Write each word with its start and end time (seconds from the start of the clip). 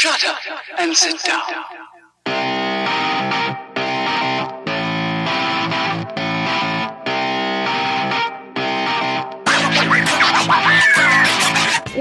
Shut 0.00 0.24
up 0.24 0.38
and 0.78 0.96
sit 0.96 1.22
down. 1.24 1.42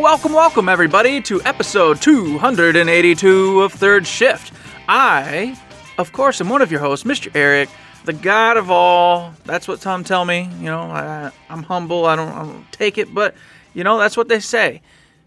Welcome, 0.02 0.32
welcome, 0.32 0.70
everybody, 0.70 1.22
to 1.24 1.42
episode 1.44 2.02
282 2.02 3.62
of 3.64 3.74
Third 3.74 4.08
Shift. 4.08 4.54
I, 4.88 5.60
of 5.98 6.14
course, 6.14 6.40
am 6.40 6.48
one 6.48 6.62
of 6.62 6.72
your 6.72 6.80
hosts, 6.80 7.06
Mr. 7.06 7.30
Eric, 7.36 7.68
the 8.06 8.14
God 8.14 8.56
of 8.56 8.72
all. 8.72 9.34
That's 9.44 9.68
what 9.68 9.82
some 9.82 10.06
tell 10.06 10.24
me. 10.24 10.50
You 10.60 10.68
know, 10.68 10.84
I, 10.84 11.32
I'm 11.50 11.64
humble. 11.64 12.06
I 12.06 12.16
don't, 12.16 12.30
I 12.30 12.44
don't 12.44 12.72
take 12.72 12.98
it, 12.98 13.14
but 13.14 13.36
you 13.74 13.84
know, 13.84 14.00
that's 14.00 14.16
what 14.16 14.30
they 14.30 14.40
say. 14.40 14.82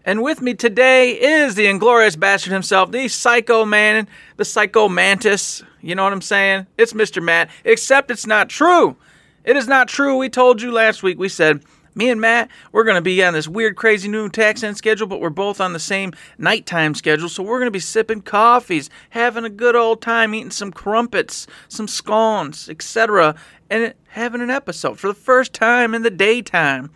And 0.05 0.21
with 0.21 0.41
me 0.41 0.53
today 0.53 1.11
is 1.11 1.55
the 1.55 1.67
inglorious 1.67 2.17
bastard 2.17 2.51
himself, 2.51 2.91
the 2.91 3.07
psycho 3.07 3.63
man, 3.63 4.07
the 4.35 4.43
psycho 4.43 4.89
mantis. 4.89 5.63
You 5.81 5.95
know 5.95 6.03
what 6.03 6.11
I'm 6.11 6.21
saying? 6.21 6.67
It's 6.77 6.91
Mr. 6.91 7.23
Matt, 7.23 7.49
except 7.63 8.11
it's 8.11 8.27
not 8.27 8.49
true. 8.49 8.97
It 9.45 9.55
is 9.55 9.67
not 9.67 9.87
true. 9.87 10.17
We 10.17 10.27
told 10.27 10.61
you 10.61 10.71
last 10.73 11.03
week. 11.03 11.17
We 11.17 11.29
said 11.29 11.63
me 11.95 12.09
and 12.09 12.19
Matt, 12.19 12.49
we're 12.73 12.83
going 12.83 12.95
to 12.95 13.01
be 13.01 13.23
on 13.23 13.33
this 13.33 13.47
weird, 13.47 13.77
crazy 13.77 14.09
new 14.09 14.27
tax 14.27 14.61
end 14.61 14.75
schedule, 14.75 15.07
but 15.07 15.21
we're 15.21 15.29
both 15.29 15.61
on 15.61 15.71
the 15.71 15.79
same 15.79 16.11
nighttime 16.37 16.95
schedule. 16.95 17.29
So 17.29 17.41
we're 17.41 17.59
going 17.59 17.67
to 17.67 17.71
be 17.71 17.79
sipping 17.79 18.21
coffees, 18.21 18.89
having 19.11 19.45
a 19.45 19.49
good 19.49 19.75
old 19.75 20.01
time, 20.01 20.35
eating 20.35 20.51
some 20.51 20.71
crumpets, 20.71 21.47
some 21.69 21.87
scones, 21.87 22.67
etc., 22.67 23.35
and 23.69 23.93
having 24.07 24.41
an 24.41 24.49
episode 24.49 24.99
for 24.99 25.07
the 25.07 25.13
first 25.13 25.53
time 25.53 25.93
in 25.93 26.01
the 26.01 26.11
daytime. 26.11 26.89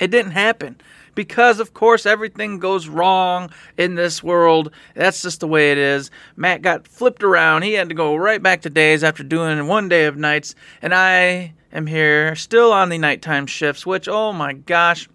It 0.00 0.10
didn't 0.10 0.32
happen 0.32 0.80
because, 1.18 1.58
of 1.58 1.74
course, 1.74 2.06
everything 2.06 2.60
goes 2.60 2.86
wrong 2.86 3.50
in 3.76 3.96
this 3.96 4.22
world. 4.22 4.72
That's 4.94 5.20
just 5.20 5.40
the 5.40 5.48
way 5.48 5.72
it 5.72 5.78
is. 5.78 6.12
Matt 6.36 6.62
got 6.62 6.86
flipped 6.86 7.24
around. 7.24 7.62
He 7.62 7.72
had 7.72 7.88
to 7.88 7.94
go 7.96 8.14
right 8.14 8.40
back 8.40 8.62
to 8.62 8.70
days 8.70 9.02
after 9.02 9.24
doing 9.24 9.66
one 9.66 9.88
day 9.88 10.04
of 10.04 10.16
nights, 10.16 10.54
and 10.80 10.94
I 10.94 11.54
am 11.72 11.88
here 11.88 12.36
still 12.36 12.72
on 12.72 12.88
the 12.88 12.98
nighttime 12.98 13.48
shifts, 13.48 13.84
which, 13.84 14.06
oh 14.06 14.32
my 14.32 14.52
gosh. 14.52 15.08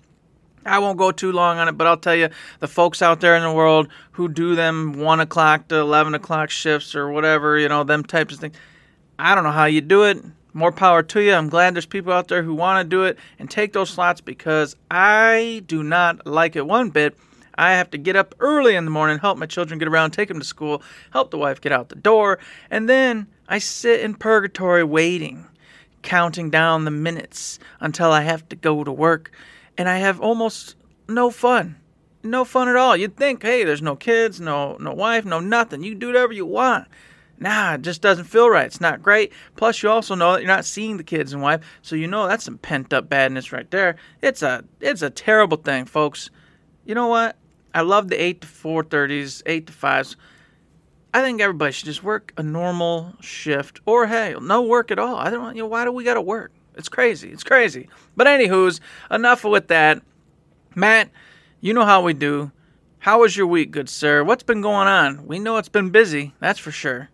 I 0.66 0.80
won't 0.80 0.98
go 0.98 1.14
too 1.14 1.32
long 1.32 1.58
on 1.58 1.70
it, 1.70 1.78
but 1.78 1.88
I'll 1.88 1.96
tell 1.96 2.16
you 2.16 2.28
the 2.60 2.68
folks 2.68 3.02
out 3.02 3.22
there 3.22 3.38
in 3.38 3.44
the 3.44 3.54
world 3.54 3.88
who 4.12 4.28
do 4.28 4.56
them 4.56 5.00
one 5.00 5.22
o'clock 5.22 5.70
to 5.70 5.78
eleven 5.78 6.16
o'clock 6.16 6.50
shifts 6.50 6.96
or 6.96 7.12
whatever, 7.12 7.58
you 7.58 7.70
know, 7.70 7.86
them 7.86 8.04
types 8.04 8.34
of 8.34 8.42
things. 8.42 8.58
I 9.18 9.36
don't 9.36 9.46
know 9.46 9.52
how 9.52 9.66
you 9.66 9.80
do 9.80 10.04
it. 10.04 10.22
More 10.54 10.72
power 10.72 11.02
to 11.02 11.20
you. 11.20 11.34
I'm 11.34 11.50
glad 11.50 11.74
there's 11.74 11.88
people 11.88 12.14
out 12.14 12.28
there 12.28 12.44
who 12.44 12.54
want 12.54 12.84
to 12.84 12.88
do 12.88 13.04
it 13.04 13.18
and 13.40 13.50
take 13.50 13.74
those 13.74 13.90
slots 13.90 14.22
because 14.22 14.76
I 14.92 15.64
do 15.66 15.82
not 15.82 16.28
like 16.28 16.56
it 16.56 16.68
one 16.68 16.92
bit. 16.92 17.18
I 17.56 17.74
have 17.74 17.90
to 17.92 17.98
get 17.98 18.16
up 18.16 18.36
early 18.40 18.76
in 18.76 18.86
the 18.86 18.92
morning, 18.92 19.20
help 19.20 19.38
my 19.38 19.46
children 19.46 19.80
get 19.80 19.88
around, 19.88 20.12
take 20.12 20.28
them 20.28 20.40
to 20.40 20.46
school, 20.46 20.82
help 21.12 21.32
the 21.32 21.38
wife 21.38 21.62
get 21.62 21.72
out 21.72 21.90
the 21.90 21.96
door, 21.96 22.40
and 22.72 22.90
then 22.90 23.28
I 23.48 23.60
sit 23.60 24.02
in 24.02 24.16
purgatory 24.16 24.84
waiting, 24.84 25.46
counting 26.02 26.50
down 26.50 26.86
the 26.86 26.92
minutes 26.92 27.60
until 27.80 28.12
I 28.12 28.22
have 28.22 28.48
to 28.50 28.56
go 28.56 28.84
to 28.84 28.92
work, 28.92 29.32
and 29.78 29.88
I 29.88 29.98
have 30.00 30.20
almost 30.20 30.76
no 31.08 31.30
fun. 31.30 31.76
No 32.24 32.46
fun 32.46 32.70
at 32.70 32.76
all. 32.76 32.96
You'd 32.96 33.18
think, 33.18 33.44
hey, 33.44 33.66
there's 33.66 33.82
no 33.82 33.96
kids, 33.96 34.40
no 34.40 34.78
no 34.80 34.94
wife, 34.94 35.26
no 35.26 35.40
nothing. 35.42 35.84
You 35.84 35.94
do 35.94 36.08
whatever 36.08 36.32
you 36.32 36.46
want. 36.46 36.88
Nah, 37.40 37.74
it 37.74 37.82
just 37.82 38.02
doesn't 38.02 38.26
feel 38.26 38.50
right. 38.50 38.66
It's 38.66 38.80
not 38.80 39.02
great. 39.02 39.34
Plus, 39.56 39.84
you 39.84 39.90
also 39.90 40.16
know 40.16 40.34
that 40.34 40.42
you're 40.42 40.48
not 40.48 40.66
seeing 40.66 40.98
the 40.98 41.04
kids 41.04 41.34
and 41.34 41.42
wife, 41.42 41.62
so 41.82 41.96
you 41.96 42.08
know 42.08 42.28
that's 42.28 42.46
some 42.46 42.58
pent 42.58 42.94
up 42.94 43.10
badness 43.10 43.52
right 43.52 43.70
there. 43.70 43.98
It's 44.22 44.42
a 44.42 44.64
it's 44.80 45.02
a 45.02 45.10
terrible 45.10 45.58
thing, 45.58 45.86
folks. 45.86 46.30
You 46.86 46.96
know 46.96 47.08
what? 47.08 47.36
I 47.74 47.82
love 47.82 48.08
the 48.08 48.22
eight 48.22 48.42
to 48.42 48.48
four 48.48 48.84
thirties, 48.84 49.44
eight 49.46 49.68
to 49.68 49.74
fives. 49.74 50.16
I 51.14 51.22
think 51.22 51.42
everybody 51.42 51.72
should 51.72 51.86
just 51.86 52.04
work 52.04 52.34
a 52.38 52.44
normal 52.44 53.14
shift, 53.20 53.82
or 53.86 54.08
hey, 54.08 54.36
no 54.42 54.62
work 54.62 54.90
at 54.90 55.00
all. 55.00 55.16
I 55.16 55.30
don't. 55.30 55.56
You 55.56 55.64
know, 55.64 55.68
why 55.68 55.86
do 55.86 55.92
we 55.92 56.04
got 56.04 56.16
to 56.16 56.22
work? 56.22 56.52
It's 56.76 56.90
crazy. 56.90 57.30
It's 57.32 57.44
crazy. 57.44 57.90
But 58.16 58.28
anywho's 58.28 58.80
enough 59.12 59.44
with 59.44 59.68
that. 59.68 60.02
Matt, 60.76 61.10
you 61.62 61.74
know 61.74 61.86
how 61.86 62.02
we 62.02 62.14
do. 62.14 62.52
How 63.00 63.20
was 63.20 63.36
your 63.36 63.48
week, 63.48 63.72
good 63.72 63.90
sir? 63.90 64.24
What's 64.24 64.44
been 64.44 64.62
going 64.62 64.88
on? 64.88 65.28
We 65.28 65.38
know 65.38 65.58
it's 65.58 65.70
been 65.70 65.90
busy. 65.90 66.34
That's 66.40 66.58
for 66.58 66.72
sure. 66.72 67.10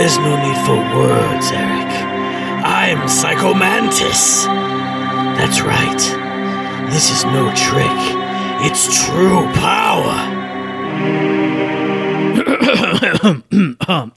There's 0.00 0.16
no 0.16 0.34
need 0.42 0.56
for 0.64 0.76
words, 0.96 1.50
Eric. 1.50 1.92
I'm 2.64 3.00
Psychomantis. 3.00 4.46
That's 5.36 5.60
right. 5.60 6.90
This 6.90 7.10
is 7.10 7.22
no 7.26 7.52
trick. 7.54 8.00
It's 8.64 9.04
true 9.04 9.42
power. 9.52 10.16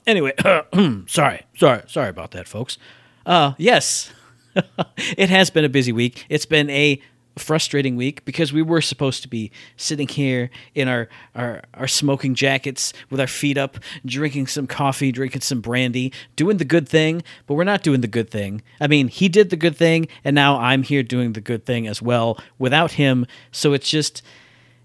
anyway, 0.06 0.32
sorry, 1.06 1.42
sorry, 1.54 1.82
sorry 1.86 2.08
about 2.08 2.30
that, 2.30 2.48
folks. 2.48 2.78
Uh, 3.26 3.52
yes, 3.58 4.10
it 5.18 5.28
has 5.28 5.50
been 5.50 5.66
a 5.66 5.68
busy 5.68 5.92
week. 5.92 6.24
It's 6.30 6.46
been 6.46 6.70
a 6.70 6.98
frustrating 7.36 7.96
week 7.96 8.24
because 8.24 8.52
we 8.52 8.62
were 8.62 8.80
supposed 8.80 9.22
to 9.22 9.28
be 9.28 9.50
sitting 9.76 10.08
here 10.08 10.50
in 10.74 10.88
our, 10.88 11.08
our 11.34 11.62
our 11.74 11.88
smoking 11.88 12.34
jackets 12.34 12.92
with 13.10 13.20
our 13.20 13.26
feet 13.26 13.58
up, 13.58 13.78
drinking 14.04 14.46
some 14.46 14.66
coffee, 14.66 15.12
drinking 15.12 15.40
some 15.40 15.60
brandy, 15.60 16.12
doing 16.36 16.58
the 16.58 16.64
good 16.64 16.88
thing, 16.88 17.22
but 17.46 17.54
we're 17.54 17.64
not 17.64 17.82
doing 17.82 18.00
the 18.00 18.08
good 18.08 18.30
thing. 18.30 18.62
I 18.80 18.86
mean, 18.86 19.08
he 19.08 19.28
did 19.28 19.50
the 19.50 19.56
good 19.56 19.76
thing, 19.76 20.08
and 20.24 20.34
now 20.34 20.58
I'm 20.58 20.82
here 20.82 21.02
doing 21.02 21.32
the 21.32 21.40
good 21.40 21.64
thing 21.64 21.86
as 21.86 22.00
well 22.00 22.38
without 22.58 22.92
him. 22.92 23.26
So 23.52 23.72
it's 23.72 23.90
just 23.90 24.22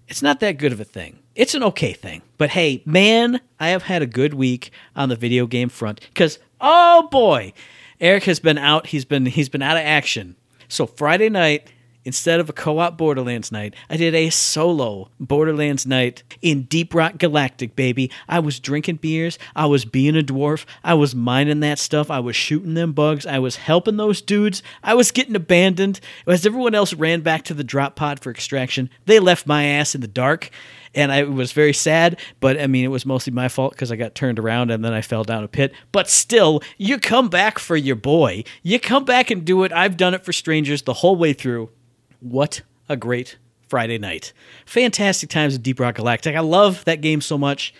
it's 0.08 0.22
not 0.22 0.40
that 0.40 0.58
good 0.58 0.72
of 0.72 0.80
a 0.80 0.84
thing. 0.84 1.18
It's 1.36 1.54
an 1.54 1.62
okay 1.62 1.92
thing. 1.92 2.22
But 2.36 2.50
hey, 2.50 2.82
man, 2.84 3.40
I 3.60 3.68
have 3.68 3.84
had 3.84 4.02
a 4.02 4.06
good 4.06 4.34
week 4.34 4.72
on 4.96 5.08
the 5.08 5.16
video 5.16 5.46
game 5.46 5.68
front 5.68 6.00
cuz 6.14 6.38
oh 6.60 7.08
boy, 7.10 7.52
Eric 8.00 8.24
has 8.24 8.40
been 8.40 8.58
out, 8.58 8.88
he's 8.88 9.04
been 9.04 9.26
he's 9.26 9.48
been 9.48 9.62
out 9.62 9.76
of 9.76 9.84
action. 9.84 10.36
So 10.68 10.86
Friday 10.86 11.28
night 11.28 11.70
Instead 12.04 12.40
of 12.40 12.48
a 12.48 12.52
co 12.54 12.78
op 12.78 12.96
Borderlands 12.96 13.52
night, 13.52 13.74
I 13.90 13.98
did 13.98 14.14
a 14.14 14.30
solo 14.30 15.10
Borderlands 15.20 15.86
night 15.86 16.22
in 16.40 16.62
Deep 16.62 16.94
Rock 16.94 17.18
Galactic, 17.18 17.76
baby. 17.76 18.10
I 18.26 18.38
was 18.38 18.58
drinking 18.58 18.96
beers. 18.96 19.38
I 19.54 19.66
was 19.66 19.84
being 19.84 20.16
a 20.16 20.22
dwarf. 20.22 20.64
I 20.82 20.94
was 20.94 21.14
mining 21.14 21.60
that 21.60 21.78
stuff. 21.78 22.10
I 22.10 22.20
was 22.20 22.34
shooting 22.34 22.72
them 22.72 22.92
bugs. 22.92 23.26
I 23.26 23.38
was 23.38 23.56
helping 23.56 23.98
those 23.98 24.22
dudes. 24.22 24.62
I 24.82 24.94
was 24.94 25.10
getting 25.10 25.36
abandoned. 25.36 26.00
As 26.26 26.46
everyone 26.46 26.74
else 26.74 26.94
ran 26.94 27.20
back 27.20 27.44
to 27.44 27.54
the 27.54 27.64
drop 27.64 27.96
pod 27.96 28.20
for 28.20 28.30
extraction, 28.30 28.88
they 29.04 29.18
left 29.18 29.46
my 29.46 29.64
ass 29.64 29.94
in 29.94 30.00
the 30.00 30.08
dark. 30.08 30.50
And 30.94 31.12
I 31.12 31.22
was 31.24 31.52
very 31.52 31.74
sad, 31.74 32.18
but 32.40 32.58
I 32.58 32.66
mean, 32.66 32.84
it 32.84 32.88
was 32.88 33.06
mostly 33.06 33.32
my 33.32 33.48
fault 33.48 33.72
because 33.72 33.92
I 33.92 33.96
got 33.96 34.14
turned 34.14 34.38
around 34.38 34.70
and 34.70 34.84
then 34.84 34.92
I 34.92 35.02
fell 35.02 35.22
down 35.22 35.44
a 35.44 35.48
pit. 35.48 35.72
But 35.92 36.08
still, 36.08 36.62
you 36.78 36.98
come 36.98 37.28
back 37.28 37.58
for 37.58 37.76
your 37.76 37.94
boy. 37.94 38.44
You 38.62 38.80
come 38.80 39.04
back 39.04 39.30
and 39.30 39.44
do 39.44 39.62
it. 39.64 39.72
I've 39.72 39.96
done 39.96 40.14
it 40.14 40.24
for 40.24 40.32
strangers 40.32 40.82
the 40.82 40.94
whole 40.94 41.14
way 41.14 41.32
through. 41.32 41.70
What 42.20 42.62
a 42.88 42.96
great 42.96 43.38
Friday 43.68 43.98
night. 43.98 44.32
Fantastic 44.66 45.30
times 45.30 45.54
in 45.54 45.62
Deep 45.62 45.80
Rock 45.80 45.96
Galactic. 45.96 46.36
I 46.36 46.40
love 46.40 46.84
that 46.84 47.00
game 47.00 47.20
so 47.20 47.38
much. 47.38 47.72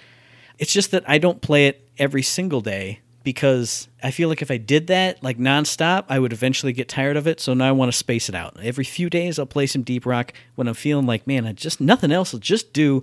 It's 0.59 0.73
just 0.73 0.91
that 0.91 1.09
I 1.09 1.19
don't 1.19 1.41
play 1.41 1.67
it 1.67 1.89
every 1.99 2.23
single 2.23 2.61
day 2.61 3.01
because 3.23 3.89
I 4.03 4.11
feel 4.11 4.29
like 4.29 4.41
if 4.41 4.51
I 4.51 4.57
did 4.57 4.87
that 4.87 5.23
like 5.23 5.39
nonstop, 5.39 6.05
I 6.09 6.19
would 6.19 6.33
eventually 6.33 6.73
get 6.73 6.89
tired 6.89 7.17
of 7.17 7.27
it. 7.27 7.41
So 7.41 7.55
now 7.55 7.69
I 7.69 7.73
want 7.73 7.91
to 7.91 7.97
space 7.97 8.29
it 8.29 8.35
out. 8.35 8.57
Every 8.63 8.85
few 8.85 9.11
days, 9.11 9.39
I'll 9.39 9.47
play 9.47 9.67
some 9.67 9.83
Deep 9.83 10.07
Rock 10.07 10.33
when 10.55 10.69
I'm 10.69 10.75
feeling 10.75 11.07
like, 11.07 11.27
man, 11.27 11.47
I 11.47 11.53
just 11.53 11.81
nothing 11.81 12.13
else 12.13 12.33
will 12.33 12.41
just 12.41 12.73
do. 12.73 13.03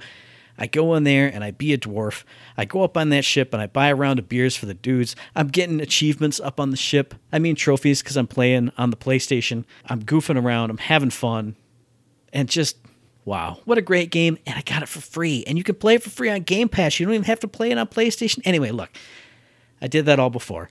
I 0.58 0.68
go 0.68 0.96
in 0.96 1.04
there 1.04 1.28
and 1.28 1.44
I 1.44 1.52
be 1.52 1.74
a 1.74 1.78
dwarf. 1.78 2.24
I 2.58 2.66
go 2.66 2.84
up 2.84 2.98
on 2.98 3.10
that 3.10 3.24
ship 3.24 3.54
and 3.54 3.62
I 3.62 3.68
buy 3.68 3.90
a 3.90 3.96
round 3.96 4.20
of 4.20 4.28
beers 4.28 4.56
for 4.56 4.66
the 4.66 4.74
dudes. 4.74 5.16
I'm 5.36 5.48
getting 5.48 5.80
achievements 5.80 6.40
up 6.40 6.60
on 6.60 6.72
the 6.72 6.78
ship. 6.78 7.14
I 7.32 7.40
mean 7.40 7.56
trophies 7.56 8.02
because 8.02 8.18
I'm 8.18 8.28
playing 8.28 8.72
on 8.78 8.90
the 8.90 8.98
PlayStation. 8.98 9.66
I'm 9.86 10.04
goofing 10.04 10.42
around. 10.42 10.72
I'm 10.72 10.78
having 10.78 11.12
fun. 11.12 11.56
And 12.34 12.50
just, 12.50 12.78
wow, 13.24 13.60
what 13.66 13.78
a 13.78 13.84
great 13.84 14.10
game. 14.10 14.38
And 14.46 14.58
I 14.58 14.62
got 14.62 14.84
it 14.84 14.90
for 14.90 15.00
free. 15.00 15.44
And 15.46 15.58
you 15.58 15.64
can 15.64 15.76
play 15.76 15.96
it 15.96 16.04
for 16.04 16.10
free 16.10 16.30
on 16.30 16.42
Game 16.42 16.70
Pass. 16.70 17.00
You 17.00 17.06
don't 17.06 17.16
even 17.16 17.26
have 17.26 17.40
to 17.42 17.48
play 17.48 17.72
it 17.72 17.78
on 17.78 17.88
PlayStation. 17.88 18.42
Anyway, 18.44 18.72
look, 18.72 18.90
I 19.82 19.88
did 19.88 20.06
that 20.06 20.20
all 20.20 20.30
before. 20.30 20.70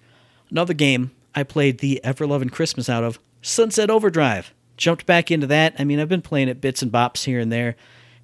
Another 0.51 0.75
game 0.75 1.13
I 1.35 1.45
played 1.45 1.79
the 1.79 2.03
ever 2.05 2.27
loving 2.27 2.51
Christmas 2.51 2.89
out 2.89 3.05
of 3.05 3.19
Sunset 3.41 3.91
Overdrive. 3.91 4.53
Jumped 4.77 5.07
back 5.07 5.31
into 5.31 5.47
that. 5.47 5.75
I 5.79 5.85
mean, 5.85 6.01
I've 6.01 6.09
been 6.09 6.23
playing 6.23 6.49
it 6.49 6.61
bits 6.61 6.83
and 6.83 6.93
bops 6.93 7.25
here 7.25 7.41
and 7.41 7.51
there 7.51 7.77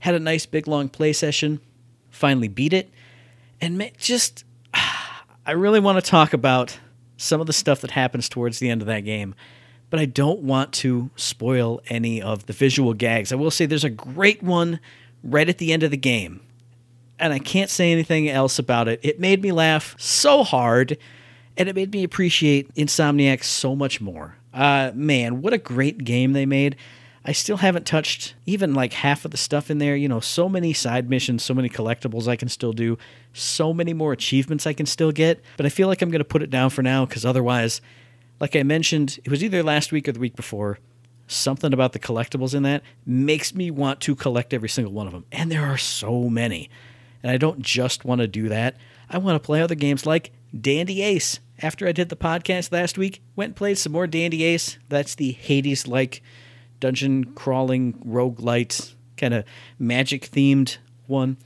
had 0.02 0.16
a 0.16 0.20
nice 0.20 0.46
big 0.46 0.66
long 0.66 0.88
play 0.88 1.12
session, 1.12 1.60
finally 2.10 2.48
beat 2.48 2.72
it, 2.72 2.90
and 3.60 3.88
just 3.98 4.44
I 5.46 5.52
really 5.52 5.78
want 5.78 6.04
to 6.04 6.10
talk 6.10 6.32
about 6.32 6.76
some 7.16 7.40
of 7.40 7.46
the 7.46 7.52
stuff 7.52 7.80
that 7.82 7.92
happens 7.92 8.28
towards 8.28 8.58
the 8.58 8.68
end 8.68 8.82
of 8.82 8.88
that 8.88 9.00
game, 9.00 9.32
but 9.90 10.00
I 10.00 10.06
don't 10.06 10.40
want 10.40 10.72
to 10.74 11.10
spoil 11.14 11.80
any 11.86 12.20
of 12.20 12.46
the 12.46 12.52
visual 12.52 12.94
gags. 12.94 13.30
I 13.30 13.36
will 13.36 13.52
say 13.52 13.64
there's 13.64 13.84
a 13.84 13.90
great 13.90 14.42
one 14.42 14.80
right 15.22 15.48
at 15.48 15.58
the 15.58 15.72
end 15.72 15.84
of 15.84 15.92
the 15.92 15.96
game, 15.96 16.40
and 17.20 17.32
I 17.32 17.38
can't 17.38 17.70
say 17.70 17.92
anything 17.92 18.28
else 18.28 18.58
about 18.58 18.88
it. 18.88 18.98
It 19.04 19.20
made 19.20 19.40
me 19.40 19.52
laugh 19.52 19.94
so 20.00 20.42
hard, 20.42 20.98
and 21.56 21.68
it 21.68 21.76
made 21.76 21.92
me 21.92 22.02
appreciate 22.02 22.74
Insomniac 22.74 23.44
so 23.44 23.76
much 23.76 24.00
more. 24.00 24.36
Uh, 24.52 24.90
man, 24.96 25.42
what 25.42 25.52
a 25.52 25.58
great 25.58 26.02
game 26.02 26.32
they 26.32 26.44
made. 26.44 26.74
I 27.24 27.32
still 27.32 27.58
haven't 27.58 27.86
touched 27.86 28.34
even 28.46 28.74
like 28.74 28.94
half 28.94 29.24
of 29.24 29.30
the 29.30 29.36
stuff 29.36 29.70
in 29.70 29.78
there. 29.78 29.94
You 29.94 30.08
know, 30.08 30.20
so 30.20 30.48
many 30.48 30.72
side 30.72 31.08
missions, 31.08 31.42
so 31.42 31.54
many 31.54 31.68
collectibles 31.68 32.26
I 32.26 32.36
can 32.36 32.48
still 32.48 32.72
do, 32.72 32.98
so 33.32 33.72
many 33.72 33.94
more 33.94 34.12
achievements 34.12 34.66
I 34.66 34.72
can 34.72 34.86
still 34.86 35.12
get. 35.12 35.40
But 35.56 35.66
I 35.66 35.68
feel 35.68 35.88
like 35.88 36.02
I'm 36.02 36.10
going 36.10 36.18
to 36.18 36.24
put 36.24 36.42
it 36.42 36.50
down 36.50 36.70
for 36.70 36.82
now 36.82 37.06
because 37.06 37.24
otherwise, 37.24 37.80
like 38.40 38.56
I 38.56 38.64
mentioned, 38.64 39.20
it 39.24 39.30
was 39.30 39.44
either 39.44 39.62
last 39.62 39.92
week 39.92 40.08
or 40.08 40.12
the 40.12 40.20
week 40.20 40.34
before. 40.34 40.78
Something 41.28 41.72
about 41.72 41.92
the 41.92 42.00
collectibles 42.00 42.54
in 42.54 42.64
that 42.64 42.82
makes 43.06 43.54
me 43.54 43.70
want 43.70 44.00
to 44.00 44.16
collect 44.16 44.52
every 44.52 44.68
single 44.68 44.92
one 44.92 45.06
of 45.06 45.12
them. 45.12 45.24
And 45.30 45.50
there 45.50 45.64
are 45.64 45.78
so 45.78 46.28
many. 46.28 46.68
And 47.22 47.30
I 47.30 47.36
don't 47.36 47.62
just 47.62 48.04
want 48.04 48.20
to 48.20 48.26
do 48.26 48.48
that. 48.48 48.76
I 49.08 49.18
want 49.18 49.36
to 49.36 49.46
play 49.46 49.62
other 49.62 49.76
games 49.76 50.04
like 50.06 50.32
Dandy 50.58 51.02
Ace. 51.02 51.38
After 51.60 51.86
I 51.86 51.92
did 51.92 52.08
the 52.08 52.16
podcast 52.16 52.72
last 52.72 52.98
week, 52.98 53.22
went 53.36 53.50
and 53.50 53.56
played 53.56 53.78
some 53.78 53.92
more 53.92 54.08
Dandy 54.08 54.42
Ace. 54.42 54.78
That's 54.88 55.14
the 55.14 55.30
Hades 55.30 55.86
like 55.86 56.20
dungeon 56.82 57.24
crawling 57.34 57.94
roguelite 58.04 58.94
kind 59.16 59.32
of 59.32 59.44
magic 59.78 60.28
themed 60.30 60.78
one. 61.06 61.36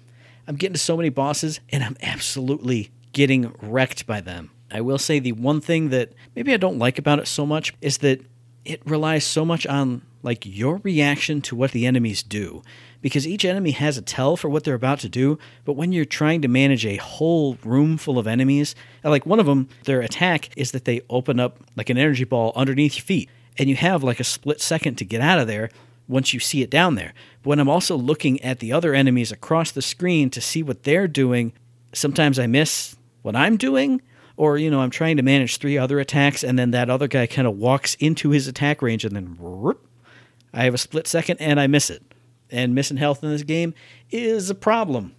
I'm 0.48 0.56
getting 0.56 0.72
to 0.72 0.78
so 0.78 0.96
many 0.96 1.10
bosses 1.10 1.60
and 1.68 1.84
I'm 1.84 1.96
absolutely 2.00 2.90
getting 3.12 3.52
wrecked 3.60 4.06
by 4.06 4.22
them. 4.22 4.50
I 4.70 4.80
will 4.80 4.98
say 4.98 5.18
the 5.18 5.32
one 5.32 5.60
thing 5.60 5.90
that 5.90 6.12
maybe 6.34 6.54
I 6.54 6.56
don't 6.56 6.78
like 6.78 6.98
about 6.98 7.18
it 7.18 7.28
so 7.28 7.44
much 7.44 7.74
is 7.82 7.98
that 7.98 8.20
it 8.64 8.80
relies 8.86 9.24
so 9.24 9.44
much 9.44 9.66
on 9.66 10.02
like 10.22 10.44
your 10.44 10.78
reaction 10.78 11.40
to 11.42 11.54
what 11.54 11.70
the 11.70 11.86
enemies 11.86 12.22
do 12.22 12.62
because 13.00 13.26
each 13.26 13.44
enemy 13.44 13.70
has 13.70 13.96
a 13.96 14.02
tell 14.02 14.36
for 14.36 14.48
what 14.48 14.64
they're 14.64 14.74
about 14.74 14.98
to 15.00 15.08
do 15.08 15.38
but 15.64 15.74
when 15.74 15.92
you're 15.92 16.04
trying 16.04 16.42
to 16.42 16.48
manage 16.48 16.84
a 16.84 16.96
whole 16.96 17.56
room 17.62 17.96
full 17.96 18.18
of 18.18 18.26
enemies 18.26 18.74
like 19.04 19.24
one 19.24 19.38
of 19.38 19.46
them 19.46 19.68
their 19.84 20.00
attack 20.00 20.48
is 20.56 20.72
that 20.72 20.84
they 20.84 21.00
open 21.08 21.38
up 21.38 21.60
like 21.76 21.90
an 21.90 21.96
energy 21.96 22.24
ball 22.24 22.52
underneath 22.56 22.96
your 22.96 23.04
feet 23.04 23.30
and 23.58 23.68
you 23.68 23.76
have 23.76 24.02
like 24.02 24.20
a 24.20 24.24
split 24.24 24.60
second 24.60 24.96
to 24.96 25.04
get 25.04 25.20
out 25.20 25.38
of 25.38 25.46
there 25.46 25.70
once 26.08 26.32
you 26.32 26.40
see 26.40 26.62
it 26.62 26.70
down 26.70 26.94
there. 26.94 27.12
But 27.42 27.50
when 27.50 27.58
I'm 27.58 27.68
also 27.68 27.96
looking 27.96 28.40
at 28.42 28.60
the 28.60 28.72
other 28.72 28.94
enemies 28.94 29.32
across 29.32 29.70
the 29.70 29.82
screen 29.82 30.30
to 30.30 30.40
see 30.40 30.62
what 30.62 30.84
they're 30.84 31.08
doing, 31.08 31.52
sometimes 31.92 32.38
I 32.38 32.46
miss 32.46 32.96
what 33.22 33.36
I'm 33.36 33.56
doing. 33.56 34.02
Or, 34.36 34.58
you 34.58 34.70
know, 34.70 34.80
I'm 34.80 34.90
trying 34.90 35.16
to 35.16 35.22
manage 35.22 35.56
three 35.56 35.78
other 35.78 35.98
attacks, 35.98 36.44
and 36.44 36.58
then 36.58 36.70
that 36.72 36.90
other 36.90 37.08
guy 37.08 37.26
kind 37.26 37.48
of 37.48 37.56
walks 37.56 37.94
into 37.94 38.30
his 38.30 38.46
attack 38.46 38.82
range, 38.82 39.02
and 39.02 39.16
then 39.16 39.38
whoop, 39.38 39.88
I 40.52 40.64
have 40.64 40.74
a 40.74 40.78
split 40.78 41.06
second 41.06 41.38
and 41.40 41.58
I 41.58 41.66
miss 41.66 41.88
it. 41.88 42.02
And 42.50 42.74
missing 42.74 42.98
health 42.98 43.24
in 43.24 43.30
this 43.30 43.42
game 43.42 43.74
is 44.10 44.50
a 44.50 44.54
problem, 44.54 45.14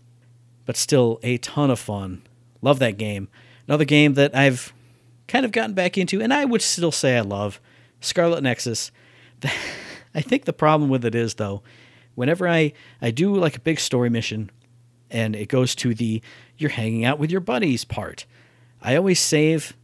but 0.65 0.77
still 0.77 1.19
a 1.23 1.37
ton 1.39 1.71
of 1.71 1.79
fun. 1.79 2.21
Love 2.61 2.79
that 2.79 2.97
game. 2.97 3.27
Another 3.67 3.85
game 3.85 4.13
that 4.13 4.35
I've 4.35 4.71
kind 5.27 5.45
of 5.45 5.51
gotten 5.51 5.73
back 5.73 5.97
into, 5.97 6.21
and 6.21 6.33
I 6.33 6.45
would 6.45 6.61
still 6.61 6.91
say 6.91 7.17
I 7.17 7.21
love 7.21 7.59
Scarlet 8.01 8.43
Nexus. 8.43 8.91
I 10.15 10.21
think 10.21 10.45
the 10.45 10.53
problem 10.53 10.89
with 10.89 11.05
it 11.05 11.15
is 11.15 11.35
though, 11.35 11.61
whenever 12.15 12.47
I 12.47 12.73
I 13.01 13.11
do 13.11 13.35
like 13.35 13.57
a 13.57 13.61
big 13.61 13.79
story 13.79 14.09
mission 14.09 14.49
and 15.09 15.35
it 15.35 15.47
goes 15.47 15.75
to 15.75 15.93
the 15.93 16.21
you're 16.57 16.71
hanging 16.71 17.05
out 17.05 17.19
with 17.19 17.31
your 17.31 17.41
buddies 17.41 17.85
part, 17.85 18.25
I 18.81 18.95
always 18.95 19.19
save 19.19 19.75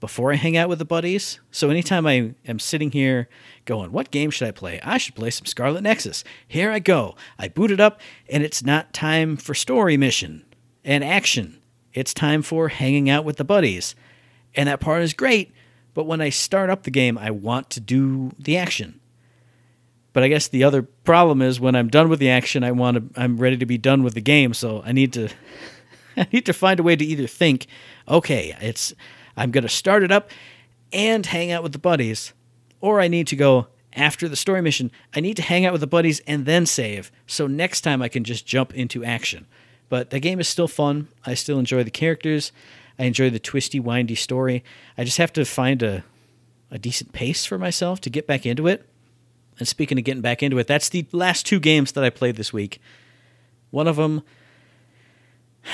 before 0.00 0.32
I 0.32 0.36
hang 0.36 0.56
out 0.56 0.68
with 0.68 0.80
the 0.80 0.84
buddies. 0.84 1.38
So 1.52 1.70
anytime 1.70 2.08
I 2.08 2.34
am 2.44 2.58
sitting 2.58 2.90
here 2.90 3.28
going, 3.66 3.92
what 3.92 4.10
game 4.10 4.30
should 4.30 4.48
I 4.48 4.50
play? 4.50 4.80
I 4.82 4.98
should 4.98 5.14
play 5.14 5.30
some 5.30 5.46
Scarlet 5.46 5.82
Nexus. 5.82 6.24
Here 6.48 6.72
I 6.72 6.80
go. 6.80 7.14
I 7.38 7.46
boot 7.46 7.70
it 7.70 7.78
up 7.78 8.00
and 8.28 8.42
it's 8.42 8.64
not 8.64 8.92
time 8.92 9.36
for 9.36 9.54
story 9.54 9.96
mission 9.96 10.44
and 10.84 11.04
action. 11.04 11.62
It's 11.94 12.12
time 12.12 12.42
for 12.42 12.68
hanging 12.68 13.10
out 13.10 13.24
with 13.24 13.36
the 13.36 13.44
buddies. 13.44 13.94
And 14.56 14.68
that 14.68 14.80
part 14.80 15.02
is 15.02 15.12
great 15.12 15.52
but 15.94 16.04
when 16.04 16.20
I 16.20 16.30
start 16.30 16.70
up 16.70 16.82
the 16.82 16.90
game, 16.90 17.18
I 17.18 17.30
want 17.30 17.70
to 17.70 17.80
do 17.80 18.32
the 18.38 18.56
action. 18.56 19.00
But 20.12 20.22
I 20.22 20.28
guess 20.28 20.48
the 20.48 20.64
other 20.64 20.82
problem 20.82 21.40
is 21.40 21.58
when 21.58 21.74
I'm 21.74 21.88
done 21.88 22.08
with 22.08 22.18
the 22.18 22.30
action, 22.30 22.64
I 22.64 22.72
want 22.72 23.14
to 23.14 23.20
I'm 23.20 23.38
ready 23.38 23.56
to 23.56 23.66
be 23.66 23.78
done 23.78 24.02
with 24.02 24.14
the 24.14 24.20
game, 24.20 24.54
so 24.54 24.82
I 24.84 24.92
need 24.92 25.12
to 25.14 25.28
I 26.16 26.26
need 26.32 26.46
to 26.46 26.52
find 26.52 26.78
a 26.78 26.82
way 26.82 26.96
to 26.96 27.04
either 27.04 27.26
think, 27.26 27.66
okay, 28.08 28.56
it's 28.60 28.92
I'm 29.36 29.50
going 29.50 29.62
to 29.62 29.68
start 29.68 30.02
it 30.02 30.12
up 30.12 30.30
and 30.92 31.24
hang 31.24 31.50
out 31.50 31.62
with 31.62 31.72
the 31.72 31.78
buddies, 31.78 32.34
or 32.80 33.00
I 33.00 33.08
need 33.08 33.26
to 33.28 33.36
go 33.36 33.68
after 33.94 34.28
the 34.28 34.36
story 34.36 34.62
mission, 34.62 34.90
I 35.14 35.20
need 35.20 35.36
to 35.36 35.42
hang 35.42 35.64
out 35.64 35.72
with 35.72 35.80
the 35.80 35.86
buddies 35.86 36.20
and 36.20 36.46
then 36.46 36.66
save. 36.66 37.12
So 37.26 37.46
next 37.46 37.82
time 37.82 38.02
I 38.02 38.08
can 38.08 38.24
just 38.24 38.46
jump 38.46 38.74
into 38.74 39.04
action. 39.04 39.46
But 39.88 40.10
the 40.10 40.20
game 40.20 40.40
is 40.40 40.48
still 40.48 40.68
fun. 40.68 41.08
I 41.26 41.34
still 41.34 41.58
enjoy 41.58 41.82
the 41.82 41.90
characters. 41.90 42.52
I 42.98 43.04
enjoy 43.04 43.30
the 43.30 43.38
twisty, 43.38 43.80
windy 43.80 44.14
story. 44.14 44.64
I 44.96 45.04
just 45.04 45.18
have 45.18 45.32
to 45.34 45.44
find 45.44 45.82
a, 45.82 46.04
a 46.70 46.78
decent 46.78 47.12
pace 47.12 47.44
for 47.44 47.58
myself 47.58 48.00
to 48.02 48.10
get 48.10 48.26
back 48.26 48.46
into 48.46 48.66
it. 48.66 48.86
And 49.58 49.68
speaking 49.68 49.98
of 49.98 50.04
getting 50.04 50.22
back 50.22 50.42
into 50.42 50.58
it, 50.58 50.66
that's 50.66 50.88
the 50.88 51.06
last 51.12 51.46
two 51.46 51.60
games 51.60 51.92
that 51.92 52.04
I 52.04 52.10
played 52.10 52.36
this 52.36 52.52
week. 52.52 52.80
One 53.70 53.86
of 53.86 53.96
them. 53.96 54.22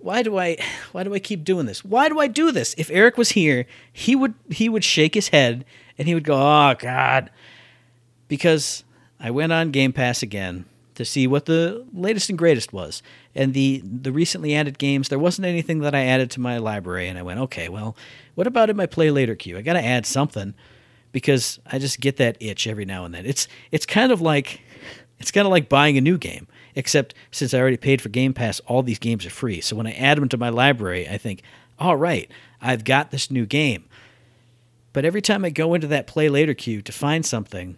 Why 0.00 0.22
do 0.22 0.36
I 0.36 0.58
why 0.92 1.02
do 1.02 1.14
I 1.14 1.18
keep 1.18 1.44
doing 1.44 1.64
this? 1.64 1.82
Why 1.82 2.10
do 2.10 2.20
I 2.20 2.26
do 2.26 2.52
this? 2.52 2.74
If 2.76 2.90
Eric 2.90 3.16
was 3.16 3.30
here, 3.30 3.64
he 3.90 4.14
would 4.14 4.34
he 4.50 4.68
would 4.68 4.84
shake 4.84 5.14
his 5.14 5.28
head 5.28 5.64
and 5.96 6.06
he 6.06 6.12
would 6.12 6.24
go, 6.24 6.34
"Oh 6.34 6.74
god." 6.78 7.30
Because 8.28 8.84
I 9.18 9.30
went 9.30 9.54
on 9.54 9.70
Game 9.70 9.94
Pass 9.94 10.22
again 10.22 10.66
to 10.94 11.04
see 11.04 11.26
what 11.26 11.46
the 11.46 11.84
latest 11.92 12.28
and 12.28 12.38
greatest 12.38 12.72
was. 12.72 13.02
And 13.34 13.54
the 13.54 13.82
the 13.84 14.12
recently 14.12 14.54
added 14.54 14.78
games, 14.78 15.08
there 15.08 15.18
wasn't 15.18 15.46
anything 15.46 15.80
that 15.80 15.94
I 15.94 16.04
added 16.04 16.30
to 16.32 16.40
my 16.40 16.58
library, 16.58 17.08
and 17.08 17.18
I 17.18 17.22
went, 17.22 17.40
okay, 17.40 17.68
well, 17.68 17.96
what 18.34 18.46
about 18.46 18.70
in 18.70 18.76
my 18.76 18.86
play 18.86 19.10
later 19.10 19.34
queue? 19.34 19.58
I 19.58 19.62
got 19.62 19.74
to 19.74 19.84
add 19.84 20.06
something 20.06 20.54
because 21.12 21.58
I 21.66 21.78
just 21.78 22.00
get 22.00 22.16
that 22.16 22.36
itch 22.40 22.66
every 22.66 22.84
now 22.84 23.04
and 23.04 23.14
then. 23.14 23.26
It's 23.26 23.48
it's 23.70 23.86
kind 23.86 24.12
of 24.12 24.20
like 24.20 24.60
it's 25.18 25.30
kind 25.30 25.46
of 25.46 25.50
like 25.50 25.68
buying 25.68 25.96
a 25.96 26.00
new 26.00 26.18
game, 26.18 26.46
except 26.74 27.14
since 27.30 27.54
I 27.54 27.60
already 27.60 27.76
paid 27.76 28.00
for 28.00 28.08
Game 28.08 28.34
Pass, 28.34 28.60
all 28.60 28.82
these 28.82 28.98
games 28.98 29.26
are 29.26 29.30
free. 29.30 29.60
So 29.60 29.76
when 29.76 29.86
I 29.86 29.92
add 29.92 30.18
them 30.18 30.28
to 30.28 30.36
my 30.36 30.48
library, 30.48 31.08
I 31.08 31.18
think, 31.18 31.42
all 31.78 31.96
right, 31.96 32.30
I've 32.60 32.84
got 32.84 33.10
this 33.10 33.30
new 33.30 33.46
game. 33.46 33.84
But 34.92 35.04
every 35.04 35.22
time 35.22 35.44
I 35.44 35.50
go 35.50 35.74
into 35.74 35.88
that 35.88 36.06
play 36.06 36.28
later 36.28 36.54
queue 36.54 36.80
to 36.82 36.92
find 36.92 37.26
something, 37.26 37.76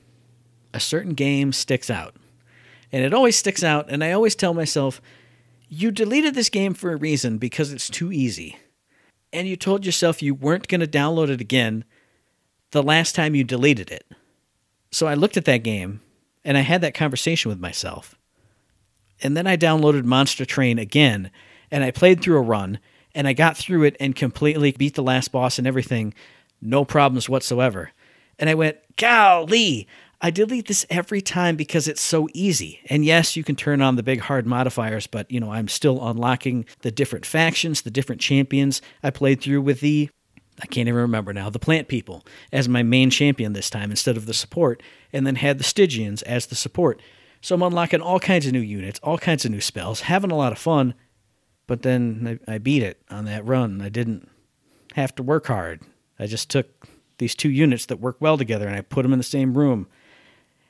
a 0.75 0.81
certain 0.81 1.15
game 1.15 1.53
sticks 1.53 1.89
out 1.89 2.15
and 2.93 3.05
it 3.05 3.15
always 3.15 3.37
sticks 3.37 3.62
out. 3.62 3.87
And 3.88 4.03
I 4.03 4.12
always 4.12 4.35
tell 4.35 4.55
myself, 4.55 5.00
you 5.69 5.91
deleted 5.91 6.35
this 6.35 6.49
game 6.49 6.75
for 6.75 6.93
a 6.93 6.97
reason 6.97 7.38
because 7.38 7.73
it's 7.73 7.91
too 7.91 8.12
easy. 8.12 8.56
And 9.33 9.49
you 9.49 9.56
told 9.56 9.85
yourself 9.85 10.23
you 10.23 10.35
weren't 10.35 10.69
going 10.69 10.81
to 10.81 10.87
download 10.87 11.29
it 11.29 11.41
again 11.41 11.85
the 12.71 12.83
last 12.83 13.15
time 13.15 13.35
you 13.35 13.44
deleted 13.44 13.91
it. 13.91 14.06
So 14.91 15.06
I 15.06 15.15
looked 15.15 15.37
at 15.37 15.44
that 15.47 15.62
game 15.62 16.00
and 16.45 16.57
I 16.57 16.61
had 16.61 16.81
that 16.83 16.95
conversation 16.95 17.49
with 17.49 17.61
myself. 17.61 18.14
And 19.23 19.37
then 19.37 19.47
I 19.47 19.57
downloaded 19.57 20.05
Monster 20.05 20.45
Train 20.45 20.78
again 20.78 21.31
and 21.71 21.83
I 21.83 21.90
played 21.90 22.21
through 22.21 22.38
a 22.38 22.43
run 22.43 22.78
and 23.14 23.26
I 23.26 23.33
got 23.33 23.57
through 23.57 23.85
it 23.85 23.97
and 23.99 24.14
completely 24.14 24.73
beat 24.73 24.95
the 24.95 25.02
last 25.02 25.33
boss 25.33 25.59
and 25.59 25.66
everything, 25.66 26.14
no 26.61 26.85
problems 26.85 27.28
whatsoever. 27.28 27.90
And 28.38 28.50
I 28.50 28.55
went, 28.55 28.76
golly, 28.97 29.88
I 30.20 30.30
delete 30.30 30.66
this 30.66 30.87
every 30.88 31.20
time 31.20 31.56
because 31.56 31.88
it's 31.88 32.00
so 32.00 32.28
easy. 32.32 32.80
And 32.87 33.04
yes, 33.04 33.37
you 33.37 33.44
can 33.44 33.54
turn 33.54 33.82
on 33.82 33.96
the 33.96 34.02
big 34.02 34.20
hard 34.20 34.46
modifiers, 34.46 35.06
but 35.06 35.30
you 35.30 35.40
know, 35.40 35.52
I'm 35.52 35.68
still 35.68 36.06
unlocking 36.06 36.64
the 36.80 36.90
different 36.90 37.26
factions, 37.26 37.82
the 37.82 37.90
different 37.90 38.20
champions. 38.20 38.80
I 39.02 39.11
played 39.11 39.40
through 39.40 39.62
with 39.62 39.80
the 39.80 40.08
I 40.62 40.66
can't 40.66 40.88
even 40.88 41.00
remember 41.00 41.35
now, 41.35 41.50
the 41.50 41.58
plant 41.58 41.87
people 41.87 42.25
as 42.50 42.66
my 42.66 42.82
main 42.82 43.11
champion 43.11 43.52
this 43.52 43.68
time 43.68 43.90
instead 43.90 44.16
of 44.16 44.25
the 44.25 44.32
support, 44.32 44.82
and 45.12 45.26
then 45.26 45.37
had 45.37 45.58
the 45.58 45.64
Stygians 45.64 46.23
as 46.23 46.46
the 46.46 46.54
support. 46.54 47.02
So 47.42 47.54
I'm 47.54 47.62
unlocking 47.62 48.00
all 48.00 48.18
kinds 48.18 48.46
of 48.46 48.52
new 48.52 48.61
units, 48.61 48.99
all 49.02 49.18
kinds 49.18 49.44
of 49.44 49.50
new 49.50 49.61
spells, 49.61 50.00
having 50.00 50.30
a 50.30 50.37
lot 50.37 50.52
of 50.52 50.58
fun. 50.58 50.94
But 51.66 51.82
then 51.82 52.40
I, 52.49 52.54
I 52.54 52.58
beat 52.58 52.82
it 52.82 53.02
on 53.11 53.26
that 53.26 53.44
run. 53.44 53.82
I 53.82 53.90
didn't 53.90 54.30
have 54.94 55.14
to 55.16 55.23
work 55.23 55.46
hard. 55.46 55.82
I 56.18 56.26
just 56.26 56.49
took 56.49 56.88
these 57.18 57.35
two 57.35 57.50
units 57.50 57.87
that 57.87 58.00
work 58.00 58.16
well 58.20 58.38
together 58.38 58.66
and 58.66 58.76
I 58.76 58.80
put 58.80 59.02
them 59.02 59.12
in 59.12 59.18
the 59.18 59.25
same 59.25 59.56
room 59.58 59.88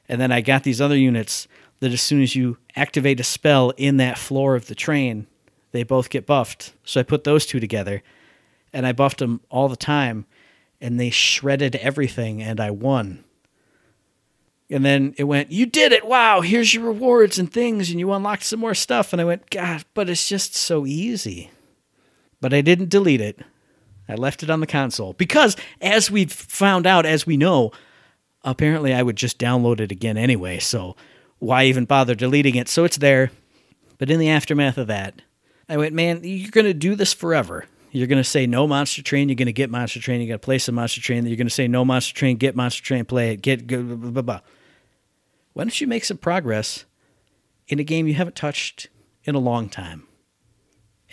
and 0.08 0.20
then 0.20 0.32
I 0.32 0.40
got 0.40 0.62
these 0.62 0.80
other 0.80 0.96
units 0.96 1.48
that 1.80 1.92
as 1.92 2.00
soon 2.00 2.22
as 2.22 2.34
you 2.34 2.58
activate 2.75 3.20
a 3.20 3.25
spell 3.25 3.70
in 3.76 3.96
that 3.98 4.18
floor 4.18 4.54
of 4.54 4.66
the 4.66 4.75
train, 4.75 5.26
they 5.72 5.82
both 5.82 6.10
get 6.10 6.26
buffed. 6.26 6.72
So 6.84 7.00
I 7.00 7.02
put 7.02 7.25
those 7.25 7.46
two 7.46 7.60
together 7.60 8.02
and 8.72 8.86
I 8.86 8.92
buffed 8.92 9.18
them 9.18 9.40
all 9.50 9.68
the 9.68 9.76
time 9.76 10.26
and 10.80 10.98
they 10.98 11.10
shredded 11.10 11.76
everything 11.76 12.42
and 12.42 12.60
I 12.60 12.70
won. 12.70 13.25
And 14.68 14.84
then 14.84 15.14
it 15.16 15.25
went, 15.25 15.52
You 15.52 15.66
did 15.66 15.92
it. 15.92 16.06
Wow. 16.06 16.40
Here's 16.40 16.75
your 16.75 16.84
rewards 16.84 17.38
and 17.38 17.52
things. 17.52 17.90
And 17.90 18.00
you 18.00 18.12
unlocked 18.12 18.42
some 18.42 18.60
more 18.60 18.75
stuff. 18.75 19.12
And 19.12 19.22
I 19.22 19.25
went, 19.25 19.50
God, 19.50 19.84
but 19.94 20.10
it's 20.10 20.28
just 20.28 20.54
so 20.54 20.86
easy. 20.86 21.50
But 22.40 22.52
I 22.52 22.60
didn't 22.62 22.90
delete 22.90 23.20
it. 23.20 23.40
I 24.08 24.14
left 24.14 24.42
it 24.42 24.50
on 24.50 24.60
the 24.60 24.66
console 24.66 25.14
because, 25.14 25.56
as 25.80 26.10
we've 26.10 26.32
found 26.32 26.86
out, 26.86 27.06
as 27.06 27.26
we 27.26 27.36
know, 27.36 27.72
apparently 28.45 28.95
I 28.95 29.02
would 29.02 29.16
just 29.16 29.38
download 29.38 29.81
it 29.81 29.93
again 29.93 30.16
anyway, 30.16 30.59
so 30.59 30.97
why 31.38 31.64
even 31.64 31.85
bother 31.85 32.14
deleting 32.14 32.55
it? 32.55 32.69
So 32.69 32.85
it's 32.85 32.99
there. 32.99 33.31
But 33.99 34.11
in 34.11 34.19
the 34.19 34.28
aftermath 34.28 34.78
of 34.78 34.88
that, 34.88 35.23
I 35.69 35.76
went, 35.76 35.95
man, 35.95 36.21
you're 36.23 36.50
going 36.50 36.66
to 36.66 36.75
do 36.75 36.95
this 36.95 37.12
forever. 37.12 37.66
You're 37.90 38.07
going 38.07 38.23
to 38.23 38.28
say 38.28 38.47
no 38.47 38.66
Monster 38.66 39.02
Train. 39.02 39.28
You're 39.28 39.37
going 39.37 39.47
to 39.47 39.52
get 39.52 39.71
Monster 39.71 40.00
Train. 40.00 40.21
you're 40.21 40.28
going 40.28 40.38
to 40.38 40.45
play 40.45 40.59
some 40.59 40.75
Monster 40.75 41.00
Train. 41.00 41.26
You're 41.26 41.37
going 41.37 41.47
to 41.47 41.55
say 41.55 41.66
no 41.66 41.85
Monster 41.85 42.14
Train. 42.14 42.37
Get 42.37 42.55
Monster 42.55 42.83
Train. 42.83 43.05
Play 43.05 43.33
it. 43.33 43.43
Get 43.43 43.66
blah, 43.66 43.83
blah, 43.83 44.23
blah. 44.23 44.40
Why 45.55 45.64
don't 45.64 45.81
you 45.81 45.87
make 45.87 46.05
some 46.05 46.19
progress 46.19 46.85
in 47.69 47.78
a 47.78 47.85
game 47.85 48.07
you 48.07 48.14
haven't 48.14 48.37
touched 48.37 48.88
in 49.25 49.35
a 49.35 49.38
long 49.38 49.69
time? 49.71 50.07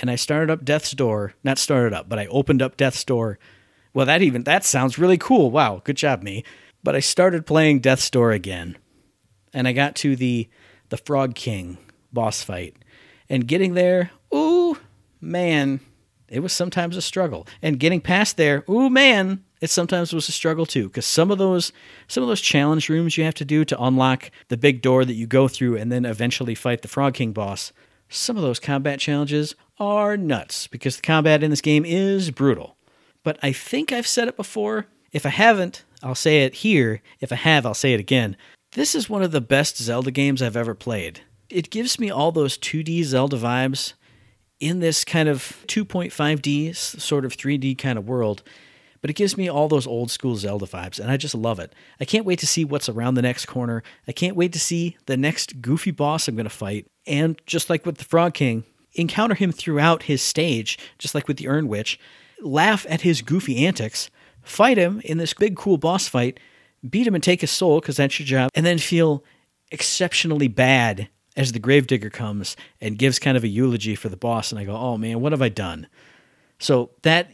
And 0.02 0.12
I 0.12 0.16
started 0.16 0.52
up 0.52 0.66
Death's 0.66 0.92
Door. 0.92 1.36
Not 1.44 1.58
started 1.58 1.94
up, 1.94 2.10
but 2.10 2.20
I 2.20 2.26
opened 2.28 2.62
up 2.62 2.76
Death's 2.76 3.04
Door. 3.06 3.40
Well, 3.94 4.06
that 4.06 4.22
even 4.22 4.44
that 4.44 4.66
sounds 4.66 4.98
really 4.98 5.18
cool. 5.18 5.52
Wow, 5.52 5.82
good 5.84 5.98
job, 5.98 6.22
me. 6.24 6.44
But 6.84 6.96
I 6.96 7.00
started 7.00 7.46
playing 7.46 7.80
Death's 7.80 8.10
Door 8.10 8.34
again, 8.34 8.78
and 9.54 9.68
I 9.68 9.74
got 9.74 9.96
to 9.98 10.16
the 10.16 10.50
the 10.90 10.98
Frog 10.98 11.34
King 11.34 11.78
boss 12.12 12.44
fight, 12.44 12.76
and 13.30 13.48
getting 13.48 13.74
there, 13.74 14.12
ooh 14.36 14.78
man, 15.20 15.80
it 16.28 16.42
was 16.42 16.52
sometimes 16.54 16.98
a 16.98 17.02
struggle. 17.02 17.48
And 17.62 17.80
getting 17.80 18.02
past 18.02 18.38
there, 18.38 18.64
ooh 18.70 18.90
man, 18.90 19.44
it 19.62 19.70
sometimes 19.70 20.12
was 20.12 20.28
a 20.28 20.34
struggle 20.34 20.66
too 20.66 20.88
because 20.88 21.06
some 21.06 21.32
of 21.32 21.38
those 21.38 21.72
some 22.08 22.22
of 22.22 22.28
those 22.28 22.42
challenge 22.42 22.90
rooms 22.90 23.18
you 23.18 23.24
have 23.24 23.34
to 23.36 23.46
do 23.46 23.64
to 23.64 23.82
unlock 23.82 24.30
the 24.50 24.58
big 24.58 24.82
door 24.82 25.06
that 25.06 25.14
you 25.14 25.26
go 25.26 25.48
through 25.48 25.78
and 25.78 25.92
then 25.92 26.04
eventually 26.06 26.54
fight 26.54 26.82
the 26.82 26.88
Frog 26.90 27.14
King 27.14 27.32
boss. 27.32 27.72
Some 28.10 28.36
of 28.36 28.44
those 28.44 28.60
combat 28.60 29.00
challenges 29.00 29.56
are 29.80 30.18
nuts 30.18 30.68
because 30.68 30.98
the 30.98 31.02
combat 31.02 31.44
in 31.44 31.50
this 31.50 31.62
game 31.62 31.86
is 31.86 32.30
brutal. 32.30 32.76
But 33.24 33.40
I 33.42 33.54
think 33.54 33.92
I've 33.92 34.06
said 34.06 34.28
it 34.28 34.36
before. 34.36 34.88
If 35.14 35.26
I 35.26 35.30
haven't, 35.30 35.86
I'll 36.04 36.16
say 36.16 36.44
it 36.44 36.56
here. 36.56 37.02
If 37.20 37.32
I 37.32 37.36
have, 37.36 37.66
I'll 37.66 37.74
say 37.74 37.94
it 37.94 38.00
again. 38.00 38.36
This 38.74 38.94
is 38.94 39.10
one 39.10 39.24
of 39.24 39.32
the 39.32 39.42
best 39.42 39.78
Zelda 39.78 40.12
games 40.12 40.42
I've 40.42 40.58
ever 40.58 40.76
played. 40.76 41.22
It 41.50 41.70
gives 41.70 42.00
me 42.00 42.12
all 42.12 42.32
those 42.32 42.58
2D 42.58 43.04
Zelda 43.04 43.38
vibes 43.38 43.94
in 44.60 44.80
this 44.80 45.04
kind 45.06 45.30
of 45.30 45.64
2.5D, 45.68 46.76
sort 46.76 47.26
of 47.26 47.36
3D 47.36 47.78
kind 47.78 47.98
of 47.98 48.08
world, 48.08 48.44
but 49.02 49.10
it 49.10 49.16
gives 49.16 49.38
me 49.38 49.50
all 49.50 49.68
those 49.68 49.86
old 49.86 50.10
school 50.10 50.36
Zelda 50.38 50.66
vibes, 50.66 51.00
and 51.00 51.12
I 51.12 51.18
just 51.18 51.36
love 51.36 51.60
it. 51.60 51.74
I 52.00 52.06
can't 52.06 52.26
wait 52.26 52.40
to 52.40 52.48
see 52.48 52.64
what's 52.64 52.88
around 52.88 53.16
the 53.16 53.22
next 53.22 53.46
corner. 53.46 53.84
I 54.08 54.14
can't 54.14 54.38
wait 54.38 54.54
to 54.54 54.60
see 54.60 54.96
the 55.06 55.18
next 55.18 55.62
goofy 55.62 55.92
boss 55.92 56.28
I'm 56.28 56.36
going 56.36 56.46
to 56.46 56.50
fight. 56.50 56.88
And 57.06 57.40
just 57.46 57.70
like 57.70 57.86
with 57.86 57.98
the 57.98 58.06
Frog 58.06 58.34
King, 58.34 58.64
encounter 58.94 59.36
him 59.36 59.52
throughout 59.52 60.04
his 60.04 60.22
stage, 60.22 60.80
just 60.98 61.14
like 61.14 61.28
with 61.28 61.38
the 61.38 61.50
Urn 61.50 61.68
Witch, 61.68 62.00
laugh 62.42 62.86
at 62.90 63.02
his 63.02 63.22
goofy 63.22 63.66
antics, 63.66 64.10
fight 64.44 64.78
him 64.78 65.02
in 65.04 65.18
this 65.18 65.34
big 65.34 65.56
cool 65.56 65.78
boss 65.78 66.08
fight, 66.08 66.40
beat 66.88 67.08
him 67.08 67.16
and 67.16 67.24
take 67.24 67.42
his 67.42 67.52
soul, 67.52 67.80
because 67.80 67.98
that's 67.98 68.20
your 68.20 68.28
job, 68.28 68.52
and 68.54 68.66
then 68.66 68.78
feel 68.78 69.24
exceptionally 69.72 70.48
bad 70.48 71.10
as 71.36 71.52
the 71.52 71.60
gravedigger 71.60 72.10
comes 72.10 72.56
and 72.80 73.00
gives 73.00 73.18
kind 73.18 73.36
of 73.36 73.44
a 73.44 73.48
eulogy 73.48 73.96
for 73.96 74.10
the 74.10 74.18
boss 74.18 74.52
and 74.52 74.60
I 74.60 74.66
go, 74.66 74.76
"Oh 74.76 74.98
man, 74.98 75.20
what 75.20 75.32
have 75.32 75.42
I 75.42 75.50
done?" 75.50 75.88
So 76.60 76.92
that 77.02 77.32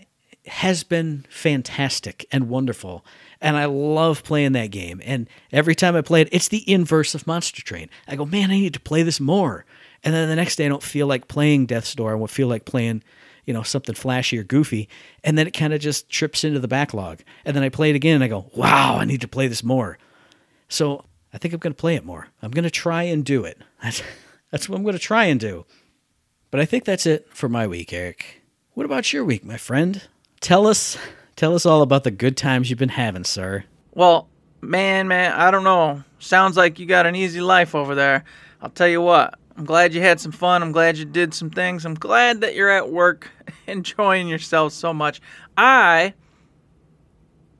has 0.47 0.83
been 0.83 1.25
fantastic 1.29 2.25
and 2.31 2.49
wonderful. 2.49 3.05
And 3.41 3.57
I 3.57 3.65
love 3.65 4.23
playing 4.23 4.53
that 4.53 4.71
game. 4.71 5.01
And 5.03 5.29
every 5.51 5.75
time 5.75 5.95
I 5.95 6.01
play 6.01 6.21
it, 6.21 6.29
it's 6.31 6.47
the 6.47 6.69
inverse 6.71 7.13
of 7.13 7.27
Monster 7.27 7.61
Train. 7.61 7.89
I 8.07 8.15
go, 8.15 8.25
"Man, 8.25 8.51
I 8.51 8.59
need 8.59 8.73
to 8.73 8.79
play 8.79 9.03
this 9.03 9.19
more." 9.19 9.65
And 10.03 10.13
then 10.13 10.29
the 10.29 10.35
next 10.35 10.55
day 10.55 10.65
I 10.65 10.69
don't 10.69 10.81
feel 10.81 11.07
like 11.07 11.27
playing 11.27 11.65
Death's 11.65 11.93
Door. 11.93 12.11
I 12.11 12.15
won't 12.15 12.31
feel 12.31 12.47
like 12.47 12.63
playing, 12.63 13.03
you 13.49 13.53
know, 13.53 13.63
something 13.63 13.95
flashy 13.95 14.37
or 14.37 14.43
goofy. 14.43 14.87
And 15.23 15.35
then 15.35 15.47
it 15.47 15.53
kind 15.57 15.73
of 15.73 15.81
just 15.81 16.07
trips 16.07 16.43
into 16.43 16.59
the 16.59 16.67
backlog. 16.67 17.21
And 17.43 17.55
then 17.55 17.63
I 17.63 17.69
play 17.69 17.89
it 17.89 17.95
again 17.95 18.13
and 18.13 18.23
I 18.23 18.27
go, 18.27 18.51
"Wow, 18.53 18.97
I 18.99 19.05
need 19.05 19.21
to 19.21 19.27
play 19.27 19.47
this 19.47 19.63
more." 19.63 19.97
So 20.67 21.03
I 21.33 21.39
think 21.39 21.55
I'm 21.55 21.59
going 21.59 21.73
to 21.73 21.81
play 21.81 21.95
it 21.95 22.05
more. 22.05 22.27
I'm 22.43 22.51
going 22.51 22.63
to 22.63 22.69
try 22.69 23.01
and 23.03 23.25
do 23.25 23.45
it. 23.45 23.57
That's, 23.81 24.03
that's 24.51 24.69
what 24.69 24.75
I'm 24.75 24.83
going 24.83 24.93
to 24.93 24.99
try 24.99 25.25
and 25.25 25.39
do. 25.39 25.65
But 26.51 26.59
I 26.59 26.65
think 26.65 26.83
that's 26.83 27.05
it 27.05 27.27
for 27.29 27.47
my 27.47 27.65
week, 27.65 27.93
Eric. 27.93 28.41
What 28.73 28.85
about 28.85 29.13
your 29.13 29.23
week, 29.23 29.45
my 29.45 29.57
friend? 29.57 30.07
Tell 30.41 30.67
us, 30.67 30.97
tell 31.35 31.55
us 31.55 31.65
all 31.65 31.81
about 31.81 32.03
the 32.03 32.11
good 32.11 32.35
times 32.35 32.69
you've 32.69 32.79
been 32.79 32.89
having, 32.89 33.23
sir. 33.23 33.63
Well, 33.93 34.27
man, 34.59 35.07
man, 35.07 35.33
I 35.33 35.49
don't 35.49 35.63
know. 35.63 36.03
Sounds 36.17 36.57
like 36.57 36.79
you 36.79 36.87
got 36.87 37.05
an 37.05 37.15
easy 37.15 37.41
life 37.41 37.73
over 37.73 37.95
there. 37.95 38.25
I'll 38.61 38.71
tell 38.71 38.87
you 38.87 39.01
what. 39.01 39.39
I'm 39.59 39.65
glad 39.65 39.93
you 39.93 39.99
had 39.99 40.21
some 40.21 40.31
fun. 40.31 40.63
I'm 40.63 40.71
glad 40.71 40.97
you 40.97 41.03
did 41.03 41.33
some 41.33 41.49
things. 41.49 41.83
I'm 41.83 41.93
glad 41.93 42.39
that 42.39 42.55
you're 42.55 42.69
at 42.69 42.89
work 42.89 43.29
enjoying 43.67 44.29
yourself 44.29 44.71
so 44.71 44.93
much. 44.93 45.19
I 45.57 46.13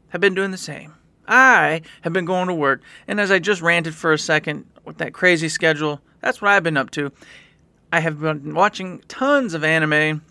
have 0.08 0.22
been 0.22 0.34
doing 0.34 0.52
the 0.52 0.58
same. 0.58 0.94
I 1.28 1.82
have 2.04 2.14
been 2.14 2.24
going 2.24 2.48
to 2.48 2.54
work, 2.54 2.84
and 3.06 3.20
as 3.20 3.32
I 3.32 3.40
just 3.40 3.62
ranted 3.62 3.94
for 3.96 4.14
a 4.14 4.18
second 4.18 4.66
with 4.86 4.98
that 5.00 5.14
crazy 5.14 5.50
schedule, 5.50 6.00
that's 6.22 6.42
what 6.42 6.52
I've 6.52 6.64
been 6.64 6.78
up 6.78 6.90
to. 6.92 7.12
I 7.92 8.00
have 8.00 8.22
been 8.22 8.54
watching 8.54 9.04
tons 9.10 9.54
of 9.54 9.66
anime 9.66 10.22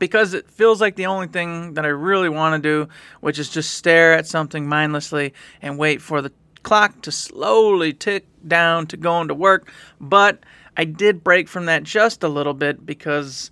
because 0.00 0.34
it 0.34 0.50
feels 0.50 0.80
like 0.80 0.96
the 0.96 1.06
only 1.06 1.28
thing 1.28 1.74
that 1.74 1.84
I 1.84 1.90
really 1.90 2.28
want 2.28 2.60
to 2.60 2.68
do, 2.68 2.90
which 3.20 3.38
is 3.38 3.48
just 3.48 3.74
stare 3.74 4.12
at 4.14 4.26
something 4.26 4.68
mindlessly 4.68 5.34
and 5.62 5.78
wait 5.78 6.02
for 6.02 6.20
the 6.20 6.32
clock 6.64 7.00
to 7.02 7.12
slowly 7.12 7.92
tick 7.92 8.26
down 8.48 8.88
to 8.88 8.96
going 8.96 9.28
to 9.28 9.34
work. 9.34 9.70
But 10.00 10.40
I 10.76 10.84
did 10.84 11.24
break 11.24 11.48
from 11.48 11.66
that 11.66 11.82
just 11.82 12.22
a 12.22 12.28
little 12.28 12.54
bit 12.54 12.84
because 12.84 13.50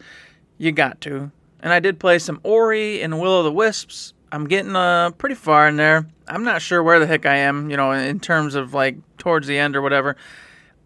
you 0.58 0.72
got 0.72 1.00
to. 1.02 1.30
And 1.60 1.72
I 1.72 1.80
did 1.80 1.98
play 1.98 2.18
some 2.18 2.40
Ori 2.42 3.00
and 3.02 3.18
Will 3.18 3.32
o' 3.32 3.42
the 3.42 3.52
Wisps. 3.52 4.12
I'm 4.30 4.46
getting 4.46 4.76
uh, 4.76 5.10
pretty 5.12 5.34
far 5.34 5.68
in 5.68 5.76
there. 5.76 6.06
I'm 6.28 6.44
not 6.44 6.60
sure 6.60 6.82
where 6.82 6.98
the 6.98 7.06
heck 7.06 7.24
I 7.24 7.36
am, 7.36 7.70
you 7.70 7.76
know, 7.76 7.92
in 7.92 8.20
terms 8.20 8.54
of 8.54 8.74
like 8.74 8.96
towards 9.16 9.46
the 9.46 9.58
end 9.58 9.76
or 9.76 9.82
whatever. 9.82 10.16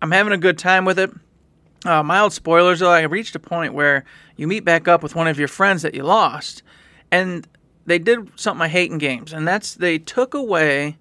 I'm 0.00 0.12
having 0.12 0.33
a 0.33 0.38
good 0.38 0.59
time 0.59 0.85
with 0.85 0.99
it. 0.99 1.11
Uh, 1.85 2.02
mild 2.02 2.33
spoilers 2.33 2.80
though, 2.80 2.90
I 2.90 3.02
reached 3.02 3.35
a 3.35 3.40
point 3.40 3.73
where 3.73 4.04
you 4.37 4.47
meet 4.47 4.64
back 4.64 4.88
up 4.88 5.02
with 5.02 5.14
one 5.14 5.28
of 5.28 5.38
your 5.38 5.49
friends 5.49 5.83
that 5.83 5.95
you 5.95 6.02
lost, 6.02 6.62
and 7.11 7.47
they 7.87 7.99
did 7.99 8.38
something 8.38 8.62
I 8.62 8.68
hate 8.68 8.90
in 8.90 8.99
games, 8.99 9.33
and 9.33 9.47
that's 9.47 9.75
they 9.75 9.99
took 9.99 10.35
away 10.35 10.97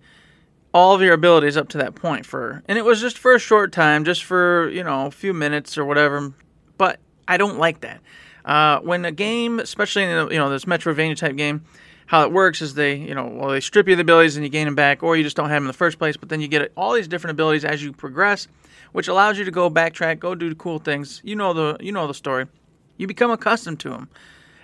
all 0.74 0.94
of 0.94 1.02
your 1.02 1.14
abilities 1.14 1.58
up 1.58 1.70
to 1.70 1.78
that 1.80 1.96
point 1.96 2.26
for, 2.26 2.64
and 2.68 2.78
it 2.78 2.86
was 2.86 3.02
just 3.02 3.18
for 3.18 3.34
a 3.34 3.40
short 3.40 3.72
time, 3.72 4.06
just 4.06 4.24
for 4.24 4.70
you 4.70 4.84
know 4.84 5.08
a 5.08 5.12
few 5.12 5.34
minutes 5.34 5.78
or 5.78 5.86
whatever. 5.86 6.34
But 6.78 7.00
I 7.28 7.38
don't 7.38 7.58
like 7.58 7.82
that. 7.82 8.02
Uh, 8.46 8.80
when 8.80 9.04
a 9.04 9.12
game, 9.12 9.60
especially 9.60 10.04
in 10.04 10.32
you 10.32 10.38
know 10.38 10.50
this 10.50 10.66
Metroidvania 10.66 11.16
type 11.16 11.36
game, 11.36 11.64
how 12.08 12.24
it 12.24 12.32
works 12.32 12.62
is 12.62 12.74
they, 12.74 12.96
you 12.96 13.14
know, 13.14 13.28
well, 13.28 13.50
they 13.50 13.60
strip 13.60 13.88
you 13.88 13.96
the 13.96 14.02
abilities 14.02 14.38
and 14.38 14.46
you 14.46 14.50
gain 14.50 14.66
them 14.66 14.76
back, 14.76 15.04
or 15.04 15.18
you 15.18 15.24
just 15.24 15.36
don't 15.36 15.50
have 15.50 15.58
them 15.58 15.64
in 15.64 15.68
the 15.68 15.74
first 15.74 16.00
place. 16.00 16.18
But 16.18 16.30
then 16.30 16.42
you 16.42 16.48
get 16.48 16.72
all 16.76 16.94
these 16.94 17.08
different 17.08 17.32
abilities 17.32 17.66
as 17.66 17.84
you 17.84 17.92
progress, 17.92 18.48
which 18.94 19.08
allows 19.10 19.38
you 19.38 19.44
to 19.44 19.52
go 19.52 19.70
backtrack, 19.70 20.20
go 20.20 20.34
do 20.34 20.56
cool 20.56 20.80
things. 20.80 21.22
You 21.24 21.36
know 21.36 21.54
the, 21.54 21.78
you 21.82 21.92
know 21.92 22.08
the 22.08 22.14
story. 22.14 22.48
You 22.96 23.08
become 23.08 23.30
accustomed 23.30 23.82
to 23.82 23.90
them. 23.90 24.10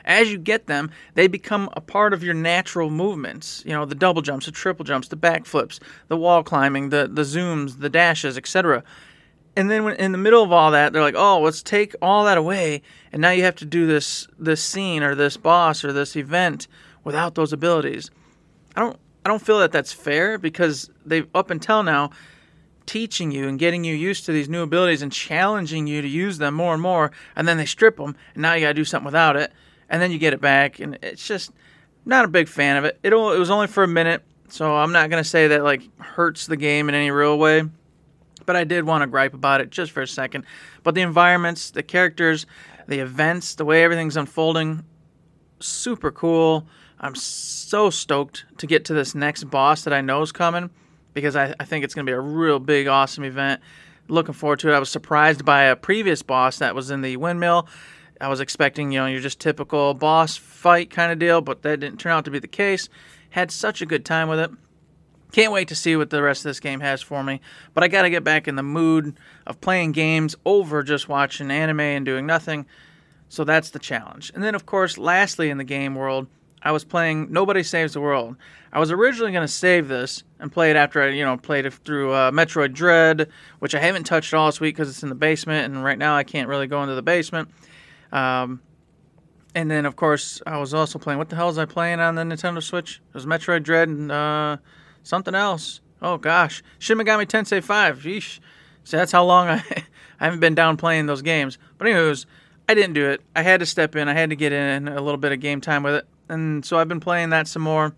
As 0.06 0.32
you 0.32 0.38
get 0.38 0.68
them, 0.68 0.92
they 1.14 1.28
become 1.28 1.70
a 1.74 1.82
part 1.82 2.14
of 2.14 2.24
your 2.24 2.34
natural 2.34 2.90
movements. 2.90 3.64
You 3.66 3.72
know, 3.74 3.86
the 3.86 3.96
double 3.96 4.22
jumps, 4.22 4.46
the 4.46 4.52
triple 4.52 4.84
jumps, 4.84 5.08
the 5.08 5.18
backflips, 5.18 5.80
the 6.08 6.18
wall 6.18 6.44
climbing, 6.44 6.90
the 6.90 7.10
the 7.12 7.22
zooms, 7.22 7.80
the 7.80 7.90
dashes, 7.90 8.38
etc. 8.38 8.84
And 9.56 9.70
then 9.70 9.84
when, 9.84 9.96
in 9.98 10.12
the 10.12 10.18
middle 10.18 10.44
of 10.44 10.52
all 10.52 10.72
that, 10.72 10.94
they're 10.94 11.02
like, 11.02 11.16
"Oh, 11.16 11.42
let's 11.42 11.62
take 11.62 11.96
all 12.02 12.26
that 12.26 12.38
away, 12.38 12.82
and 13.12 13.22
now 13.22 13.32
you 13.32 13.44
have 13.44 13.56
to 13.58 13.66
do 13.66 13.88
this 13.88 14.28
this 14.38 14.62
scene 14.62 15.04
or 15.04 15.16
this 15.16 15.38
boss 15.38 15.84
or 15.84 15.94
this 15.94 16.16
event 16.16 16.68
without 17.04 17.36
those 17.36 17.54
abilities. 17.54 18.10
I 18.76 18.82
don't 18.82 18.98
I 19.26 19.30
don't 19.30 19.42
feel 19.42 19.60
that 19.60 19.72
that's 19.72 19.94
fair 19.94 20.38
because 20.38 20.90
they've 21.06 21.28
up 21.34 21.50
until 21.50 21.84
now 21.84 22.12
teaching 22.86 23.32
you 23.32 23.48
and 23.48 23.58
getting 23.58 23.86
you 23.86 23.96
used 23.96 24.26
to 24.26 24.34
these 24.34 24.50
new 24.50 24.62
abilities 24.62 25.02
and 25.02 25.12
challenging 25.12 25.88
you 25.88 26.02
to 26.02 26.08
use 26.08 26.38
them 26.38 26.54
more 26.54 26.74
and 26.74 26.82
more 26.82 27.12
and 27.36 27.48
then 27.48 27.58
they 27.58 27.66
strip 27.66 27.96
them 27.96 28.16
and 28.34 28.42
now 28.42 28.54
you 28.54 28.62
got 28.62 28.70
to 28.70 28.74
do 28.74 28.84
something 28.84 29.06
without 29.06 29.38
it 29.38 29.54
and 29.94 30.02
then 30.02 30.12
you 30.12 30.18
get 30.18 30.34
it 30.34 30.42
back 30.42 30.80
and 30.80 30.98
it's 31.04 31.26
just 31.26 31.52
not 32.04 32.26
a 32.26 32.28
big 32.28 32.48
fan 32.48 32.78
of 32.78 32.84
it. 32.84 33.00
It 33.04 33.14
it 33.14 33.16
was 33.16 33.52
only 33.52 33.68
for 33.68 33.84
a 33.84 33.88
minute, 33.88 34.24
so 34.50 34.76
I'm 34.76 34.92
not 34.92 35.12
going 35.12 35.24
to 35.24 35.30
say 35.30 35.50
that 35.50 35.64
like 35.64 35.84
hurts 36.02 36.48
the 36.48 36.58
game 36.58 36.90
in 36.90 36.96
any 36.96 37.12
real 37.12 37.38
way. 37.38 37.64
But 38.46 38.56
I 38.56 38.64
did 38.64 38.86
want 38.86 39.04
to 39.04 39.08
gripe 39.08 39.36
about 39.36 39.62
it 39.62 39.70
just 39.70 39.92
for 39.92 40.02
a 40.02 40.08
second. 40.08 40.46
But 40.82 40.96
the 40.96 41.02
environments, 41.02 41.70
the 41.70 41.84
characters, 41.84 42.48
the 42.88 43.00
events, 43.00 43.54
the 43.54 43.66
way 43.66 43.84
everything's 43.84 44.18
unfolding, 44.18 44.84
super 45.60 46.12
cool. 46.12 46.68
I'm 47.00 47.16
so 47.16 47.92
stoked 47.92 48.46
to 48.58 48.68
get 48.68 48.86
to 48.86 48.94
this 48.96 49.14
next 49.14 49.44
boss 49.46 49.84
that 49.84 49.94
I 49.94 50.02
know 50.02 50.24
is 50.24 50.32
coming 50.32 50.72
because 51.14 51.36
I, 51.36 51.54
I 51.60 51.66
think 51.66 51.86
it's 51.86 51.94
going 51.94 52.06
to 52.06 52.10
be 52.10 52.16
a 52.16 52.20
real 52.20 52.60
big, 52.60 52.88
awesome 52.88 53.24
event. 53.24 53.62
Looking 54.08 54.34
forward 54.34 54.60
to 54.60 54.70
it. 54.70 54.74
I 54.74 54.80
was 54.80 54.90
surprised 54.90 55.46
by 55.46 55.64
a 55.64 55.76
previous 55.76 56.24
boss 56.24 56.58
that 56.58 56.74
was 56.74 56.90
in 56.90 57.02
the 57.02 57.16
windmill. 57.16 57.68
I 58.22 58.28
was 58.28 58.40
expecting, 58.40 58.92
you 58.92 59.00
know, 59.00 59.08
your 59.08 59.22
just 59.22 59.40
typical 59.40 59.94
boss 59.94 60.38
fight 60.38 60.90
kind 60.90 61.12
of 61.12 61.20
deal, 61.20 61.42
but 61.42 61.62
that 61.64 61.80
didn't 61.80 62.00
turn 62.00 62.12
out 62.12 62.26
to 62.26 62.32
be 62.32 62.40
the 62.40 62.48
case. 62.48 62.90
Had 63.32 63.52
such 63.52 63.82
a 63.82 63.86
good 63.86 64.06
time 64.06 64.30
with 64.30 64.40
it. 64.40 64.52
Can't 65.32 65.52
wait 65.52 65.68
to 65.70 65.76
see 65.76 65.96
what 65.96 66.12
the 66.12 66.22
rest 66.22 66.42
of 66.42 66.50
this 66.50 66.60
game 66.60 66.80
has 66.82 67.02
for 67.02 67.24
me. 67.24 67.42
But 67.74 67.84
I 67.84 67.88
got 67.88 68.04
to 68.04 68.10
get 68.12 68.24
back 68.24 68.48
in 68.48 68.56
the 68.56 68.64
mood 68.64 69.18
of 69.48 69.60
playing 69.60 69.94
games 69.94 70.36
over 70.46 70.84
just 70.84 71.10
watching 71.10 71.50
anime 71.50 71.80
and 71.80 72.06
doing 72.06 72.28
nothing. 72.28 72.68
So 73.30 73.44
that's 73.44 73.72
the 73.72 73.80
challenge. 73.80 74.32
And 74.36 74.44
then, 74.44 74.54
of 74.54 74.68
course, 74.68 74.98
lastly 75.00 75.50
in 75.50 75.58
the 75.58 75.64
game 75.64 75.96
world, 75.96 76.28
I 76.62 76.72
was 76.72 76.84
playing 76.84 77.32
Nobody 77.32 77.64
Saves 77.64 77.94
the 77.94 78.00
World. 78.00 78.38
I 78.72 78.80
was 78.80 78.92
originally 78.92 79.32
going 79.32 79.46
to 79.46 79.52
save 79.52 79.88
this 79.88 80.24
and 80.40 80.52
play 80.52 80.70
it 80.70 80.76
after 80.76 81.02
I, 81.02 81.10
you 81.10 81.26
know, 81.26 81.36
played 81.36 81.66
it 81.66 81.74
through 81.74 82.14
uh, 82.14 82.32
Metroid 82.32 82.74
Dread, 82.74 83.30
which 83.60 83.76
I 83.76 83.80
haven't 83.80 84.06
touched 84.06 84.34
all 84.34 84.46
this 84.46 84.62
week 84.62 84.76
because 84.76 84.90
it's 84.90 85.04
in 85.04 85.10
the 85.10 85.16
basement, 85.16 85.66
and 85.66 85.84
right 85.84 85.98
now 85.98 86.16
I 86.16 86.24
can't 86.24 86.48
really 86.48 86.68
go 86.68 86.82
into 86.84 86.96
the 86.96 87.02
basement. 87.02 87.50
Um, 88.14 88.62
And 89.56 89.70
then, 89.70 89.86
of 89.86 89.96
course, 89.96 90.42
I 90.48 90.58
was 90.58 90.74
also 90.74 90.98
playing. 90.98 91.20
What 91.20 91.30
the 91.30 91.36
hell 91.36 91.48
was 91.48 91.58
I 91.60 91.66
playing 91.66 92.00
on 92.00 92.16
the 92.16 92.24
Nintendo 92.24 92.62
Switch? 92.64 93.02
It 93.10 93.14
was 93.14 93.26
Metroid 93.28 93.62
Dread 93.64 93.88
and 93.88 94.12
uh, 94.12 94.58
something 95.04 95.36
else. 95.36 95.80
Oh 96.02 96.18
gosh, 96.18 96.64
Shin 96.80 96.98
Megami 96.98 97.26
Tensei 97.28 97.64
5. 97.64 98.00
Yeesh. 98.00 98.40
So 98.84 98.98
that's 98.98 99.12
how 99.12 99.24
long 99.24 99.48
I, 99.50 99.64
I 100.20 100.26
haven't 100.26 100.40
been 100.40 100.56
down 100.56 100.78
playing 100.78 101.06
those 101.06 101.22
games. 101.22 101.58
But 101.78 101.88
anyways, 101.88 102.26
I 102.68 102.74
didn't 102.74 102.94
do 102.94 103.10
it. 103.10 103.22
I 103.36 103.44
had 103.44 103.60
to 103.60 103.66
step 103.66 103.96
in. 103.96 104.08
I 104.08 104.14
had 104.14 104.32
to 104.32 104.36
get 104.36 104.52
in 104.54 104.88
a 104.88 105.02
little 105.02 105.20
bit 105.20 105.32
of 105.32 105.40
game 105.40 105.62
time 105.62 105.84
with 105.84 105.96
it, 105.96 106.08
and 106.30 106.66
so 106.66 106.78
I've 106.78 106.88
been 106.88 107.00
playing 107.00 107.30
that 107.30 107.48
some 107.48 107.62
more, 107.62 107.94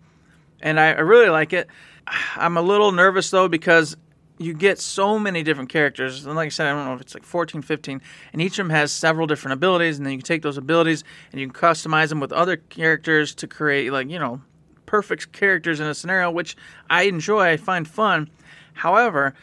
and 0.62 0.80
I, 0.80 0.94
I 0.94 1.00
really 1.00 1.30
like 1.30 1.54
it. 1.54 1.68
I'm 2.36 2.58
a 2.58 2.62
little 2.62 2.92
nervous 2.92 3.30
though 3.30 3.48
because 3.48 3.96
you 4.38 4.54
get 4.54 4.80
so 4.80 5.18
many 5.18 5.44
different 5.44 5.70
characters. 5.70 6.26
And 6.26 6.36
like 6.36 6.48
I 6.48 6.50
said, 6.50 6.68
I 6.68 6.74
don't 6.74 6.86
know 6.86 6.94
if 6.94 7.02
it's 7.02 7.14
like 7.14 7.24
14, 7.24 7.62
15, 7.62 8.02
and 8.34 8.42
each 8.42 8.60
of 8.60 8.66
them 8.66 8.70
has 8.70 8.92
several 8.92 9.28
different 9.28 9.54
abilities, 9.54 9.98
and 9.98 10.06
then 10.06 10.14
you 10.14 10.20
can 10.20 10.26
take 10.26 10.42
those 10.42 10.58
abilities 10.58 11.04
and 11.32 11.40
you 11.40 11.50
can 11.50 11.56
customize 11.56 12.10
them 12.10 12.20
with 12.20 12.34
other 12.34 12.58
characters 12.58 13.34
to 13.36 13.48
create 13.48 13.92
like 13.92 14.10
you 14.10 14.20
know 14.20 14.42
perfect 14.86 15.32
characters 15.32 15.80
in 15.80 15.88
a 15.88 15.94
scenario, 15.94 16.30
which 16.30 16.56
I 16.90 17.04
enjoy. 17.04 17.52
I 17.52 17.58
find 17.58 17.88
fun. 17.88 18.30
However, 18.74 19.34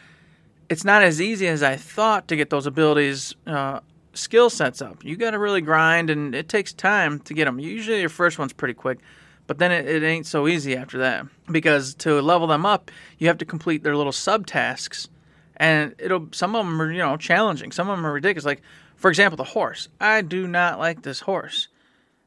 it's 0.69 0.83
not 0.83 1.03
as 1.03 1.21
easy 1.21 1.47
as 1.47 1.63
I 1.63 1.75
thought 1.75 2.27
to 2.27 2.35
get 2.35 2.49
those 2.49 2.65
abilities 2.65 3.35
uh, 3.45 3.79
skill 4.13 4.49
sets 4.49 4.81
up. 4.81 5.03
You 5.03 5.15
got 5.15 5.31
to 5.31 5.39
really 5.39 5.61
grind, 5.61 6.09
and 6.09 6.33
it 6.33 6.49
takes 6.49 6.73
time 6.73 7.19
to 7.21 7.33
get 7.33 7.45
them. 7.45 7.59
Usually, 7.59 7.99
your 7.99 8.09
first 8.09 8.39
one's 8.39 8.53
pretty 8.53 8.73
quick, 8.73 8.99
but 9.47 9.57
then 9.57 9.71
it, 9.71 9.87
it 9.87 10.03
ain't 10.03 10.25
so 10.25 10.47
easy 10.47 10.75
after 10.75 10.97
that 10.99 11.25
because 11.51 11.93
to 11.95 12.21
level 12.21 12.47
them 12.47 12.65
up, 12.65 12.91
you 13.17 13.27
have 13.27 13.37
to 13.39 13.45
complete 13.45 13.83
their 13.83 13.95
little 13.95 14.11
subtasks, 14.11 15.09
and 15.57 15.95
it'll 15.99 16.29
some 16.31 16.55
of 16.55 16.65
them 16.65 16.81
are 16.81 16.91
you 16.91 16.99
know 16.99 17.17
challenging. 17.17 17.71
Some 17.71 17.89
of 17.89 17.97
them 17.97 18.05
are 18.05 18.13
ridiculous. 18.13 18.45
Like 18.45 18.61
for 18.95 19.09
example, 19.09 19.37
the 19.37 19.43
horse. 19.43 19.89
I 19.99 20.21
do 20.21 20.47
not 20.47 20.79
like 20.79 21.01
this 21.01 21.21
horse. 21.21 21.67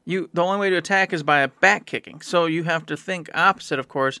You 0.05 0.29
the 0.33 0.43
only 0.43 0.59
way 0.59 0.69
to 0.69 0.77
attack 0.77 1.11
is 1.11 1.23
by 1.23 1.39
a 1.39 1.47
back 1.47 1.85
kicking. 1.85 2.21
So 2.21 2.45
you 2.45 2.63
have 2.63 2.85
to 2.87 2.97
think 2.97 3.29
opposite, 3.33 3.79
of 3.79 3.87
course. 3.87 4.19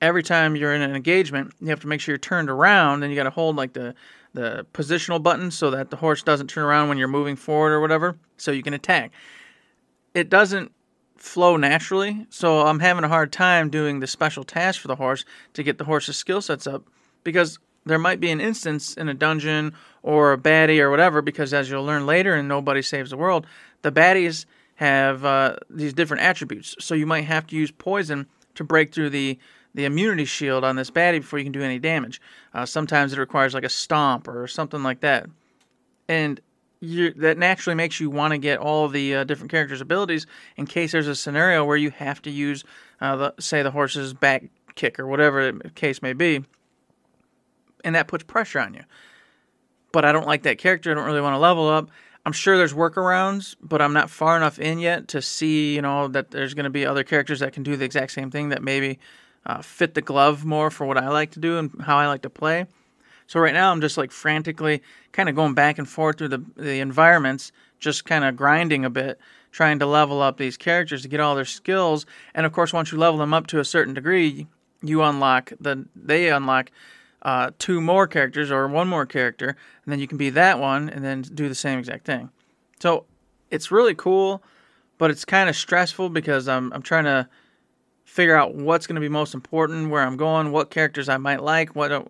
Every 0.00 0.22
time 0.22 0.54
you're 0.54 0.72
in 0.72 0.80
an 0.80 0.94
engagement, 0.94 1.54
you 1.60 1.70
have 1.70 1.80
to 1.80 1.88
make 1.88 2.00
sure 2.00 2.12
you're 2.12 2.18
turned 2.18 2.48
around, 2.48 3.02
and 3.02 3.12
you 3.12 3.16
got 3.16 3.24
to 3.24 3.30
hold 3.30 3.56
like 3.56 3.72
the 3.72 3.94
the 4.32 4.64
positional 4.72 5.20
button 5.20 5.50
so 5.50 5.70
that 5.70 5.90
the 5.90 5.96
horse 5.96 6.22
doesn't 6.22 6.46
turn 6.46 6.62
around 6.62 6.88
when 6.88 6.98
you're 6.98 7.08
moving 7.08 7.34
forward 7.34 7.72
or 7.72 7.80
whatever, 7.80 8.16
so 8.36 8.52
you 8.52 8.62
can 8.62 8.74
attack. 8.74 9.10
It 10.14 10.28
doesn't 10.28 10.70
flow 11.18 11.56
naturally, 11.56 12.26
so 12.30 12.60
I'm 12.60 12.80
having 12.80 13.04
a 13.04 13.08
hard 13.08 13.32
time 13.32 13.70
doing 13.70 14.00
the 14.00 14.06
special 14.06 14.44
task 14.44 14.80
for 14.80 14.88
the 14.88 14.96
horse 14.96 15.24
to 15.54 15.62
get 15.62 15.78
the 15.78 15.84
horse's 15.84 16.16
skill 16.16 16.40
sets 16.40 16.66
up 16.66 16.84
because 17.24 17.58
there 17.84 17.98
might 17.98 18.20
be 18.20 18.30
an 18.30 18.40
instance 18.40 18.94
in 18.94 19.08
a 19.08 19.14
dungeon 19.14 19.74
or 20.02 20.32
a 20.32 20.38
baddie 20.38 20.80
or 20.80 20.90
whatever, 20.90 21.22
because 21.22 21.52
as 21.54 21.68
you'll 21.68 21.84
learn 21.84 22.06
later 22.06 22.36
in 22.36 22.46
Nobody 22.46 22.82
Saves 22.82 23.10
the 23.10 23.16
World, 23.16 23.46
the 23.82 23.92
baddies 23.92 24.46
have 24.76 25.24
uh, 25.24 25.56
these 25.68 25.92
different 25.92 26.22
attributes. 26.22 26.76
So 26.78 26.94
you 26.94 27.06
might 27.06 27.24
have 27.24 27.46
to 27.48 27.56
use 27.56 27.70
poison 27.70 28.26
to 28.54 28.64
break 28.64 28.94
through 28.94 29.10
the 29.10 29.38
the 29.74 29.84
immunity 29.84 30.24
shield 30.24 30.64
on 30.64 30.76
this 30.76 30.90
baddie 30.90 31.20
before 31.20 31.38
you 31.38 31.44
can 31.44 31.52
do 31.52 31.62
any 31.62 31.78
damage. 31.78 32.20
Uh, 32.54 32.64
sometimes 32.64 33.12
it 33.12 33.18
requires 33.18 33.54
like 33.54 33.64
a 33.64 33.68
stomp 33.68 34.26
or 34.26 34.46
something 34.46 34.82
like 34.82 35.00
that, 35.00 35.26
and 36.08 36.40
you, 36.80 37.12
that 37.14 37.38
naturally 37.38 37.74
makes 37.74 38.00
you 38.00 38.10
want 38.10 38.32
to 38.32 38.38
get 38.38 38.58
all 38.58 38.88
the 38.88 39.16
uh, 39.16 39.24
different 39.24 39.50
characters' 39.50 39.80
abilities 39.80 40.26
in 40.56 40.66
case 40.66 40.92
there's 40.92 41.08
a 41.08 41.14
scenario 41.14 41.64
where 41.64 41.76
you 41.76 41.90
have 41.90 42.22
to 42.22 42.30
use, 42.30 42.64
uh, 43.00 43.16
the, 43.16 43.34
say, 43.40 43.62
the 43.62 43.70
horse's 43.70 44.14
back 44.14 44.44
kick 44.74 44.98
or 44.98 45.06
whatever 45.06 45.52
the 45.52 45.70
case 45.70 46.02
may 46.02 46.12
be, 46.12 46.44
and 47.84 47.94
that 47.94 48.06
puts 48.06 48.24
pressure 48.24 48.60
on 48.60 48.74
you. 48.74 48.84
But 49.92 50.04
I 50.04 50.12
don't 50.12 50.26
like 50.26 50.42
that 50.42 50.58
character. 50.58 50.90
I 50.90 50.94
don't 50.94 51.06
really 51.06 51.20
want 51.20 51.34
to 51.34 51.38
level 51.38 51.68
up. 51.68 51.90
I'm 52.26 52.32
sure 52.32 52.58
there's 52.58 52.74
workarounds, 52.74 53.56
but 53.62 53.80
I'm 53.80 53.94
not 53.94 54.10
far 54.10 54.36
enough 54.36 54.58
in 54.58 54.78
yet 54.78 55.08
to 55.08 55.22
see, 55.22 55.74
you 55.74 55.82
know, 55.82 56.08
that 56.08 56.30
there's 56.30 56.54
going 56.54 56.64
to 56.64 56.70
be 56.70 56.84
other 56.84 57.02
characters 57.02 57.40
that 57.40 57.54
can 57.54 57.62
do 57.62 57.76
the 57.76 57.84
exact 57.84 58.12
same 58.12 58.30
thing 58.30 58.50
that 58.50 58.62
maybe 58.62 58.98
uh, 59.46 59.62
fit 59.62 59.94
the 59.94 60.02
glove 60.02 60.44
more 60.44 60.70
for 60.70 60.86
what 60.86 60.98
I 60.98 61.08
like 61.08 61.30
to 61.32 61.40
do 61.40 61.58
and 61.58 61.70
how 61.80 61.96
I 61.96 62.06
like 62.06 62.22
to 62.22 62.30
play. 62.30 62.66
So 63.28 63.38
right 63.38 63.54
now 63.54 63.70
I'm 63.70 63.80
just 63.80 63.98
like 63.98 64.10
frantically 64.10 64.82
kind 65.12 65.28
of 65.28 65.36
going 65.36 65.54
back 65.54 65.78
and 65.78 65.88
forth 65.88 66.18
through 66.18 66.28
the 66.28 66.44
the 66.56 66.80
environments, 66.80 67.52
just 67.78 68.04
kind 68.04 68.24
of 68.24 68.34
grinding 68.36 68.84
a 68.84 68.90
bit, 68.90 69.20
trying 69.52 69.78
to 69.78 69.86
level 69.86 70.20
up 70.20 70.38
these 70.38 70.56
characters 70.56 71.02
to 71.02 71.08
get 71.08 71.20
all 71.20 71.36
their 71.36 71.44
skills. 71.44 72.06
And 72.34 72.46
of 72.46 72.52
course, 72.52 72.72
once 72.72 72.90
you 72.90 72.98
level 72.98 73.18
them 73.18 73.34
up 73.34 73.46
to 73.48 73.60
a 73.60 73.64
certain 73.64 73.94
degree, 73.94 74.46
you 74.82 75.02
unlock 75.02 75.52
the 75.60 75.86
they 75.94 76.30
unlock 76.30 76.70
uh, 77.20 77.50
two 77.58 77.82
more 77.82 78.06
characters 78.06 78.50
or 78.50 78.66
one 78.66 78.88
more 78.88 79.04
character, 79.04 79.48
and 79.84 79.92
then 79.92 80.00
you 80.00 80.08
can 80.08 80.18
be 80.18 80.30
that 80.30 80.58
one 80.58 80.88
and 80.88 81.04
then 81.04 81.20
do 81.20 81.48
the 81.48 81.54
same 81.54 81.78
exact 81.78 82.06
thing. 82.06 82.30
So 82.80 83.04
it's 83.50 83.70
really 83.70 83.94
cool, 83.94 84.42
but 84.96 85.10
it's 85.10 85.26
kind 85.26 85.50
of 85.50 85.56
stressful 85.56 86.08
because 86.08 86.48
I'm 86.48 86.72
I'm 86.72 86.82
trying 86.82 87.04
to 87.04 87.28
figure 88.08 88.34
out 88.34 88.54
what's 88.54 88.86
going 88.86 88.94
to 88.94 89.02
be 89.02 89.08
most 89.08 89.34
important, 89.34 89.90
where 89.90 90.02
I'm 90.02 90.16
going, 90.16 90.50
what 90.50 90.70
characters 90.70 91.10
I 91.10 91.18
might 91.18 91.42
like, 91.42 91.76
what 91.76 91.92
uh, 91.92 92.02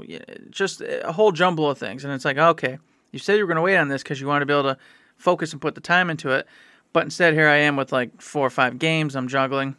just 0.48 0.80
a 0.80 1.10
whole 1.10 1.32
jumble 1.32 1.68
of 1.68 1.76
things. 1.76 2.04
And 2.04 2.14
it's 2.14 2.24
like, 2.24 2.38
okay, 2.38 2.78
you 3.10 3.18
said 3.18 3.36
you 3.36 3.42
were 3.42 3.52
going 3.52 3.56
to 3.56 3.62
wait 3.62 3.76
on 3.76 3.88
this 3.88 4.04
because 4.04 4.20
you 4.20 4.28
wanted 4.28 4.40
to 4.40 4.46
be 4.46 4.52
able 4.52 4.74
to 4.74 4.78
focus 5.16 5.52
and 5.52 5.60
put 5.60 5.74
the 5.74 5.80
time 5.80 6.08
into 6.08 6.30
it, 6.30 6.46
but 6.92 7.02
instead 7.02 7.34
here 7.34 7.48
I 7.48 7.56
am 7.56 7.74
with 7.74 7.90
like 7.90 8.22
four 8.22 8.46
or 8.46 8.50
five 8.50 8.78
games 8.78 9.16
I'm 9.16 9.26
juggling, 9.26 9.74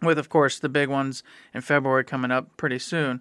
with 0.00 0.16
of 0.16 0.28
course 0.28 0.60
the 0.60 0.68
big 0.68 0.88
ones 0.88 1.24
in 1.52 1.60
February 1.60 2.04
coming 2.04 2.30
up 2.30 2.56
pretty 2.56 2.78
soon. 2.78 3.20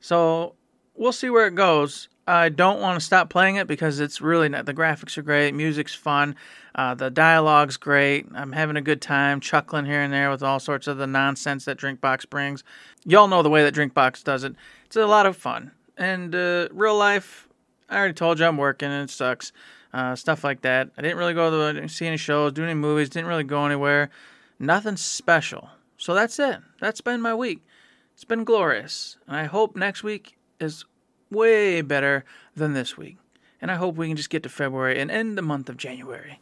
So 0.00 0.56
we'll 0.96 1.12
see 1.12 1.30
where 1.30 1.46
it 1.46 1.54
goes. 1.54 2.08
I 2.28 2.50
don't 2.50 2.80
want 2.80 3.00
to 3.00 3.04
stop 3.04 3.30
playing 3.30 3.56
it 3.56 3.66
because 3.66 4.00
it's 4.00 4.20
really 4.20 4.50
not. 4.50 4.66
The 4.66 4.74
graphics 4.74 5.16
are 5.16 5.22
great, 5.22 5.54
music's 5.54 5.94
fun, 5.94 6.36
uh, 6.74 6.94
the 6.94 7.10
dialogue's 7.10 7.78
great. 7.78 8.26
I'm 8.34 8.52
having 8.52 8.76
a 8.76 8.82
good 8.82 9.00
time, 9.00 9.40
chuckling 9.40 9.86
here 9.86 10.02
and 10.02 10.12
there 10.12 10.30
with 10.30 10.42
all 10.42 10.60
sorts 10.60 10.86
of 10.86 10.98
the 10.98 11.06
nonsense 11.06 11.64
that 11.64 11.78
Drinkbox 11.78 12.28
brings. 12.28 12.62
Y'all 13.06 13.28
know 13.28 13.42
the 13.42 13.48
way 13.48 13.62
that 13.62 13.74
Drinkbox 13.74 14.24
does 14.24 14.44
it. 14.44 14.54
It's 14.84 14.96
a 14.96 15.06
lot 15.06 15.24
of 15.24 15.38
fun. 15.38 15.72
And 15.96 16.34
uh, 16.34 16.68
real 16.70 16.98
life, 16.98 17.48
I 17.88 17.96
already 17.96 18.12
told 18.12 18.38
you 18.38 18.44
I'm 18.44 18.58
working 18.58 18.90
and 18.90 19.08
it 19.08 19.12
sucks. 19.12 19.50
Uh, 19.94 20.14
stuff 20.14 20.44
like 20.44 20.60
that. 20.60 20.90
I 20.98 21.02
didn't 21.02 21.16
really 21.16 21.32
go 21.32 21.50
to 21.50 21.80
the, 21.80 21.88
see 21.88 22.06
any 22.06 22.18
shows, 22.18 22.52
do 22.52 22.62
any 22.62 22.74
movies, 22.74 23.08
didn't 23.08 23.28
really 23.28 23.42
go 23.42 23.64
anywhere. 23.64 24.10
Nothing 24.58 24.98
special. 24.98 25.70
So 25.96 26.12
that's 26.12 26.38
it. 26.38 26.58
That's 26.78 27.00
been 27.00 27.22
my 27.22 27.34
week. 27.34 27.64
It's 28.12 28.24
been 28.24 28.44
glorious. 28.44 29.16
And 29.26 29.34
I 29.34 29.44
hope 29.44 29.76
next 29.76 30.02
week 30.02 30.36
is 30.60 30.84
way 31.30 31.80
better 31.80 32.24
than 32.54 32.72
this 32.74 32.96
week. 32.96 33.18
And 33.60 33.70
I 33.70 33.76
hope 33.76 33.96
we 33.96 34.08
can 34.08 34.16
just 34.16 34.30
get 34.30 34.42
to 34.44 34.48
February 34.48 35.00
and 35.00 35.10
end 35.10 35.36
the 35.36 35.42
month 35.42 35.68
of 35.68 35.76
January. 35.76 36.40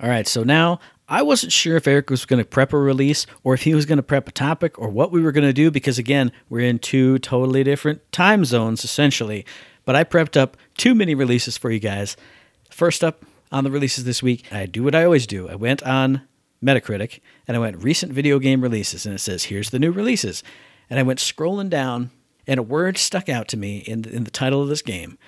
All 0.00 0.08
right, 0.08 0.26
so 0.26 0.42
now 0.42 0.80
I 1.08 1.22
wasn't 1.22 1.52
sure 1.52 1.76
if 1.76 1.86
Eric 1.86 2.10
was 2.10 2.24
going 2.24 2.42
to 2.42 2.48
prep 2.48 2.72
a 2.72 2.78
release 2.78 3.26
or 3.44 3.54
if 3.54 3.62
he 3.62 3.74
was 3.74 3.86
going 3.86 3.98
to 3.98 4.02
prep 4.02 4.26
a 4.26 4.32
topic 4.32 4.78
or 4.78 4.88
what 4.88 5.12
we 5.12 5.20
were 5.20 5.32
going 5.32 5.46
to 5.46 5.52
do 5.52 5.70
because, 5.70 5.98
again, 5.98 6.32
we're 6.48 6.66
in 6.66 6.78
two 6.78 7.18
totally 7.20 7.62
different 7.62 8.00
time 8.10 8.44
zones 8.44 8.84
essentially. 8.84 9.44
But 9.84 9.94
I 9.94 10.02
prepped 10.02 10.36
up 10.36 10.56
two 10.76 10.94
mini 10.94 11.14
releases 11.14 11.56
for 11.56 11.70
you 11.70 11.78
guys. 11.78 12.16
First 12.70 13.04
up 13.04 13.24
on 13.52 13.62
the 13.62 13.70
releases 13.70 14.04
this 14.04 14.22
week, 14.22 14.52
I 14.52 14.66
do 14.66 14.82
what 14.82 14.94
I 14.94 15.04
always 15.04 15.26
do. 15.26 15.48
I 15.48 15.54
went 15.54 15.82
on 15.84 16.22
Metacritic 16.64 17.20
and 17.46 17.56
I 17.56 17.60
went 17.60 17.82
recent 17.82 18.12
video 18.12 18.38
game 18.38 18.62
releases 18.62 19.06
and 19.06 19.14
it 19.14 19.20
says, 19.20 19.44
here's 19.44 19.70
the 19.70 19.78
new 19.78 19.92
releases. 19.92 20.42
And 20.90 20.98
I 20.98 21.02
went 21.02 21.20
scrolling 21.20 21.68
down 21.70 22.10
and 22.46 22.58
a 22.58 22.62
word 22.62 22.98
stuck 22.98 23.28
out 23.28 23.48
to 23.48 23.56
me 23.56 23.78
in 23.78 24.02
the, 24.02 24.10
in 24.14 24.24
the 24.24 24.30
title 24.30 24.62
of 24.62 24.68
this 24.68 24.82
game 24.82 25.18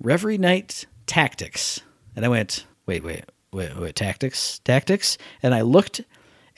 Reverie 0.00 0.38
Knight 0.38 0.86
Tactics. 1.06 1.80
And 2.16 2.24
I 2.24 2.28
went, 2.28 2.66
wait, 2.86 3.02
wait, 3.02 3.24
wait, 3.52 3.76
wait, 3.76 3.96
Tactics? 3.96 4.60
Tactics? 4.60 5.18
And 5.42 5.54
I 5.54 5.62
looked 5.62 6.02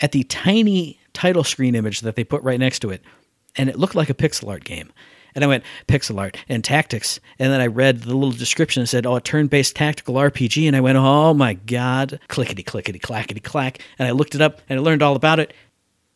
at 0.01 0.13
the 0.13 0.25
tiny 0.25 1.01
title 1.13 1.45
screen 1.45 1.75
image 1.75 2.01
that 2.01 2.17
they 2.17 2.25
put 2.25 2.43
right 2.43 2.61
next 2.61 2.81
to 2.81 2.91
it, 2.91 3.03
and 3.57 3.69
it 3.69 3.79
looked 3.79 3.95
like 3.95 4.11
a 4.11 4.15
pixel 4.15 4.49
art 4.49 4.65
game. 4.65 4.93
And 5.35 5.45
I 5.45 5.49
went, 5.49 5.65
pixel 5.87 6.19
art 6.19 6.39
and 6.49 6.65
tactics. 6.65 7.21
And 7.39 7.53
then 7.53 7.61
I 7.61 7.67
read 7.67 8.01
the 8.01 8.15
little 8.15 8.33
description 8.33 8.81
and 8.81 8.89
said, 8.89 9.05
oh, 9.05 9.17
a 9.17 9.21
turn 9.21 9.49
based 9.49 9.77
tactical 9.77 10.15
RPG. 10.15 10.67
And 10.67 10.75
I 10.75 10.81
went, 10.81 10.97
oh 10.97 11.35
my 11.35 11.53
God, 11.53 12.19
clickety, 12.29 12.63
clickety, 12.63 12.99
clackety, 12.99 13.41
clack. 13.41 13.81
And 13.99 14.09
I 14.09 14.13
looked 14.13 14.35
it 14.35 14.41
up 14.41 14.63
and 14.71 14.81
I 14.81 14.83
learned 14.83 15.03
all 15.03 15.15
about 15.15 15.39
it. 15.39 15.53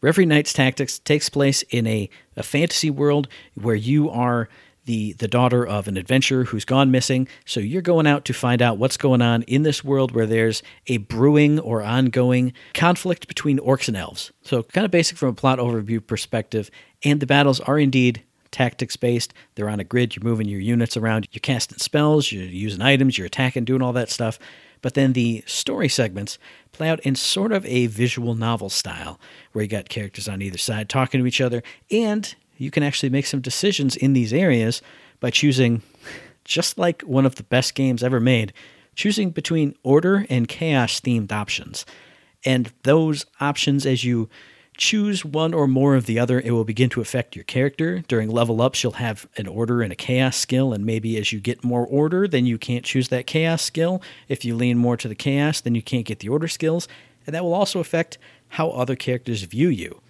Reverie 0.00 0.26
Knights 0.26 0.52
Tactics 0.52 0.98
takes 0.98 1.28
place 1.28 1.62
in 1.70 1.86
a, 1.86 2.08
a 2.36 2.42
fantasy 2.42 2.90
world 2.90 3.28
where 3.54 3.74
you 3.74 4.08
are 4.08 4.48
the, 4.86 5.12
the 5.14 5.28
daughter 5.28 5.66
of 5.66 5.88
an 5.88 5.96
adventurer 5.96 6.44
who's 6.44 6.64
gone 6.64 6.90
missing. 6.90 7.28
So 7.44 7.60
you're 7.60 7.82
going 7.82 8.06
out 8.06 8.24
to 8.24 8.32
find 8.32 8.62
out 8.62 8.78
what's 8.78 8.96
going 8.96 9.22
on 9.22 9.42
in 9.42 9.62
this 9.62 9.84
world 9.84 10.12
where 10.12 10.26
there's 10.26 10.62
a 10.86 10.96
brewing 10.96 11.60
or 11.60 11.82
ongoing 11.82 12.52
conflict 12.74 13.28
between 13.28 13.58
orcs 13.58 13.88
and 13.88 13.96
elves. 13.96 14.32
So 14.42 14.62
kind 14.62 14.84
of 14.84 14.90
basic 14.90 15.18
from 15.18 15.28
a 15.28 15.34
plot 15.34 15.58
overview 15.58 16.04
perspective. 16.04 16.70
And 17.04 17.20
the 17.20 17.26
battles 17.26 17.60
are 17.60 17.78
indeed 17.78 18.24
tactics 18.50 18.96
based. 18.96 19.32
They're 19.54 19.68
on 19.68 19.80
a 19.80 19.84
grid. 19.84 20.16
You're 20.16 20.24
moving 20.24 20.48
your 20.48 20.60
units 20.60 20.96
around. 20.96 21.28
You're 21.30 21.40
casting 21.40 21.78
spells. 21.78 22.32
You're 22.32 22.44
using 22.44 22.82
items. 22.82 23.16
You're 23.16 23.26
attacking, 23.26 23.66
doing 23.66 23.82
all 23.82 23.92
that 23.92 24.10
stuff. 24.10 24.38
But 24.82 24.94
then 24.94 25.12
the 25.12 25.42
story 25.46 25.88
segments 25.88 26.38
play 26.72 26.88
out 26.88 27.00
in 27.00 27.14
sort 27.14 27.52
of 27.52 27.66
a 27.66 27.86
visual 27.86 28.34
novel 28.34 28.70
style, 28.70 29.20
where 29.52 29.62
you 29.62 29.68
got 29.68 29.88
characters 29.88 30.28
on 30.28 30.42
either 30.42 30.58
side 30.58 30.88
talking 30.88 31.20
to 31.20 31.26
each 31.26 31.40
other, 31.40 31.62
and 31.90 32.34
you 32.56 32.70
can 32.70 32.82
actually 32.82 33.10
make 33.10 33.26
some 33.26 33.40
decisions 33.40 33.96
in 33.96 34.12
these 34.12 34.32
areas 34.32 34.82
by 35.18 35.30
choosing, 35.30 35.82
just 36.44 36.78
like 36.78 37.02
one 37.02 37.26
of 37.26 37.36
the 37.36 37.42
best 37.42 37.74
games 37.74 38.02
ever 38.02 38.20
made, 38.20 38.52
choosing 38.94 39.30
between 39.30 39.74
order 39.82 40.26
and 40.28 40.48
chaos 40.48 41.00
themed 41.00 41.32
options. 41.32 41.84
And 42.44 42.72
those 42.84 43.26
options, 43.40 43.84
as 43.84 44.04
you 44.04 44.28
choose 44.80 45.24
one 45.24 45.52
or 45.52 45.68
more 45.68 45.94
of 45.94 46.06
the 46.06 46.18
other, 46.18 46.40
it 46.40 46.52
will 46.52 46.64
begin 46.64 46.88
to 46.90 47.02
affect 47.02 47.36
your 47.36 47.44
character. 47.44 48.02
During 48.08 48.30
level 48.30 48.62
ups, 48.62 48.82
you'll 48.82 48.92
have 48.92 49.28
an 49.36 49.46
order 49.46 49.82
and 49.82 49.92
a 49.92 49.96
chaos 49.96 50.36
skill, 50.36 50.72
and 50.72 50.84
maybe 50.84 51.18
as 51.18 51.32
you 51.32 51.38
get 51.38 51.62
more 51.62 51.86
order, 51.86 52.26
then 52.26 52.46
you 52.46 52.56
can't 52.56 52.84
choose 52.84 53.08
that 53.08 53.26
chaos 53.26 53.62
skill. 53.62 54.02
If 54.26 54.44
you 54.44 54.56
lean 54.56 54.78
more 54.78 54.96
to 54.96 55.06
the 55.06 55.14
chaos, 55.14 55.60
then 55.60 55.74
you 55.74 55.82
can't 55.82 56.06
get 56.06 56.20
the 56.20 56.30
order 56.30 56.48
skills. 56.48 56.88
And 57.26 57.34
that 57.34 57.44
will 57.44 57.54
also 57.54 57.78
affect 57.78 58.16
how 58.48 58.70
other 58.70 58.96
characters 58.96 59.42
view 59.42 59.68
you. 59.68 60.00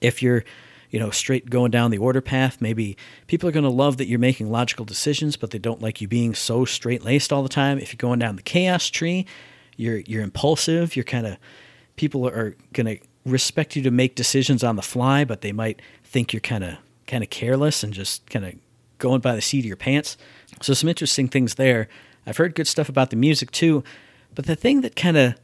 If 0.00 0.22
you're 0.22 0.44
you 0.90 1.00
know, 1.00 1.10
straight 1.10 1.50
going 1.50 1.72
down 1.72 1.90
the 1.90 1.98
order 1.98 2.20
path. 2.20 2.58
Maybe 2.60 2.96
people 3.26 3.48
are 3.48 3.52
going 3.52 3.64
to 3.64 3.70
love 3.70 3.96
that 3.96 4.06
you're 4.06 4.20
making 4.20 4.50
logical 4.50 4.84
decisions, 4.84 5.36
but 5.36 5.50
they 5.50 5.58
don't 5.58 5.82
like 5.82 6.00
you 6.00 6.06
being 6.06 6.32
so 6.32 6.64
straight 6.64 7.04
laced 7.04 7.32
all 7.32 7.42
the 7.42 7.48
time. 7.48 7.78
If 7.78 7.92
you're 7.92 7.98
going 7.98 8.20
down 8.20 8.36
the 8.36 8.42
chaos 8.42 8.88
tree, 8.88 9.26
you're 9.76 9.98
you're 9.98 10.22
impulsive. 10.22 10.94
You're 10.94 11.04
kind 11.04 11.26
of 11.26 11.38
people 11.96 12.26
are 12.28 12.56
going 12.72 12.86
to 12.86 13.06
respect 13.26 13.76
you 13.76 13.82
to 13.82 13.90
make 13.90 14.14
decisions 14.14 14.62
on 14.64 14.76
the 14.76 14.82
fly, 14.82 15.24
but 15.24 15.40
they 15.40 15.52
might 15.52 15.82
think 16.04 16.32
you're 16.32 16.40
kind 16.40 16.64
of 16.64 16.76
kind 17.06 17.22
of 17.22 17.30
careless 17.30 17.82
and 17.82 17.92
just 17.92 18.28
kind 18.30 18.44
of 18.44 18.54
going 18.98 19.20
by 19.20 19.34
the 19.34 19.42
seat 19.42 19.60
of 19.60 19.66
your 19.66 19.76
pants. 19.76 20.16
So 20.62 20.74
some 20.74 20.88
interesting 20.88 21.28
things 21.28 21.56
there. 21.56 21.88
I've 22.26 22.36
heard 22.36 22.54
good 22.54 22.66
stuff 22.66 22.88
about 22.88 23.10
the 23.10 23.16
music 23.16 23.50
too, 23.50 23.84
but 24.34 24.46
the 24.46 24.56
thing 24.56 24.80
that 24.80 24.96
kind 24.96 25.16
of 25.16 25.34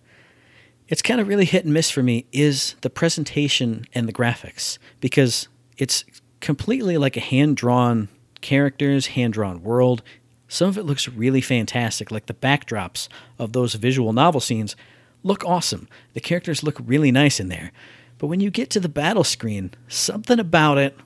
it's 0.89 1.03
kind 1.03 1.21
of 1.21 1.29
really 1.29 1.45
hit 1.45 1.65
and 1.65 1.73
miss 1.73 1.91
for 1.91 2.03
me 2.03 2.27
is 2.33 2.75
the 2.83 2.91
presentation 2.91 3.87
and 3.95 4.09
the 4.09 4.13
graphics 4.13 4.79
because 5.01 5.49
it's 5.79 6.05
completely 6.41 6.99
like 6.99 7.17
a 7.17 7.21
hand 7.21 7.57
drawn 7.57 8.09
characters, 8.41 9.07
hand 9.09 9.33
drawn 9.33 9.63
world. 9.63 10.03
Some 10.49 10.69
of 10.69 10.77
it 10.77 10.83
looks 10.83 11.09
really 11.09 11.41
fantastic, 11.41 12.11
like 12.11 12.27
the 12.27 12.35
backdrops 12.35 13.09
of 13.39 13.53
those 13.53 13.75
visual 13.75 14.13
novel 14.13 14.41
scenes 14.41 14.77
look 15.23 15.45
awesome. 15.45 15.89
The 16.15 16.21
characters 16.21 16.63
look 16.63 16.79
really 16.85 17.11
nice 17.13 17.41
in 17.41 17.49
there. 17.49 17.73
But 18.19 18.29
when 18.29 18.41
you 18.41 18.51
get 18.51 18.71
to 18.71 18.81
the 18.81 18.89
battle 18.89 19.25
screen, 19.25 19.73
something 19.89 20.39
about 20.39 20.79
it, 20.79 20.97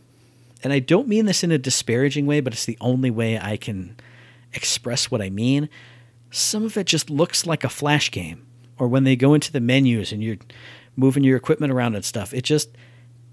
and 0.62 0.72
I 0.72 0.80
don't 0.80 1.08
mean 1.08 1.26
this 1.26 1.44
in 1.44 1.52
a 1.52 1.58
disparaging 1.58 2.26
way, 2.26 2.40
but 2.40 2.52
it's 2.52 2.66
the 2.66 2.78
only 2.80 3.10
way 3.10 3.38
I 3.38 3.56
can 3.56 3.96
express 4.52 5.10
what 5.10 5.22
I 5.22 5.30
mean. 5.30 5.68
Some 6.30 6.64
of 6.64 6.76
it 6.76 6.86
just 6.86 7.08
looks 7.08 7.46
like 7.46 7.64
a 7.64 7.68
flash 7.68 8.10
game 8.10 8.46
or 8.78 8.88
when 8.88 9.04
they 9.04 9.16
go 9.16 9.34
into 9.34 9.52
the 9.52 9.60
menus 9.60 10.12
and 10.12 10.22
you're 10.22 10.36
moving 10.96 11.24
your 11.24 11.36
equipment 11.36 11.72
around 11.72 11.94
and 11.94 12.04
stuff. 12.04 12.34
It 12.34 12.42
just 12.42 12.70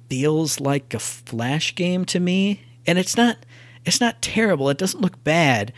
feels 0.10 0.60
like 0.60 0.94
a 0.94 1.00
flash 1.00 1.76
game 1.76 2.06
to 2.06 2.20
me, 2.20 2.62
and 2.86 3.00
it's 3.00 3.18
not 3.18 3.38
it's 3.86 4.00
not 4.00 4.22
terrible. 4.22 4.70
It 4.70 4.78
doesn't 4.78 5.02
look 5.02 5.24
bad. 5.24 5.74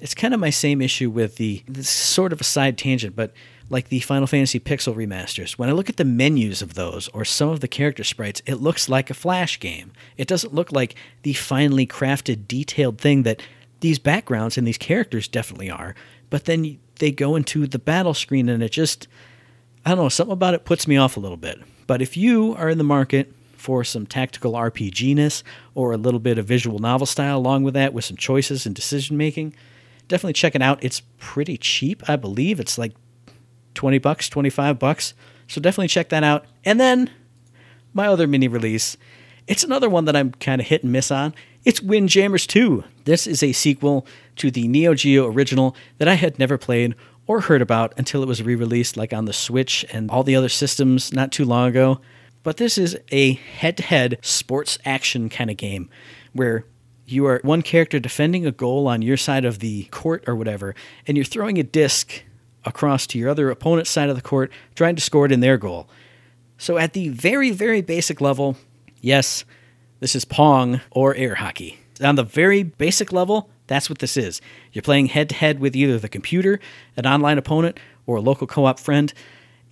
It's 0.00 0.14
kind 0.14 0.32
of 0.32 0.40
my 0.40 0.50
same 0.50 0.80
issue 0.80 1.10
with 1.10 1.36
the 1.36 1.62
sort 1.82 2.32
of 2.32 2.40
a 2.40 2.44
side 2.44 2.78
tangent, 2.78 3.14
but 3.14 3.32
like 3.70 3.88
the 3.88 4.00
Final 4.00 4.26
Fantasy 4.26 4.60
Pixel 4.60 4.94
remasters. 4.94 5.52
When 5.52 5.68
I 5.68 5.72
look 5.72 5.88
at 5.88 5.96
the 5.96 6.04
menus 6.04 6.60
of 6.60 6.74
those 6.74 7.08
or 7.08 7.24
some 7.24 7.48
of 7.48 7.60
the 7.60 7.68
character 7.68 8.04
sprites, 8.04 8.42
it 8.44 8.56
looks 8.56 8.88
like 8.88 9.08
a 9.08 9.14
flash 9.14 9.58
game. 9.58 9.92
It 10.16 10.28
doesn't 10.28 10.52
look 10.52 10.72
like 10.72 10.96
the 11.22 11.32
finely 11.32 11.86
crafted, 11.86 12.48
detailed 12.48 12.98
thing 12.98 13.22
that 13.22 13.40
these 13.78 13.98
backgrounds 13.98 14.58
and 14.58 14.66
these 14.66 14.76
characters 14.76 15.28
definitely 15.28 15.70
are. 15.70 15.94
But 16.28 16.44
then 16.44 16.78
they 16.98 17.12
go 17.12 17.36
into 17.36 17.66
the 17.66 17.78
battle 17.78 18.12
screen 18.12 18.48
and 18.48 18.62
it 18.62 18.72
just 18.72 19.08
I 19.84 19.90
don't 19.90 20.04
know, 20.04 20.08
something 20.10 20.32
about 20.32 20.52
it 20.54 20.66
puts 20.66 20.86
me 20.86 20.98
off 20.98 21.16
a 21.16 21.20
little 21.20 21.38
bit. 21.38 21.58
But 21.86 22.02
if 22.02 22.16
you 22.16 22.54
are 22.56 22.68
in 22.68 22.76
the 22.76 22.84
market 22.84 23.32
for 23.54 23.82
some 23.84 24.06
tactical 24.06 24.52
RPG 24.52 24.90
RPGness 24.90 25.42
or 25.74 25.92
a 25.92 25.96
little 25.96 26.20
bit 26.20 26.38
of 26.38 26.46
visual 26.46 26.78
novel 26.78 27.06
style 27.06 27.38
along 27.38 27.62
with 27.62 27.74
that 27.74 27.94
with 27.94 28.04
some 28.04 28.16
choices 28.16 28.66
and 28.66 28.74
decision 28.74 29.16
making, 29.16 29.54
definitely 30.08 30.32
check 30.34 30.54
it 30.54 30.62
out. 30.62 30.82
It's 30.82 31.02
pretty 31.18 31.56
cheap, 31.56 32.08
I 32.08 32.16
believe. 32.16 32.60
It's 32.60 32.76
like 32.76 32.92
20 33.74 33.98
bucks, 33.98 34.28
25 34.28 34.78
bucks. 34.78 35.14
So 35.48 35.60
definitely 35.60 35.88
check 35.88 36.10
that 36.10 36.24
out. 36.24 36.46
And 36.64 36.78
then 36.78 37.10
my 37.92 38.06
other 38.06 38.26
mini 38.26 38.48
release, 38.48 38.96
it's 39.46 39.64
another 39.64 39.90
one 39.90 40.04
that 40.04 40.16
I'm 40.16 40.32
kind 40.32 40.60
of 40.60 40.66
hit 40.66 40.82
and 40.82 40.92
miss 40.92 41.10
on. 41.10 41.34
It's 41.64 41.80
Windjammers 41.80 42.46
2. 42.46 42.84
This 43.04 43.26
is 43.26 43.42
a 43.42 43.52
sequel 43.52 44.06
to 44.36 44.50
the 44.50 44.68
Neo 44.68 44.94
Geo 44.94 45.26
original 45.26 45.76
that 45.98 46.08
I 46.08 46.14
had 46.14 46.38
never 46.38 46.56
played 46.56 46.94
or 47.26 47.42
heard 47.42 47.62
about 47.62 47.92
until 47.96 48.22
it 48.22 48.28
was 48.28 48.42
re 48.42 48.54
released, 48.54 48.96
like 48.96 49.12
on 49.12 49.24
the 49.24 49.32
Switch 49.32 49.84
and 49.92 50.10
all 50.10 50.22
the 50.22 50.36
other 50.36 50.48
systems 50.48 51.12
not 51.12 51.30
too 51.30 51.44
long 51.44 51.68
ago. 51.68 52.00
But 52.42 52.56
this 52.56 52.78
is 52.78 52.98
a 53.12 53.34
head 53.34 53.76
to 53.76 53.82
head 53.82 54.18
sports 54.22 54.78
action 54.84 55.28
kind 55.28 55.50
of 55.50 55.56
game 55.56 55.90
where 56.32 56.64
you 57.06 57.26
are 57.26 57.40
one 57.42 57.62
character 57.62 57.98
defending 57.98 58.46
a 58.46 58.52
goal 58.52 58.86
on 58.86 59.02
your 59.02 59.16
side 59.16 59.44
of 59.44 59.58
the 59.58 59.84
court 59.84 60.24
or 60.26 60.34
whatever, 60.34 60.74
and 61.06 61.16
you're 61.16 61.24
throwing 61.24 61.58
a 61.58 61.62
disc 61.62 62.22
across 62.64 63.06
to 63.08 63.18
your 63.18 63.30
other 63.30 63.50
opponent's 63.50 63.90
side 63.90 64.08
of 64.08 64.16
the 64.16 64.22
court, 64.22 64.50
trying 64.74 64.96
to 64.96 65.02
score 65.02 65.26
it 65.26 65.32
in 65.32 65.40
their 65.40 65.58
goal. 65.58 65.88
So, 66.58 66.76
at 66.76 66.92
the 66.92 67.08
very, 67.08 67.50
very 67.50 67.80
basic 67.80 68.20
level, 68.20 68.56
yes, 69.00 69.44
this 70.00 70.14
is 70.14 70.24
Pong 70.24 70.80
or 70.90 71.14
air 71.14 71.36
hockey. 71.36 71.78
On 72.02 72.14
the 72.14 72.22
very 72.22 72.62
basic 72.62 73.12
level, 73.12 73.50
that's 73.66 73.88
what 73.88 74.00
this 74.00 74.16
is. 74.16 74.40
You're 74.72 74.82
playing 74.82 75.06
head 75.06 75.28
to 75.28 75.34
head 75.34 75.60
with 75.60 75.76
either 75.76 75.98
the 75.98 76.08
computer, 76.08 76.58
an 76.96 77.06
online 77.06 77.38
opponent, 77.38 77.78
or 78.06 78.16
a 78.16 78.20
local 78.20 78.46
co 78.46 78.64
op 78.64 78.80
friend. 78.80 79.12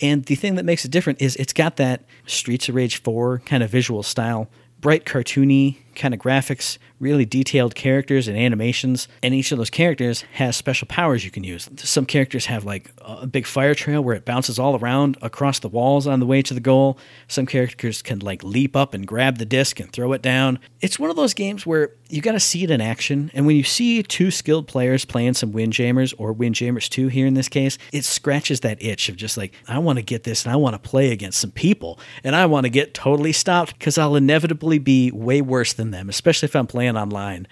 And 0.00 0.24
the 0.24 0.34
thing 0.34 0.54
that 0.54 0.64
makes 0.64 0.84
it 0.84 0.90
different 0.90 1.20
is 1.20 1.34
it's 1.36 1.52
got 1.52 1.76
that 1.76 2.04
Streets 2.24 2.68
of 2.68 2.74
Rage 2.74 3.02
4 3.02 3.40
kind 3.40 3.62
of 3.62 3.70
visual 3.70 4.02
style, 4.02 4.48
bright, 4.80 5.04
cartoony 5.04 5.78
kind 5.94 6.14
of 6.14 6.20
graphics, 6.20 6.78
really 7.00 7.24
detailed 7.24 7.74
characters 7.74 8.28
and 8.28 8.36
animations, 8.36 9.08
and 9.22 9.34
each 9.34 9.52
of 9.52 9.58
those 9.58 9.70
characters 9.70 10.22
has 10.34 10.56
special 10.56 10.86
powers 10.86 11.24
you 11.24 11.30
can 11.30 11.44
use. 11.44 11.68
Some 11.76 12.06
characters 12.06 12.46
have 12.46 12.64
like 12.64 12.90
a 12.98 13.26
big 13.26 13.46
fire 13.46 13.74
trail 13.74 14.02
where 14.02 14.16
it 14.16 14.24
bounces 14.24 14.58
all 14.58 14.76
around 14.76 15.16
across 15.22 15.58
the 15.58 15.68
walls 15.68 16.06
on 16.06 16.20
the 16.20 16.26
way 16.26 16.42
to 16.42 16.54
the 16.54 16.60
goal. 16.60 16.98
Some 17.26 17.46
characters 17.46 18.02
can 18.02 18.18
like 18.20 18.42
leap 18.42 18.74
up 18.74 18.94
and 18.94 19.06
grab 19.06 19.38
the 19.38 19.44
disc 19.44 19.80
and 19.80 19.92
throw 19.92 20.12
it 20.12 20.22
down. 20.22 20.58
It's 20.80 20.98
one 20.98 21.10
of 21.10 21.16
those 21.16 21.34
games 21.34 21.66
where 21.66 21.92
you 22.08 22.22
got 22.22 22.32
to 22.32 22.40
see 22.40 22.64
it 22.64 22.70
in 22.70 22.80
action, 22.80 23.30
and 23.34 23.46
when 23.46 23.56
you 23.56 23.64
see 23.64 24.02
two 24.02 24.30
skilled 24.30 24.66
players 24.66 25.04
playing 25.04 25.34
some 25.34 25.52
Windjammers 25.52 26.14
or 26.14 26.32
Windjammers 26.32 26.88
2 26.88 27.08
here 27.08 27.26
in 27.26 27.34
this 27.34 27.48
case, 27.48 27.78
it 27.92 28.04
scratches 28.04 28.60
that 28.60 28.82
itch 28.82 29.08
of 29.08 29.16
just 29.16 29.36
like, 29.36 29.52
I 29.66 29.78
want 29.78 29.98
to 29.98 30.02
get 30.02 30.24
this 30.24 30.44
and 30.44 30.52
I 30.52 30.56
want 30.56 30.74
to 30.74 30.78
play 30.78 31.12
against 31.12 31.40
some 31.40 31.50
people, 31.50 31.98
and 32.24 32.34
I 32.34 32.46
want 32.46 32.64
to 32.64 32.70
get 32.70 32.94
totally 32.94 33.32
stopped 33.32 33.78
because 33.78 33.98
I'll 33.98 34.16
inevitably 34.16 34.78
be 34.78 35.10
way 35.10 35.42
worse 35.42 35.72
than 35.72 35.90
them, 35.90 36.08
especially 36.08 36.46
if 36.46 36.56
I'm 36.56 36.66
playing 36.66 36.87
online. 36.96 37.46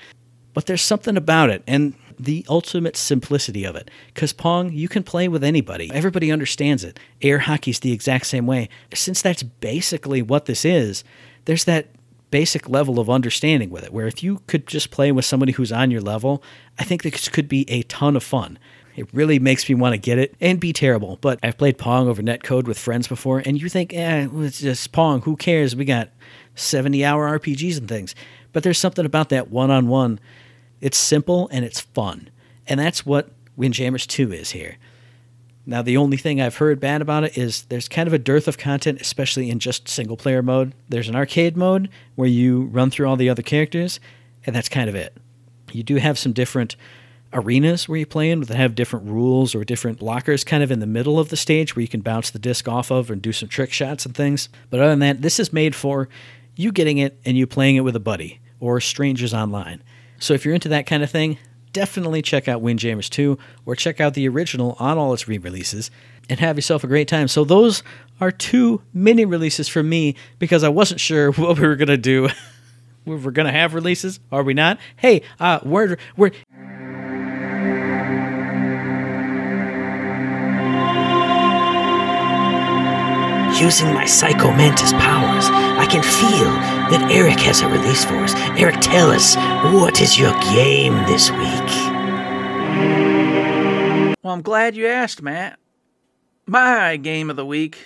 But 0.55 0.67
there's 0.67 0.83
something 0.83 1.17
about 1.17 1.51
it 1.51 1.63
and 1.67 1.95
the 2.19 2.47
ultimate 2.49 2.97
simplicity 2.97 3.65
of 3.65 3.77
it. 3.77 3.91
Because 4.07 4.33
Pong, 4.33 4.73
you 4.73 4.89
can 4.89 5.03
play 5.03 5.29
with 5.29 5.45
anybody. 5.45 5.91
Everybody 5.93 6.33
understands 6.33 6.83
it. 6.83 6.99
Air 7.21 7.41
hockey's 7.41 7.81
the 7.81 7.93
exact 7.93 8.27
same 8.27 8.47
way. 8.47 8.69
Since 8.95 9.23
that's 9.23 9.43
basically 9.43 10.23
what 10.23 10.47
this 10.47 10.65
is, 10.65 11.05
there's 11.45 11.65
that 11.65 11.89
basic 12.31 12.69
level 12.69 12.99
of 12.99 13.09
understanding 13.09 13.71
with 13.71 13.85
it 13.85 13.93
where 13.93 14.07
if 14.07 14.23
you 14.23 14.43
could 14.47 14.67
just 14.67 14.91
play 14.91 15.13
with 15.13 15.25
somebody 15.25 15.53
who's 15.53 15.73
on 15.73 15.91
your 15.91 16.01
level, 16.01 16.43
I 16.79 16.85
think 16.85 17.03
this 17.03 17.29
could 17.29 17.49
be 17.49 17.69
a 17.71 17.83
ton 17.83 18.17
of 18.17 18.23
fun. 18.23 18.59
It 18.97 19.13
really 19.13 19.39
makes 19.39 19.69
me 19.69 19.75
want 19.75 19.93
to 19.93 19.99
get 19.99 20.19
it 20.19 20.35
and 20.41 20.59
be 20.59 20.73
terrible. 20.73 21.19
But 21.21 21.39
I've 21.43 21.59
played 21.59 21.77
Pong 21.77 22.09
over 22.09 22.23
netcode 22.23 22.65
with 22.65 22.79
friends 22.79 23.07
before, 23.07 23.41
and 23.45 23.61
you 23.61 23.69
think, 23.69 23.93
eh, 23.93 24.27
it's 24.33 24.61
just 24.61 24.91
Pong. 24.93 25.21
Who 25.23 25.37
cares? 25.37 25.77
We 25.77 25.85
got 25.85 26.09
70 26.55 27.05
hour 27.05 27.39
RPGs 27.39 27.77
and 27.77 27.89
things. 27.89 28.15
But 28.57 28.63
there's 28.63 28.79
something 28.79 29.05
about 29.05 29.29
that 29.29 29.51
one 29.51 29.71
on 29.71 29.87
one. 29.87 30.19
It's 30.81 30.97
simple 30.97 31.47
and 31.53 31.63
it's 31.63 31.83
fun. 31.83 32.31
And 32.67 32.81
that's 32.81 33.05
what 33.05 33.29
Windjammers 33.55 34.07
2 34.07 34.33
is 34.33 34.53
here. 34.53 34.79
Now, 35.67 35.83
the 35.83 35.99
only 35.99 36.17
thing 36.17 36.41
I've 36.41 36.57
heard 36.57 36.81
bad 36.81 37.03
about 37.03 37.25
it 37.25 37.37
is 37.37 37.65
there's 37.65 37.87
kind 37.87 38.07
of 38.07 38.15
a 38.15 38.19
dearth 38.19 38.49
of 38.49 38.57
content, 38.57 39.03
especially 39.03 39.51
in 39.51 39.59
just 39.59 39.91
single 39.91 40.17
player 40.17 40.41
mode. 40.43 40.73
There's 40.89 41.11
an 41.11 41.15
arcade 41.15 41.55
mode 41.55 41.91
where 42.15 42.31
you 42.31 42.63
run 42.63 42.91
through 42.91 43.07
all 43.07 43.17
the 43.17 43.29
other 43.29 43.43
characters, 43.43 44.01
and 44.47 44.57
that's 44.57 44.71
kind 44.71 44.89
of 44.89 44.95
it. 44.95 45.15
You 45.71 45.83
do 45.83 45.97
have 45.97 46.19
some 46.19 46.33
different 46.33 46.77
arenas 47.35 47.91
where 47.91 47.99
you 47.99 48.07
play 48.07 48.31
in 48.31 48.41
that 48.41 48.57
have 48.57 48.75
different 48.75 49.05
rules 49.05 49.55
or 49.55 49.65
different 49.65 49.99
blockers 49.99 50.47
kind 50.47 50.63
of 50.63 50.71
in 50.71 50.81
the 50.81 50.87
middle 50.87 51.19
of 51.19 51.29
the 51.29 51.37
stage 51.37 51.77
where 51.77 51.83
you 51.83 51.89
can 51.89 52.01
bounce 52.01 52.31
the 52.31 52.39
disc 52.39 52.67
off 52.67 52.91
of 52.91 53.11
and 53.11 53.21
do 53.21 53.35
some 53.35 53.51
trick 53.51 53.71
shots 53.71 54.07
and 54.07 54.15
things. 54.15 54.49
But 54.71 54.81
other 54.81 54.93
than 54.93 55.01
that, 55.01 55.21
this 55.21 55.39
is 55.39 55.53
made 55.53 55.75
for 55.75 56.09
you 56.55 56.73
getting 56.73 56.97
it 56.97 57.21
and 57.27 57.37
you 57.37 57.47
playing 57.47 57.77
it 57.77 57.81
with 57.81 57.95
a 57.95 58.01
buddy 58.01 58.41
or 58.61 58.81
strangers 58.81 59.35
online. 59.35 59.83
So 60.19 60.35
if 60.35 60.45
you're 60.45 60.55
into 60.55 60.69
that 60.71 60.87
kind 60.87 61.03
of 61.03 61.11
thing, 61.11 61.39
definitely 61.73 62.23
check 62.23 62.49
out 62.49 62.63
Windjammers 62.63 63.11
2 63.11 63.39
or 63.67 63.77
check 63.77 64.01
out 64.01 64.15
the 64.15 64.27
original 64.29 64.77
on 64.79 64.97
all 64.97 65.13
its 65.13 65.29
re 65.29 65.39
releases 65.39 65.91
and 66.29 66.41
have 66.41 66.57
yourself 66.57 66.83
a 66.85 66.87
great 66.87 67.09
time. 67.09 67.29
So 67.29 67.45
those 67.45 67.83
are 68.21 68.31
two 68.31 68.83
mini 68.95 69.25
releases 69.25 69.69
for 69.69 69.83
me 69.83 70.17
because 70.39 70.65
I 70.65 70.69
wasn't 70.69 71.01
sure 71.01 71.31
what 71.33 71.59
we 71.59 71.67
were 71.67 71.77
going 71.77 71.89
to 71.89 71.97
do. 71.97 72.29
we 73.05 73.17
were 73.17 73.31
going 73.31 73.47
to 73.47 73.53
have 73.53 73.75
releases. 73.75 74.21
Are 74.33 74.43
we 74.43 74.55
not? 74.55 74.79
Hey, 74.97 75.23
uh, 75.39 75.61
we're, 75.63 75.97
we're, 76.17 76.33
Using 83.61 83.95
my 83.95 84.05
Psycho 84.05 84.51
Mantis 84.53 84.93
powers, 84.93 85.47
I 85.49 85.87
can 85.87 86.03
feel 86.03 86.45
that 86.91 87.11
Eric 87.11 87.41
has 87.41 87.63
a 87.63 87.69
release 87.69 88.05
for 88.05 88.17
us. 88.17 88.35
Eric, 88.59 88.77
tell 88.81 89.11
us, 89.11 89.35
what 89.73 90.03
is 90.03 90.19
your 90.19 90.39
game 90.41 90.95
this 91.07 91.31
week? 91.31 91.71
Well, 94.23 94.35
I'm 94.35 94.43
glad 94.43 94.77
you 94.77 94.87
asked, 94.87 95.23
Matt. 95.23 95.59
My 96.47 96.99
game 96.99 97.31
of 97.31 97.37
the 97.37 97.47
week 97.47 97.79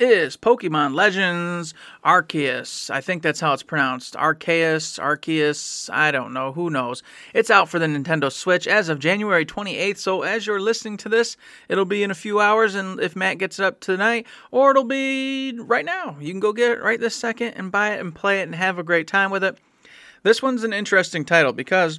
is 0.00 0.36
Pokemon 0.36 0.94
Legends 0.94 1.74
Arceus. 2.04 2.88
I 2.88 3.00
think 3.00 3.22
that's 3.22 3.40
how 3.40 3.52
it's 3.52 3.62
pronounced. 3.64 4.14
Arceus, 4.14 4.98
Arceus, 4.98 5.90
I 5.92 6.10
don't 6.12 6.32
know, 6.32 6.52
who 6.52 6.70
knows. 6.70 7.02
It's 7.34 7.50
out 7.50 7.68
for 7.68 7.78
the 7.78 7.86
Nintendo 7.86 8.30
Switch 8.30 8.68
as 8.68 8.88
of 8.88 9.00
January 9.00 9.44
28th, 9.44 9.98
so 9.98 10.22
as 10.22 10.46
you're 10.46 10.60
listening 10.60 10.98
to 10.98 11.08
this, 11.08 11.36
it'll 11.68 11.84
be 11.84 12.02
in 12.02 12.10
a 12.10 12.14
few 12.14 12.40
hours, 12.40 12.74
and 12.74 13.00
if 13.00 13.16
Matt 13.16 13.38
gets 13.38 13.58
it 13.58 13.64
up 13.64 13.80
tonight, 13.80 14.26
or 14.52 14.70
it'll 14.70 14.84
be 14.84 15.58
right 15.58 15.84
now. 15.84 16.16
You 16.20 16.32
can 16.32 16.40
go 16.40 16.52
get 16.52 16.70
it 16.70 16.82
right 16.82 17.00
this 17.00 17.16
second 17.16 17.54
and 17.54 17.72
buy 17.72 17.94
it 17.94 18.00
and 18.00 18.14
play 18.14 18.40
it 18.40 18.44
and 18.44 18.54
have 18.54 18.78
a 18.78 18.84
great 18.84 19.08
time 19.08 19.30
with 19.30 19.42
it. 19.42 19.58
This 20.22 20.42
one's 20.42 20.64
an 20.64 20.72
interesting 20.72 21.24
title 21.24 21.52
because 21.52 21.98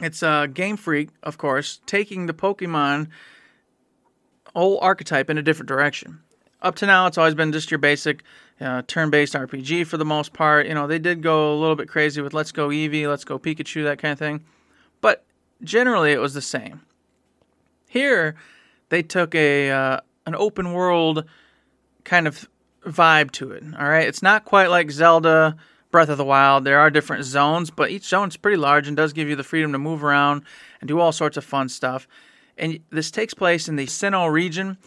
it's 0.00 0.22
a 0.22 0.28
uh, 0.28 0.46
Game 0.46 0.76
Freak, 0.76 1.10
of 1.22 1.38
course, 1.38 1.80
taking 1.86 2.26
the 2.26 2.34
Pokemon 2.34 3.08
whole 4.54 4.78
archetype 4.80 5.30
in 5.30 5.38
a 5.38 5.42
different 5.42 5.68
direction 5.68 6.20
up 6.64 6.74
to 6.76 6.86
now, 6.86 7.06
it's 7.06 7.18
always 7.18 7.34
been 7.34 7.52
just 7.52 7.70
your 7.70 7.78
basic 7.78 8.24
uh, 8.60 8.82
turn-based 8.86 9.34
RPG 9.34 9.86
for 9.86 9.98
the 9.98 10.04
most 10.04 10.32
part. 10.32 10.66
You 10.66 10.74
know, 10.74 10.86
they 10.86 10.98
did 10.98 11.22
go 11.22 11.54
a 11.54 11.58
little 11.58 11.76
bit 11.76 11.88
crazy 11.88 12.22
with 12.22 12.32
Let's 12.32 12.50
Go 12.50 12.68
Eevee, 12.68 13.08
Let's 13.08 13.24
Go 13.24 13.38
Pikachu, 13.38 13.84
that 13.84 13.98
kind 13.98 14.12
of 14.12 14.18
thing, 14.18 14.44
but 15.00 15.24
generally 15.62 16.12
it 16.12 16.20
was 16.20 16.34
the 16.34 16.40
same. 16.40 16.80
Here, 17.88 18.34
they 18.88 19.02
took 19.02 19.34
a 19.34 19.70
uh, 19.70 20.00
an 20.26 20.34
open 20.34 20.72
world 20.72 21.24
kind 22.04 22.26
of 22.26 22.48
vibe 22.86 23.30
to 23.32 23.52
it. 23.52 23.62
All 23.78 23.88
right, 23.88 24.08
it's 24.08 24.22
not 24.22 24.44
quite 24.44 24.68
like 24.68 24.90
Zelda 24.90 25.56
Breath 25.90 26.08
of 26.08 26.18
the 26.18 26.24
Wild. 26.24 26.64
There 26.64 26.80
are 26.80 26.90
different 26.90 27.24
zones, 27.24 27.70
but 27.70 27.90
each 27.90 28.04
zone 28.04 28.28
is 28.28 28.36
pretty 28.36 28.56
large 28.56 28.88
and 28.88 28.96
does 28.96 29.12
give 29.12 29.28
you 29.28 29.36
the 29.36 29.44
freedom 29.44 29.72
to 29.72 29.78
move 29.78 30.02
around 30.02 30.42
and 30.80 30.88
do 30.88 30.98
all 30.98 31.12
sorts 31.12 31.36
of 31.36 31.44
fun 31.44 31.68
stuff. 31.68 32.08
And 32.56 32.80
this 32.90 33.10
takes 33.10 33.34
place 33.34 33.68
in 33.68 33.76
the 33.76 33.86
Sinnoh 33.86 34.32
region 34.32 34.78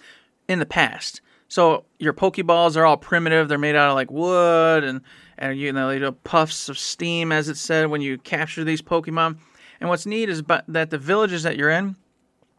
in 0.48 0.60
the 0.60 0.66
past. 0.66 1.22
So 1.47 1.86
your 1.99 2.13
Pokeballs 2.13 2.75
are 2.75 2.86
all 2.86 2.97
primitive. 2.97 3.47
They're 3.47 3.57
made 3.57 3.75
out 3.75 3.89
of 3.89 3.95
like 3.95 4.12
wood 4.12 4.83
and 4.83 5.01
and 5.38 5.57
you 5.57 5.71
know 5.71 5.89
they 5.89 5.99
do 5.99 6.12
puffs 6.12 6.67
of 6.69 6.77
steam, 6.77 7.31
as 7.31 7.47
it 7.47 7.57
said 7.57 7.88
when 7.88 8.01
you 8.01 8.17
capture 8.17 8.63
these 8.63 8.81
Pokemon. 8.81 9.38
And 9.79 9.89
what's 9.89 10.05
neat 10.05 10.29
is 10.29 10.41
but 10.41 10.65
that 10.67 10.89
the 10.89 10.97
villages 10.97 11.43
that 11.43 11.57
you're 11.57 11.69
in, 11.69 11.95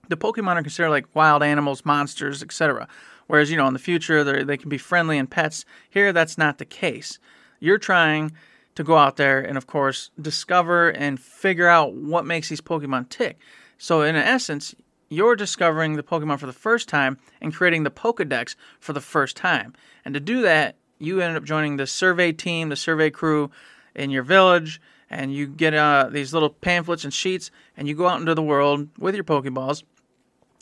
the 0.09 0.17
Pokemon 0.17 0.55
are 0.55 0.63
considered 0.63 0.91
like 0.91 1.15
wild 1.15 1.43
animals, 1.43 1.85
monsters, 1.85 2.43
etc. 2.43 2.89
Whereas 3.27 3.51
you 3.51 3.57
know 3.57 3.67
in 3.67 3.73
the 3.73 3.79
future 3.79 4.25
they 4.25 4.45
they 4.45 4.57
can 4.57 4.69
be 4.69 4.79
friendly 4.79 5.19
and 5.19 5.31
pets. 5.31 5.65
Here 5.91 6.13
that's 6.13 6.39
not 6.39 6.59
the 6.59 6.65
case. 6.65 7.19
You're 7.61 7.79
trying 7.79 8.33
to 8.77 8.85
go 8.85 8.97
out 8.97 9.17
there 9.17 9.41
and 9.41 9.59
of 9.59 9.67
course 9.67 10.11
discover 10.21 10.91
and 10.91 11.19
figure 11.19 11.67
out 11.67 11.95
what 11.95 12.25
makes 12.25 12.49
these 12.49 12.61
Pokemon 12.61 13.09
tick. 13.09 13.39
So 13.77 14.03
in 14.03 14.17
essence, 14.17 14.75
you're 15.09 15.37
discovering 15.37 15.95
the 15.95 16.03
Pokemon 16.03 16.39
for 16.39 16.47
the 16.47 16.53
first 16.53 16.89
time 16.89 17.19
and 17.41 17.55
creating 17.55 17.83
the 17.83 17.91
Pokedex 17.91 18.55
for 18.81 18.93
the 18.93 19.01
first 19.01 19.37
time. 19.37 19.75
And 20.05 20.15
to 20.15 20.21
do 20.21 20.43
that, 20.43 20.77
you 20.99 21.21
end 21.21 21.37
up 21.37 21.45
joining 21.45 21.77
the 21.77 21.87
survey 21.87 22.33
team, 22.33 22.69
the 22.69 22.77
survey 22.77 23.11
crew 23.11 23.51
in 23.95 24.11
your 24.11 24.23
village, 24.23 24.81
and 25.11 25.33
you 25.33 25.47
get 25.47 25.75
uh, 25.75 26.09
these 26.11 26.35
little 26.35 26.51
pamphlets 26.51 27.05
and 27.05 27.15
sheets, 27.15 27.51
and 27.77 27.89
you 27.89 27.95
go 27.95 28.09
out 28.09 28.21
into 28.21 28.35
the 28.35 28.43
world 28.43 28.89
with 28.99 29.15
your 29.15 29.25
Pokeballs, 29.25 29.83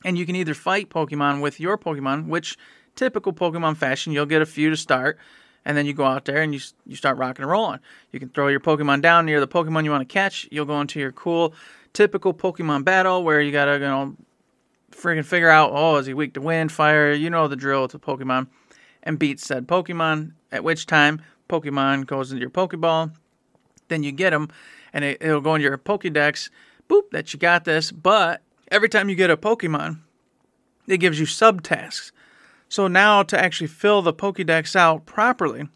and 0.04 0.16
you 0.16 0.26
can 0.26 0.37
either 0.37 0.54
fight 0.54 0.88
Pokemon 0.88 1.40
with 1.40 1.59
your 1.59 1.76
Pokemon, 1.76 2.28
which 2.28 2.56
typical 2.94 3.32
Pokemon 3.32 3.76
fashion, 3.76 4.12
you'll 4.12 4.26
get 4.26 4.42
a 4.42 4.46
few 4.46 4.70
to 4.70 4.76
start, 4.76 5.18
and 5.64 5.76
then 5.76 5.85
you 5.85 5.92
go 5.92 6.04
out 6.04 6.26
there 6.26 6.42
and 6.42 6.54
you 6.54 6.61
you 6.87 6.94
start 6.94 7.18
rocking 7.18 7.42
and 7.42 7.50
rolling. 7.50 7.80
You 8.12 8.20
can 8.20 8.28
throw 8.28 8.48
your 8.48 8.61
Pokemon 8.61 9.02
down 9.02 9.26
near 9.26 9.40
the 9.40 9.48
Pokemon 9.48 9.85
you 9.85 9.90
want 9.90 10.09
to 10.09 10.12
catch. 10.12 10.48
You'll 10.52 10.64
go 10.64 10.80
into 10.80 11.00
your 11.00 11.11
cool 11.11 11.54
typical 11.92 12.32
Pokemon 12.32 12.85
battle 12.85 13.24
where 13.24 13.40
you 13.40 13.50
gotta 13.50 13.72
you 13.74 13.80
know 13.80 14.16
freaking 14.96 15.24
figure 15.24 15.50
out, 15.50 15.70
oh, 15.72 15.96
is 15.96 16.06
he 16.06 16.14
weak 16.14 16.35
to 16.35 16.40
wind, 16.40 16.72
fire? 16.72 17.12
You 17.12 17.30
know 17.30 17.48
the 17.48 17.56
drill 17.56 17.82
with 17.82 17.92
the 17.92 17.98
Pokemon. 17.98 18.48
And 19.02 19.18
beat 19.18 19.38
said 19.38 19.68
Pokemon, 19.68 20.32
at 20.50 20.64
which 20.64 20.87
time 20.87 21.22
Pokemon 21.48 22.06
goes 22.06 22.32
into 22.32 22.40
your 22.40 22.50
Pokeball. 22.50 23.12
Then 23.88 24.02
you 24.02 24.11
get 24.11 24.30
them, 24.30 24.48
and 24.92 25.04
it, 25.04 25.18
it'll 25.20 25.40
go 25.40 25.54
into 25.54 25.68
your 25.68 25.78
Pokedex. 25.78 26.50
Boop, 26.88 27.11
that 27.12 27.32
you 27.32 27.38
got 27.38 27.64
this. 27.64 27.92
But 27.92 28.42
every 28.68 28.88
time 28.88 29.09
you 29.09 29.14
get 29.14 29.30
a 29.30 29.37
Pokemon, 29.37 30.00
it 30.88 30.98
gives 30.98 31.20
you 31.20 31.26
subtasks. 31.26 32.11
So 32.68 32.88
now 32.88 33.22
to 33.22 33.38
actually 33.38 33.68
fill 33.68 34.02
the 34.02 34.12
Pokedex 34.12 34.74
out 34.74 35.06
properly, 35.06 35.68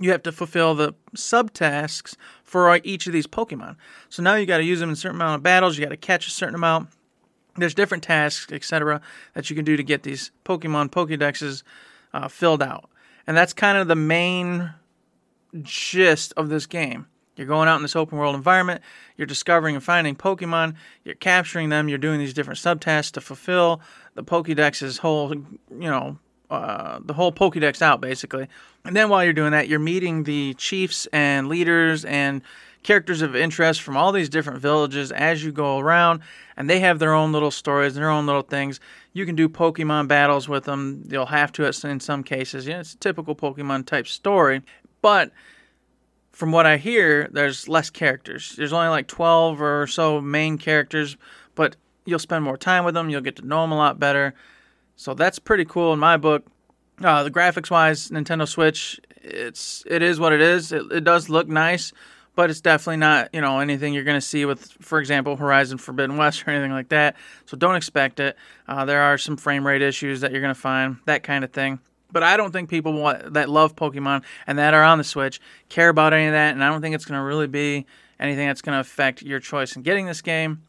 you 0.00 0.10
have 0.12 0.22
to 0.22 0.32
fulfill 0.32 0.74
the 0.74 0.94
subtasks 1.16 2.16
for 2.44 2.78
each 2.84 3.06
of 3.06 3.12
these 3.12 3.26
Pokemon. 3.26 3.76
So 4.08 4.22
now 4.22 4.34
you 4.34 4.46
got 4.46 4.58
to 4.58 4.64
use 4.64 4.80
them 4.80 4.90
in 4.90 4.94
a 4.94 4.96
certain 4.96 5.16
amount 5.16 5.36
of 5.36 5.42
battles. 5.42 5.76
You 5.76 5.84
got 5.84 5.90
to 5.90 5.96
catch 5.96 6.28
a 6.28 6.30
certain 6.30 6.54
amount 6.54 6.90
there's 7.56 7.74
different 7.74 8.02
tasks, 8.02 8.52
etc., 8.52 9.00
that 9.34 9.50
you 9.50 9.56
can 9.56 9.64
do 9.64 9.76
to 9.76 9.82
get 9.82 10.02
these 10.02 10.30
Pokemon 10.44 10.90
Pokedexes 10.90 11.62
uh, 12.14 12.28
filled 12.28 12.62
out. 12.62 12.88
And 13.26 13.36
that's 13.36 13.52
kind 13.52 13.78
of 13.78 13.88
the 13.88 13.96
main 13.96 14.72
gist 15.62 16.32
of 16.36 16.48
this 16.48 16.66
game. 16.66 17.06
You're 17.36 17.46
going 17.46 17.68
out 17.68 17.76
in 17.76 17.82
this 17.82 17.96
open 17.96 18.18
world 18.18 18.34
environment, 18.34 18.82
you're 19.16 19.26
discovering 19.26 19.74
and 19.74 19.82
finding 19.82 20.14
Pokemon, 20.14 20.74
you're 21.02 21.14
capturing 21.14 21.70
them, 21.70 21.88
you're 21.88 21.98
doing 21.98 22.18
these 22.18 22.34
different 22.34 22.58
subtasks 22.58 23.12
to 23.12 23.20
fulfill 23.22 23.80
the 24.14 24.22
Pokedex's 24.22 24.98
whole, 24.98 25.34
you 25.34 25.46
know, 25.70 26.18
uh, 26.50 27.00
the 27.02 27.14
whole 27.14 27.32
Pokedex 27.32 27.80
out 27.80 28.02
basically. 28.02 28.48
And 28.84 28.94
then 28.94 29.08
while 29.08 29.24
you're 29.24 29.32
doing 29.32 29.52
that, 29.52 29.68
you're 29.68 29.78
meeting 29.78 30.24
the 30.24 30.52
chiefs 30.54 31.06
and 31.06 31.48
leaders 31.48 32.04
and 32.04 32.42
characters 32.82 33.22
of 33.22 33.36
interest 33.36 33.82
from 33.82 33.96
all 33.96 34.12
these 34.12 34.28
different 34.28 34.60
villages 34.60 35.12
as 35.12 35.44
you 35.44 35.52
go 35.52 35.78
around, 35.78 36.20
and 36.56 36.68
they 36.68 36.80
have 36.80 36.98
their 36.98 37.14
own 37.14 37.32
little 37.32 37.50
stories, 37.50 37.94
their 37.94 38.10
own 38.10 38.26
little 38.26 38.42
things. 38.42 38.80
You 39.12 39.26
can 39.26 39.36
do 39.36 39.48
Pokemon 39.48 40.08
battles 40.08 40.48
with 40.48 40.64
them. 40.64 41.04
You'll 41.08 41.26
have 41.26 41.52
to 41.52 41.64
in 41.84 42.00
some 42.00 42.22
cases. 42.24 42.66
You 42.66 42.74
know, 42.74 42.80
it's 42.80 42.94
a 42.94 42.98
typical 42.98 43.34
Pokemon 43.34 43.86
type 43.86 44.06
story, 44.06 44.62
but 45.00 45.32
from 46.32 46.50
what 46.50 46.66
I 46.66 46.78
hear, 46.78 47.28
there's 47.30 47.68
less 47.68 47.90
characters. 47.90 48.54
There's 48.56 48.72
only 48.72 48.88
like 48.88 49.06
12 49.06 49.60
or 49.60 49.86
so 49.86 50.20
main 50.20 50.58
characters, 50.58 51.16
but 51.54 51.76
you'll 52.04 52.18
spend 52.18 52.44
more 52.44 52.56
time 52.56 52.84
with 52.84 52.94
them. 52.94 53.10
You'll 53.10 53.20
get 53.20 53.36
to 53.36 53.46
know 53.46 53.60
them 53.62 53.72
a 53.72 53.76
lot 53.76 54.00
better. 54.00 54.34
So 54.96 55.14
that's 55.14 55.38
pretty 55.38 55.64
cool 55.64 55.92
in 55.92 55.98
my 55.98 56.16
book. 56.16 56.46
Uh, 57.02 57.22
the 57.22 57.30
graphics 57.30 57.70
wise, 57.70 58.08
Nintendo 58.08 58.46
Switch, 58.48 59.00
it's 59.22 59.84
it 59.86 60.02
is 60.02 60.18
what 60.18 60.32
it 60.32 60.40
is. 60.40 60.72
It, 60.72 60.90
it 60.90 61.04
does 61.04 61.28
look 61.28 61.48
nice 61.48 61.92
but 62.34 62.50
it's 62.50 62.60
definitely 62.60 62.96
not 62.98 63.28
you 63.32 63.40
know 63.40 63.58
anything 63.58 63.94
you're 63.94 64.04
going 64.04 64.20
to 64.20 64.26
see 64.26 64.44
with 64.44 64.70
for 64.80 64.98
example 64.98 65.36
horizon 65.36 65.78
forbidden 65.78 66.16
west 66.16 66.46
or 66.46 66.50
anything 66.50 66.72
like 66.72 66.88
that. 66.88 67.16
So 67.46 67.56
don't 67.56 67.76
expect 67.76 68.20
it. 68.20 68.36
Uh, 68.66 68.84
there 68.84 69.02
are 69.02 69.18
some 69.18 69.36
frame 69.36 69.66
rate 69.66 69.82
issues 69.82 70.20
that 70.20 70.32
you're 70.32 70.40
going 70.40 70.54
to 70.54 70.60
find 70.60 70.98
that 71.06 71.22
kind 71.22 71.44
of 71.44 71.52
thing. 71.52 71.80
But 72.10 72.22
i 72.22 72.36
don't 72.36 72.52
think 72.52 72.68
people 72.68 72.92
want, 72.92 73.34
that 73.34 73.48
love 73.48 73.74
pokemon 73.74 74.22
and 74.46 74.58
that 74.58 74.74
are 74.74 74.82
on 74.82 74.98
the 74.98 75.04
switch 75.04 75.40
care 75.68 75.88
about 75.88 76.12
any 76.12 76.26
of 76.26 76.32
that 76.32 76.52
and 76.52 76.62
i 76.62 76.68
don't 76.68 76.82
think 76.82 76.94
it's 76.94 77.06
going 77.06 77.18
to 77.18 77.24
really 77.24 77.46
be 77.46 77.86
anything 78.20 78.46
that's 78.46 78.62
going 78.62 78.74
to 78.74 78.80
affect 78.80 79.22
your 79.22 79.40
choice 79.40 79.76
in 79.76 79.82
getting 79.82 80.06
this 80.06 80.22
game. 80.22 80.62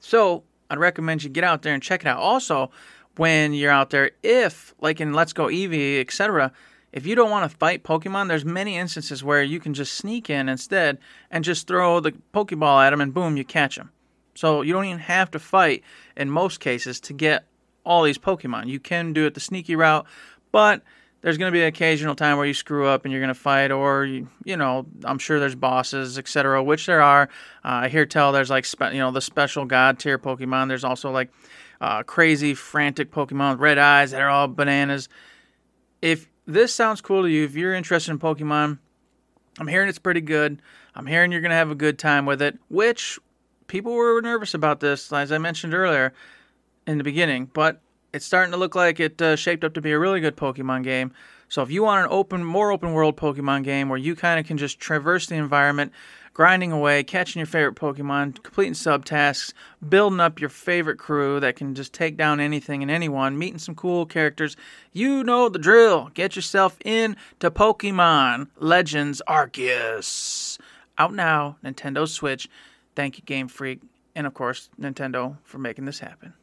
So 0.00 0.44
i'd 0.70 0.78
recommend 0.78 1.22
you 1.22 1.30
get 1.30 1.44
out 1.44 1.62
there 1.62 1.74
and 1.74 1.82
check 1.82 2.02
it 2.02 2.06
out. 2.06 2.18
Also 2.18 2.70
when 3.16 3.52
you're 3.52 3.72
out 3.72 3.90
there 3.90 4.12
if 4.22 4.74
like 4.80 5.00
in 5.00 5.12
let's 5.12 5.32
go 5.32 5.46
eevee 5.46 6.00
etc 6.00 6.52
if 6.92 7.06
you 7.06 7.14
don't 7.14 7.30
want 7.30 7.50
to 7.50 7.56
fight 7.56 7.84
Pokemon, 7.84 8.28
there's 8.28 8.44
many 8.44 8.76
instances 8.76 9.22
where 9.22 9.42
you 9.42 9.60
can 9.60 9.74
just 9.74 9.94
sneak 9.94 10.30
in 10.30 10.48
instead 10.48 10.98
and 11.30 11.44
just 11.44 11.66
throw 11.66 12.00
the 12.00 12.12
Pokeball 12.32 12.84
at 12.84 12.90
them 12.90 13.00
and 13.00 13.12
boom, 13.12 13.36
you 13.36 13.44
catch 13.44 13.76
them. 13.76 13.90
So 14.34 14.62
you 14.62 14.72
don't 14.72 14.84
even 14.84 15.00
have 15.00 15.30
to 15.32 15.38
fight 15.38 15.82
in 16.16 16.30
most 16.30 16.60
cases 16.60 17.00
to 17.00 17.12
get 17.12 17.44
all 17.84 18.02
these 18.02 18.18
Pokemon. 18.18 18.68
You 18.68 18.80
can 18.80 19.12
do 19.12 19.26
it 19.26 19.34
the 19.34 19.40
sneaky 19.40 19.76
route, 19.76 20.06
but 20.52 20.82
there's 21.20 21.36
going 21.36 21.50
to 21.50 21.56
be 21.56 21.62
an 21.62 21.68
occasional 21.68 22.14
time 22.14 22.36
where 22.36 22.46
you 22.46 22.54
screw 22.54 22.86
up 22.86 23.04
and 23.04 23.12
you're 23.12 23.20
going 23.20 23.34
to 23.34 23.40
fight, 23.40 23.72
or 23.72 24.04
you, 24.04 24.28
you 24.44 24.56
know, 24.56 24.86
I'm 25.04 25.18
sure 25.18 25.40
there's 25.40 25.56
bosses, 25.56 26.18
etc., 26.18 26.62
which 26.62 26.86
there 26.86 27.02
are. 27.02 27.24
Uh, 27.64 27.82
I 27.82 27.88
hear 27.88 28.06
tell 28.06 28.30
there's 28.30 28.50
like, 28.50 28.64
spe- 28.64 28.92
you 28.92 28.98
know, 28.98 29.10
the 29.10 29.20
special 29.20 29.64
god 29.64 29.98
tier 29.98 30.18
Pokemon. 30.18 30.68
There's 30.68 30.84
also 30.84 31.10
like 31.10 31.30
uh, 31.80 32.04
crazy, 32.04 32.54
frantic 32.54 33.10
Pokemon 33.10 33.52
with 33.52 33.60
red 33.60 33.78
eyes 33.78 34.12
that 34.12 34.20
are 34.20 34.28
all 34.28 34.46
bananas. 34.46 35.08
If 36.00 36.28
this 36.48 36.74
sounds 36.74 37.02
cool 37.02 37.22
to 37.22 37.30
you, 37.30 37.44
if 37.44 37.54
you're 37.54 37.74
interested 37.74 38.10
in 38.10 38.18
Pokemon, 38.18 38.78
I'm 39.60 39.66
hearing 39.66 39.88
it's 39.88 39.98
pretty 39.98 40.22
good. 40.22 40.62
I'm 40.94 41.06
hearing 41.06 41.30
you're 41.30 41.42
going 41.42 41.50
to 41.50 41.56
have 41.56 41.70
a 41.70 41.76
good 41.76 41.98
time 41.98 42.24
with 42.24 42.40
it, 42.40 42.58
which 42.68 43.18
people 43.66 43.92
were 43.92 44.20
nervous 44.22 44.54
about 44.54 44.80
this, 44.80 45.12
as 45.12 45.30
I 45.30 45.38
mentioned 45.38 45.74
earlier 45.74 46.14
in 46.86 46.96
the 46.96 47.04
beginning, 47.04 47.50
but 47.52 47.82
it's 48.14 48.24
starting 48.24 48.50
to 48.52 48.56
look 48.56 48.74
like 48.74 48.98
it 48.98 49.20
uh, 49.20 49.36
shaped 49.36 49.62
up 49.62 49.74
to 49.74 49.82
be 49.82 49.92
a 49.92 49.98
really 49.98 50.20
good 50.20 50.36
Pokemon 50.36 50.84
game. 50.84 51.12
So 51.48 51.62
if 51.62 51.70
you 51.70 51.82
want 51.82 52.04
an 52.04 52.10
open, 52.10 52.44
more 52.44 52.70
open 52.70 52.92
world 52.92 53.16
Pokemon 53.16 53.64
game 53.64 53.88
where 53.88 53.98
you 53.98 54.14
kind 54.14 54.38
of 54.38 54.46
can 54.46 54.58
just 54.58 54.78
traverse 54.78 55.26
the 55.26 55.36
environment, 55.36 55.92
grinding 56.34 56.72
away, 56.72 57.02
catching 57.02 57.40
your 57.40 57.46
favorite 57.46 57.74
Pokemon, 57.74 58.42
completing 58.42 58.74
subtasks, 58.74 59.54
building 59.88 60.20
up 60.20 60.40
your 60.40 60.50
favorite 60.50 60.98
crew 60.98 61.40
that 61.40 61.56
can 61.56 61.74
just 61.74 61.92
take 61.92 62.16
down 62.16 62.38
anything 62.38 62.82
and 62.82 62.90
anyone, 62.90 63.38
meeting 63.38 63.58
some 63.58 63.74
cool 63.74 64.04
characters. 64.04 64.56
You 64.92 65.24
know 65.24 65.48
the 65.48 65.58
drill. 65.58 66.10
Get 66.12 66.36
yourself 66.36 66.76
in 66.84 67.16
to 67.40 67.50
Pokemon 67.50 68.48
Legends 68.58 69.22
Arceus. 69.26 70.58
Out 70.98 71.14
now, 71.14 71.56
Nintendo 71.64 72.06
Switch. 72.06 72.48
Thank 72.94 73.16
you, 73.16 73.24
Game 73.24 73.48
Freak, 73.48 73.80
and 74.14 74.26
of 74.26 74.34
course, 74.34 74.68
Nintendo 74.78 75.38
for 75.44 75.58
making 75.58 75.86
this 75.86 76.00
happen. 76.00 76.34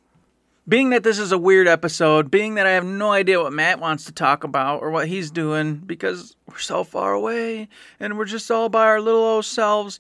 Being 0.68 0.90
that 0.90 1.04
this 1.04 1.20
is 1.20 1.32
a 1.32 1.38
weird 1.38 1.68
episode, 1.68 2.32
being 2.32 2.56
that 2.56 2.66
I 2.66 2.72
have 2.72 2.86
no 2.86 3.12
idea 3.12 3.42
what 3.42 3.54
Matt 3.54 3.80
wants 3.80 4.06
to 4.06 4.12
talk 4.12 4.44
about 4.44 4.82
or 4.82 4.90
what 4.90 5.08
he's 5.08 5.30
doing 5.30 5.76
because 5.76 6.36
we're 6.48 6.58
so 6.58 6.84
far 6.84 7.14
away 7.14 7.68
and 8.00 8.18
we're 8.18 8.26
just 8.26 8.50
all 8.50 8.70
by 8.70 8.86
our 8.86 9.02
little 9.02 9.24
old 9.24 9.46
selves, 9.46 10.00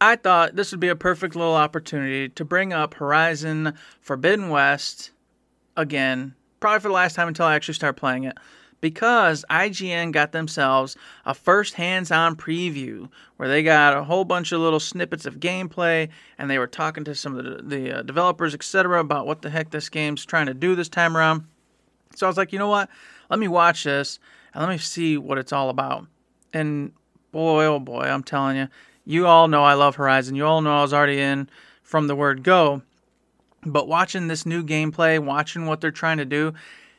I 0.00 0.16
thought 0.16 0.56
this 0.56 0.70
would 0.70 0.80
be 0.80 0.88
a 0.88 0.96
perfect 0.96 1.34
little 1.34 1.54
opportunity 1.54 2.28
to 2.28 2.44
bring 2.44 2.72
up 2.72 2.94
Horizon 2.94 3.74
Forbidden 4.00 4.50
West 4.50 5.10
again, 5.76 6.34
probably 6.60 6.80
for 6.80 6.88
the 6.88 6.94
last 6.94 7.16
time 7.16 7.28
until 7.28 7.46
I 7.46 7.54
actually 7.54 7.74
start 7.74 7.96
playing 7.96 8.24
it 8.24 8.36
because 8.84 9.46
IGN 9.48 10.12
got 10.12 10.32
themselves 10.32 10.94
a 11.24 11.32
first 11.32 11.72
hands 11.72 12.10
on 12.10 12.36
preview 12.36 13.08
where 13.38 13.48
they 13.48 13.62
got 13.62 13.96
a 13.96 14.04
whole 14.04 14.26
bunch 14.26 14.52
of 14.52 14.60
little 14.60 14.78
snippets 14.78 15.24
of 15.24 15.40
gameplay 15.40 16.10
and 16.36 16.50
they 16.50 16.58
were 16.58 16.66
talking 16.66 17.02
to 17.02 17.14
some 17.14 17.38
of 17.38 17.46
the, 17.46 17.62
the 17.62 18.00
uh, 18.00 18.02
developers, 18.02 18.52
etc., 18.52 19.00
about 19.00 19.26
what 19.26 19.40
the 19.40 19.48
heck 19.48 19.70
this 19.70 19.88
game's 19.88 20.26
trying 20.26 20.44
to 20.44 20.52
do 20.52 20.74
this 20.74 20.90
time 20.90 21.16
around. 21.16 21.44
So 22.14 22.26
I 22.26 22.28
was 22.28 22.36
like, 22.36 22.52
you 22.52 22.58
know 22.58 22.68
what? 22.68 22.90
Let 23.30 23.38
me 23.38 23.48
watch 23.48 23.84
this 23.84 24.18
and 24.52 24.62
let 24.62 24.68
me 24.68 24.76
see 24.76 25.16
what 25.16 25.38
it's 25.38 25.50
all 25.50 25.70
about. 25.70 26.06
And 26.52 26.92
boy, 27.32 27.64
oh 27.64 27.80
boy, 27.80 28.02
I'm 28.02 28.22
telling 28.22 28.58
you, 28.58 28.68
you 29.06 29.26
all 29.26 29.48
know 29.48 29.64
I 29.64 29.72
love 29.72 29.96
Horizon. 29.96 30.36
You 30.36 30.44
all 30.44 30.60
know 30.60 30.76
I 30.76 30.82
was 30.82 30.92
already 30.92 31.20
in 31.20 31.48
from 31.82 32.06
the 32.06 32.14
word 32.14 32.42
go. 32.42 32.82
But 33.64 33.88
watching 33.88 34.28
this 34.28 34.44
new 34.44 34.62
gameplay, 34.62 35.18
watching 35.18 35.64
what 35.64 35.80
they're 35.80 35.90
trying 35.90 36.18
to 36.18 36.26
do, 36.26 36.52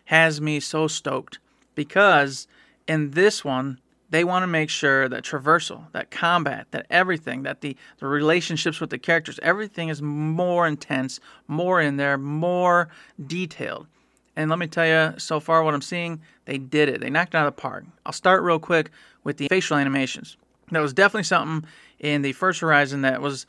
has 0.05 0.41
me 0.41 0.59
so 0.59 0.87
stoked 0.87 1.37
because 1.75 2.47
in 2.87 3.11
this 3.11 3.43
one 3.43 3.79
they 4.09 4.23
want 4.23 4.43
to 4.43 4.47
make 4.47 4.69
sure 4.69 5.09
that 5.09 5.23
traversal, 5.23 5.91
that 5.91 6.11
combat, 6.11 6.67
that 6.71 6.85
everything, 6.89 7.43
that 7.43 7.61
the, 7.61 7.75
the 7.97 8.07
relationships 8.07 8.79
with 8.79 8.89
the 8.89 8.97
characters, 8.97 9.39
everything 9.41 9.89
is 9.89 10.01
more 10.01 10.67
intense, 10.67 11.19
more 11.47 11.81
in 11.81 11.97
there, 11.97 12.17
more 12.17 12.87
detailed. 13.25 13.87
And 14.35 14.49
let 14.49 14.59
me 14.59 14.67
tell 14.67 14.85
you, 14.85 15.17
so 15.17 15.39
far 15.39 15.63
what 15.63 15.73
I'm 15.73 15.81
seeing, 15.81 16.21
they 16.45 16.57
did 16.57 16.89
it. 16.89 17.01
They 17.01 17.09
knocked 17.09 17.33
it 17.33 17.37
out 17.37 17.47
of 17.47 17.55
the 17.55 17.61
park. 17.61 17.85
I'll 18.05 18.13
start 18.13 18.43
real 18.43 18.59
quick 18.59 18.91
with 19.23 19.37
the 19.37 19.47
facial 19.47 19.77
animations. 19.77 20.37
That 20.71 20.81
was 20.81 20.93
definitely 20.93 21.23
something 21.23 21.67
in 21.99 22.21
the 22.21 22.33
first 22.33 22.59
Horizon 22.59 23.01
that 23.01 23.21
was 23.21 23.45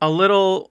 a 0.00 0.10
little 0.10 0.70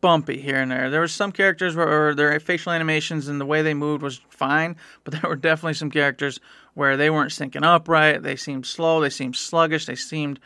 bumpy 0.00 0.40
here 0.40 0.56
and 0.56 0.70
there. 0.70 0.90
There 0.90 1.00
were 1.00 1.08
some 1.08 1.32
characters 1.32 1.74
where 1.74 2.14
their 2.14 2.38
facial 2.40 2.72
animations 2.72 3.28
and 3.28 3.40
the 3.40 3.46
way 3.46 3.62
they 3.62 3.74
moved 3.74 4.02
was 4.02 4.20
fine, 4.30 4.76
but 5.02 5.12
there 5.14 5.28
were 5.28 5.36
definitely 5.36 5.74
some 5.74 5.90
characters 5.90 6.40
where 6.74 6.96
they 6.96 7.10
weren't 7.10 7.32
syncing 7.32 7.64
up 7.64 7.88
right. 7.88 8.22
They 8.22 8.36
seemed 8.36 8.66
slow. 8.66 9.00
They 9.00 9.10
seemed 9.10 9.36
sluggish. 9.36 9.86
They 9.86 9.96
seemed 9.96 10.40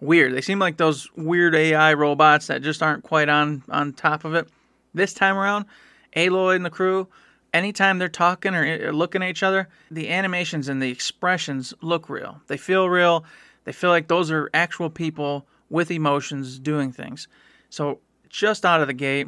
weird. 0.00 0.34
They 0.34 0.40
seemed 0.40 0.60
like 0.60 0.76
those 0.76 1.08
weird 1.16 1.54
AI 1.54 1.94
robots 1.94 2.46
that 2.46 2.62
just 2.62 2.82
aren't 2.82 3.04
quite 3.04 3.28
on 3.28 3.62
on 3.68 3.92
top 3.92 4.24
of 4.24 4.34
it. 4.34 4.48
This 4.94 5.14
time 5.14 5.36
around, 5.36 5.66
Aloy 6.16 6.56
and 6.56 6.64
the 6.64 6.70
crew, 6.70 7.08
anytime 7.52 7.98
they're 7.98 8.08
talking 8.08 8.54
or 8.54 8.88
uh, 8.88 8.90
looking 8.90 9.22
at 9.22 9.30
each 9.30 9.42
other, 9.42 9.68
the 9.90 10.10
animations 10.10 10.68
and 10.68 10.82
the 10.82 10.90
expressions 10.90 11.74
look 11.80 12.08
real. 12.08 12.40
They 12.46 12.56
feel 12.56 12.88
real. 12.88 13.24
They 13.64 13.72
feel 13.72 13.90
like 13.90 14.08
those 14.08 14.30
are 14.30 14.50
actual 14.54 14.90
people 14.90 15.46
with 15.68 15.90
emotions 15.90 16.58
doing 16.58 16.92
things. 16.92 17.28
So 17.68 18.00
just 18.30 18.64
out 18.64 18.80
of 18.80 18.86
the 18.86 18.94
gate. 18.94 19.26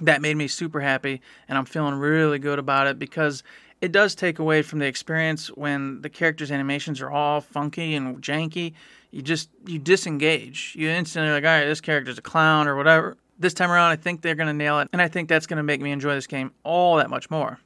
That 0.00 0.22
made 0.22 0.36
me 0.36 0.48
super 0.48 0.80
happy, 0.80 1.20
and 1.48 1.58
I'm 1.58 1.66
feeling 1.66 1.94
really 1.94 2.38
good 2.38 2.58
about 2.58 2.86
it 2.86 2.98
because 2.98 3.42
it 3.82 3.92
does 3.92 4.14
take 4.14 4.38
away 4.38 4.62
from 4.62 4.78
the 4.78 4.86
experience 4.86 5.48
when 5.48 6.00
the 6.00 6.08
characters' 6.08 6.50
animations 6.50 7.00
are 7.02 7.10
all 7.10 7.40
funky 7.40 7.94
and 7.94 8.22
janky. 8.22 8.72
You 9.10 9.20
just 9.20 9.50
you 9.66 9.78
disengage. 9.78 10.74
You 10.78 10.88
instantly 10.88 11.30
like, 11.30 11.44
all 11.44 11.50
right, 11.50 11.66
this 11.66 11.80
character's 11.80 12.16
a 12.16 12.22
clown 12.22 12.68
or 12.68 12.76
whatever. 12.76 13.18
This 13.38 13.52
time 13.52 13.70
around, 13.70 13.90
I 13.90 13.96
think 13.96 14.22
they're 14.22 14.34
gonna 14.34 14.54
nail 14.54 14.80
it, 14.80 14.88
and 14.92 15.02
I 15.02 15.08
think 15.08 15.28
that's 15.28 15.46
gonna 15.46 15.62
make 15.62 15.80
me 15.80 15.92
enjoy 15.92 16.14
this 16.14 16.26
game 16.26 16.52
all 16.62 16.96
that 16.96 17.10
much 17.10 17.30
more. 17.30 17.58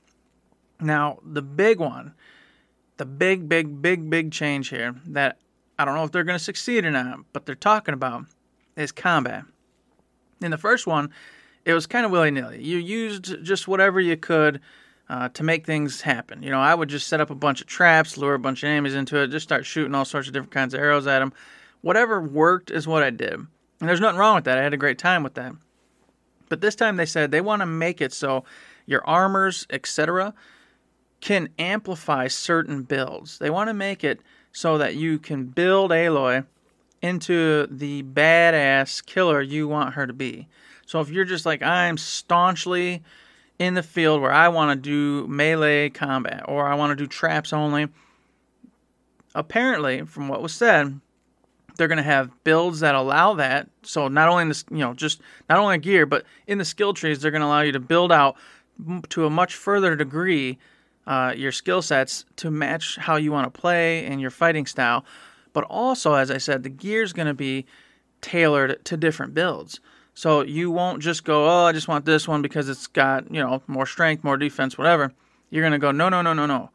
Now, 0.81 1.19
the 1.23 1.43
big 1.43 1.79
one, 1.79 2.15
the 2.97 3.07
big, 3.07 3.49
big, 3.49 3.81
big, 3.81 4.11
big 4.11 4.33
change 4.33 4.69
here 4.69 4.97
that 5.07 5.39
I 5.79 5.85
don't 5.85 5.95
know 5.95 6.05
if 6.05 6.13
they're 6.13 6.25
gonna 6.25 6.39
succeed 6.39 6.85
or 6.85 6.91
not, 6.91 7.21
but 7.33 7.47
they're 7.47 7.55
talking 7.55 7.95
about 7.95 8.25
is 8.75 8.91
combat. 8.91 9.45
In 10.41 10.51
the 10.51 10.59
first 10.59 10.87
one, 10.87 11.11
it 11.65 11.73
was 11.73 11.87
kind 11.87 12.07
of 12.07 12.13
willy 12.13 12.31
nilly. 12.31 12.63
You 12.63 12.79
used 12.79 13.43
just 13.43 13.67
whatever 13.67 14.01
you 14.01 14.17
could 14.17 14.61
uh, 15.09 15.29
to 15.31 15.43
make 15.43 15.67
things 15.67 16.01
happen. 16.03 16.43
You 16.43 16.51
know, 16.51 16.61
I 16.61 16.75
would 16.75 16.89
just 16.89 17.09
set 17.09 17.21
up 17.21 17.31
a 17.31 17.35
bunch 17.35 17.61
of 17.61 17.67
traps, 17.67 18.17
lure 18.17 18.35
a 18.35 18.39
bunch 18.39 18.63
of 18.63 18.69
enemies 18.69 18.95
into 18.95 19.19
it, 19.19 19.29
just 19.29 19.45
start 19.45 19.67
shooting 19.67 19.95
all 19.95 20.05
sorts 20.05 20.29
of 20.29 20.35
different 20.35 20.53
kinds 20.53 20.75
of 20.75 20.81
arrows 20.81 21.07
at 21.07 21.21
them. 21.21 21.33
Whatever 21.81 22.21
worked 22.21 22.71
is 22.71 22.87
what 22.87 23.03
I 23.03 23.11
did. 23.11 23.35
And 23.35 23.89
there's 23.89 24.01
nothing 24.01 24.19
wrong 24.19 24.37
with 24.37 24.45
that. 24.45 24.59
I 24.59 24.63
had 24.63 24.75
a 24.75 24.79
great 24.79 24.99
time 24.99 25.23
with 25.23 25.35
that. 25.35 25.53
But 26.49 26.61
this 26.61 26.75
time 26.75 26.97
they 26.97 27.07
said 27.07 27.31
they 27.31 27.41
want 27.41 27.61
to 27.61 27.67
make 27.67 28.01
it 28.01 28.13
so 28.13 28.45
your 28.87 29.07
armors, 29.07 29.67
etc., 29.71 30.33
can 31.21 31.49
amplify 31.59 32.29
certain 32.29 32.83
builds. 32.83 33.39
They 33.39 33.51
want 33.51 33.69
to 33.69 33.75
make 33.75 34.05
it 34.05 34.21
so 34.53 34.79
that 34.79 34.95
you 34.95 35.19
can 35.19 35.45
build 35.47 35.91
Aloy 35.91 36.47
into 37.03 37.67
the 37.69 38.03
badass 38.03 39.05
killer 39.05 39.41
you 39.41 39.69
want 39.69 39.95
her 39.95 40.07
to 40.07 40.13
be. 40.13 40.49
So 40.87 41.01
if 41.01 41.11
you're 41.11 41.25
just 41.25 41.47
like, 41.47 41.63
I'm 41.63 41.99
staunchly 41.99 43.03
in 43.59 43.75
the 43.75 43.83
field 43.83 44.21
where 44.21 44.33
I 44.33 44.49
want 44.49 44.71
to 44.71 44.91
do 44.91 45.27
melee 45.29 45.91
combat 45.91 46.45
or 46.47 46.67
I 46.67 46.75
want 46.75 46.91
to 46.91 46.97
do 46.97 47.07
traps 47.07 47.53
only, 47.53 47.89
apparently, 49.35 50.03
from 50.03 50.29
what 50.29 50.43
was 50.43 50.55
said, 50.55 51.01
they're 51.77 51.89
going 51.89 51.99
to 51.99 52.03
have 52.03 52.31
builds 52.45 52.81
that 52.81 52.95
allow 52.95 53.35
that. 53.35 53.69
So 53.83 54.09
not 54.09 54.29
only 54.29 54.43
in 54.43 54.49
this, 54.49 54.65
you 54.71 54.79
know, 54.79 54.95
just 54.95 55.21
not 55.49 55.59
only 55.59 55.79
gear, 55.79 56.07
but 56.07 56.25
in 56.47 56.59
the 56.59 56.65
skill 56.65 56.95
trees, 56.95 57.21
they're 57.21 57.31
going 57.31 57.43
to 57.43 57.47
allow 57.47 57.61
you 57.61 57.73
to 57.73 57.81
build 57.81 58.13
out 58.13 58.37
to 59.11 59.27
a 59.27 59.31
much 59.31 59.55
further 59.55 59.97
degree 59.97 60.59
uh, 61.07 61.33
your 61.37 61.53
skill 61.53 61.83
sets 61.83 62.25
to 62.37 62.51
match 62.51 62.97
how 62.97 63.17
you 63.17 63.31
want 63.31 63.53
to 63.53 63.61
play 63.61 64.05
and 64.07 64.21
your 64.21 64.31
fighting 64.31 64.67
style. 64.67 65.05
But 65.57 65.65
also, 65.71 66.13
as 66.13 66.31
I 66.31 66.37
said, 66.37 66.65
the 66.65 66.69
gear 66.69 67.03
is 67.03 67.15
going 67.15 67.29
to 67.29 67.33
be 67.33 67.65
tailored 68.21 68.85
to 68.85 68.95
different 68.95 69.33
builds. 69.33 69.81
So 70.13 70.43
you 70.43 70.71
won't 70.71 71.03
just 71.03 71.25
go, 71.25 71.47
oh, 71.47 71.65
I 71.65 71.73
just 71.73 71.89
want 71.89 72.05
this 72.05 72.29
one 72.29 72.43
because 72.43 72.69
it's 72.69 72.87
got, 72.87 73.33
you 73.33 73.41
know, 73.41 73.63
more 73.67 73.87
strength, 73.87 74.23
more 74.23 74.37
defense, 74.37 74.77
whatever. 74.77 75.13
You're 75.49 75.63
going 75.63 75.73
to 75.73 75.79
go, 75.79 75.93
no, 75.93 76.11
no, 76.11 76.21
no, 76.21 76.35
no, 76.35 76.45
no. 76.45 76.69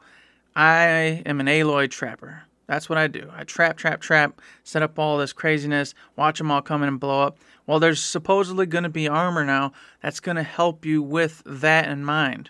I 0.56 1.22
am 1.28 1.40
an 1.40 1.46
Aloy 1.46 1.92
trapper. 1.92 2.42
That's 2.66 2.90
what 2.90 2.98
I 2.98 3.06
do. 3.06 3.30
I 3.32 3.44
trap, 3.44 3.78
trap, 3.78 4.02
trap, 4.02 4.42
set 4.64 4.82
up 4.82 4.98
all 4.98 5.20
this 5.20 5.32
craziness, 5.32 5.94
watch 6.16 6.40
them 6.40 6.50
all 6.50 6.64
come 6.64 6.82
in 6.82 6.88
and 6.88 7.00
blow 7.00 7.22
up. 7.22 7.38
Well, 7.68 7.80
there's 7.80 8.02
supposedly 8.02 8.66
going 8.66 8.84
to 8.84 8.90
be 8.90 9.08
armor 9.08 9.46
now 9.46 9.74
that's 10.02 10.20
going 10.20 10.38
to 10.38 10.44
help 10.44 10.88
you 10.88 11.04
with 11.04 11.44
that 11.46 11.88
in 11.88 12.04
mind. 12.04 12.50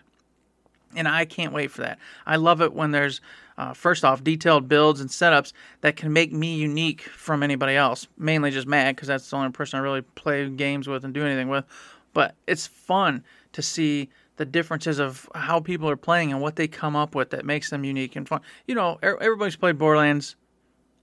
And 0.95 1.07
I 1.07 1.25
can't 1.25 1.53
wait 1.53 1.71
for 1.71 1.81
that. 1.81 1.99
I 2.25 2.35
love 2.35 2.61
it 2.61 2.73
when 2.73 2.91
there's 2.91 3.21
uh, 3.57 3.73
first 3.73 4.03
off, 4.03 4.23
detailed 4.23 4.67
builds 4.67 5.01
and 5.01 5.09
setups 5.09 5.53
that 5.81 5.95
can 5.95 6.11
make 6.11 6.33
me 6.33 6.55
unique 6.55 7.01
from 7.01 7.43
anybody 7.43 7.75
else. 7.75 8.07
Mainly 8.17 8.49
just 8.49 8.67
Matt, 8.67 8.95
because 8.95 9.07
that's 9.07 9.29
the 9.29 9.35
only 9.35 9.51
person 9.51 9.77
I 9.77 9.83
really 9.83 10.01
play 10.01 10.49
games 10.49 10.87
with 10.87 11.03
and 11.05 11.13
do 11.13 11.23
anything 11.23 11.47
with. 11.47 11.65
But 12.13 12.35
it's 12.47 12.65
fun 12.65 13.23
to 13.53 13.61
see 13.61 14.09
the 14.37 14.45
differences 14.45 14.97
of 14.97 15.29
how 15.35 15.59
people 15.59 15.87
are 15.87 15.95
playing 15.95 16.31
and 16.31 16.41
what 16.41 16.55
they 16.55 16.67
come 16.67 16.95
up 16.95 17.13
with 17.13 17.29
that 17.29 17.45
makes 17.45 17.69
them 17.69 17.83
unique 17.83 18.15
and 18.15 18.27
fun. 18.27 18.41
You 18.65 18.73
know, 18.73 18.97
everybody's 19.03 19.55
played 19.55 19.77
Borderlands. 19.77 20.35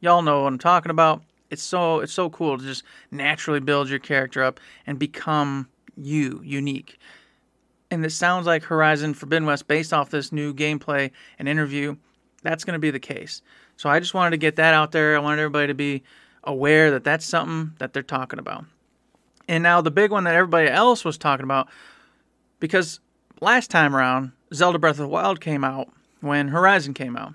Y'all 0.00 0.22
know 0.22 0.42
what 0.42 0.48
I'm 0.48 0.58
talking 0.58 0.90
about. 0.90 1.22
It's 1.50 1.62
so 1.62 2.00
it's 2.00 2.12
so 2.12 2.28
cool 2.30 2.58
to 2.58 2.64
just 2.64 2.82
naturally 3.10 3.60
build 3.60 3.88
your 3.88 4.00
character 4.00 4.42
up 4.42 4.58
and 4.86 4.98
become 4.98 5.68
you, 5.96 6.40
unique. 6.44 6.98
And 7.90 8.04
it 8.04 8.10
sounds 8.10 8.46
like 8.46 8.64
Horizon 8.64 9.14
Forbidden 9.14 9.46
West, 9.46 9.66
based 9.66 9.92
off 9.92 10.10
this 10.10 10.30
new 10.30 10.52
gameplay 10.52 11.10
and 11.38 11.48
interview, 11.48 11.96
that's 12.42 12.64
going 12.64 12.74
to 12.74 12.78
be 12.78 12.90
the 12.90 13.00
case. 13.00 13.40
So 13.76 13.88
I 13.88 13.98
just 13.98 14.14
wanted 14.14 14.30
to 14.32 14.36
get 14.36 14.56
that 14.56 14.74
out 14.74 14.92
there. 14.92 15.16
I 15.16 15.20
wanted 15.20 15.40
everybody 15.40 15.68
to 15.68 15.74
be 15.74 16.02
aware 16.44 16.90
that 16.90 17.04
that's 17.04 17.24
something 17.24 17.72
that 17.78 17.92
they're 17.92 18.02
talking 18.02 18.38
about. 18.38 18.64
And 19.48 19.62
now 19.62 19.80
the 19.80 19.90
big 19.90 20.10
one 20.10 20.24
that 20.24 20.34
everybody 20.34 20.68
else 20.68 21.04
was 21.04 21.16
talking 21.16 21.44
about, 21.44 21.68
because 22.60 23.00
last 23.40 23.70
time 23.70 23.96
around, 23.96 24.32
Zelda 24.52 24.78
Breath 24.78 24.96
of 24.96 24.98
the 24.98 25.08
Wild 25.08 25.40
came 25.40 25.64
out 25.64 25.88
when 26.20 26.48
Horizon 26.48 26.92
came 26.92 27.16
out. 27.16 27.32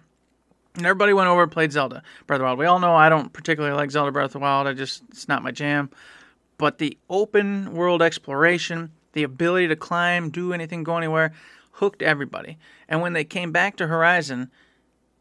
And 0.75 0.85
everybody 0.85 1.13
went 1.13 1.29
over 1.29 1.43
and 1.43 1.51
played 1.51 1.71
Zelda 1.71 2.03
Breath 2.27 2.37
of 2.37 2.41
the 2.41 2.45
Wild. 2.45 2.59
We 2.59 2.65
all 2.65 2.79
know 2.79 2.95
I 2.95 3.09
don't 3.09 3.31
particularly 3.33 3.75
like 3.75 3.91
Zelda 3.91 4.11
Breath 4.11 4.27
of 4.27 4.33
the 4.33 4.39
Wild. 4.39 4.67
I 4.67 4.73
just, 4.73 5.03
it's 5.09 5.27
not 5.27 5.43
my 5.43 5.51
jam. 5.51 5.89
But 6.57 6.77
the 6.77 6.97
open 7.09 7.73
world 7.73 8.01
exploration, 8.01 8.91
the 9.13 9.23
ability 9.23 9.67
to 9.69 9.75
climb, 9.75 10.29
do 10.29 10.53
anything, 10.53 10.83
go 10.83 10.97
anywhere, 10.97 11.33
hooked 11.73 12.01
everybody. 12.01 12.57
And 12.87 13.01
when 13.01 13.13
they 13.13 13.23
came 13.23 13.51
back 13.51 13.77
to 13.77 13.87
Horizon, 13.87 14.51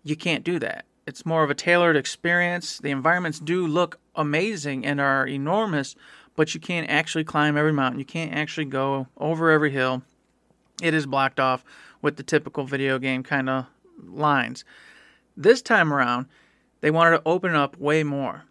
you 0.04 0.16
can't 0.16 0.44
do 0.44 0.58
that. 0.58 0.84
It's 1.06 1.26
more 1.26 1.42
of 1.42 1.50
a 1.50 1.54
tailored 1.54 1.96
experience. 1.96 2.78
The 2.78 2.90
environments 2.90 3.40
do 3.40 3.66
look 3.66 3.98
amazing 4.14 4.84
and 4.86 5.00
are 5.00 5.26
enormous, 5.26 5.96
but 6.36 6.54
you 6.54 6.60
can't 6.60 6.88
actually 6.88 7.24
climb 7.24 7.56
every 7.56 7.72
mountain. 7.72 7.98
You 7.98 8.04
can't 8.04 8.34
actually 8.34 8.66
go 8.66 9.08
over 9.16 9.50
every 9.50 9.70
hill. 9.70 10.02
It 10.82 10.94
is 10.94 11.06
blocked 11.06 11.40
off 11.40 11.64
with 12.00 12.16
the 12.16 12.22
typical 12.22 12.64
video 12.64 12.98
game 12.98 13.22
kind 13.22 13.48
of 13.48 13.66
lines. 14.02 14.64
This 15.36 15.62
time 15.62 15.92
around, 15.92 16.26
they 16.80 16.90
wanted 16.90 17.16
to 17.16 17.22
open 17.26 17.54
up 17.54 17.78
way 17.78 18.02
more. 18.02 18.44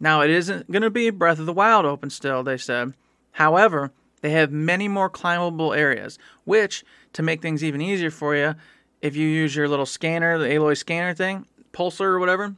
Now, 0.00 0.20
it 0.20 0.30
isn't 0.30 0.70
going 0.70 0.82
to 0.82 0.90
be 0.90 1.10
Breath 1.10 1.38
of 1.40 1.46
the 1.46 1.52
Wild 1.52 1.84
open 1.84 2.10
still, 2.10 2.42
they 2.42 2.56
said. 2.56 2.94
However, 3.32 3.90
They 4.20 4.30
have 4.30 4.50
many 4.50 4.88
more 4.88 5.08
climbable 5.08 5.72
areas, 5.72 6.18
which, 6.44 6.84
to 7.12 7.22
make 7.22 7.42
things 7.42 7.62
even 7.62 7.80
easier 7.80 8.10
for 8.10 8.34
you, 8.34 8.54
if 9.00 9.16
you 9.16 9.28
use 9.28 9.54
your 9.54 9.68
little 9.68 9.86
scanner, 9.86 10.38
the 10.38 10.46
Aloy 10.46 10.76
scanner 10.76 11.14
thing, 11.14 11.46
pulsar 11.72 12.06
or 12.06 12.18
whatever, 12.18 12.54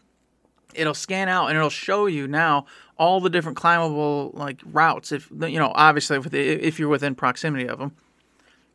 it'll 0.75 0.95
scan 0.95 1.29
out 1.29 1.49
and 1.49 1.57
it'll 1.57 1.71
show 1.71 2.07
you 2.07 2.27
now 2.27 2.67
all 2.97 3.21
the 3.21 3.31
different 3.31 3.57
climbable 3.57 4.31
like 4.35 4.61
routes. 4.65 5.13
If 5.13 5.31
you 5.31 5.59
know, 5.59 5.73
obviously, 5.75 6.17
if, 6.17 6.33
if 6.33 6.79
you're 6.79 6.89
within 6.89 7.15
proximity 7.15 7.67
of 7.67 7.79
them. 7.79 7.93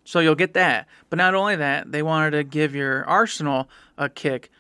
So 0.04 0.20
you'll 0.20 0.36
get 0.36 0.54
that. 0.54 0.88
But 1.10 1.18
not 1.18 1.34
only 1.34 1.56
that, 1.56 1.92
they 1.92 2.04
wanted 2.04 2.32
to 2.32 2.44
give 2.44 2.76
your 2.76 3.04
arsenal 3.06 3.68
a 3.98 4.08
kick 4.08 4.52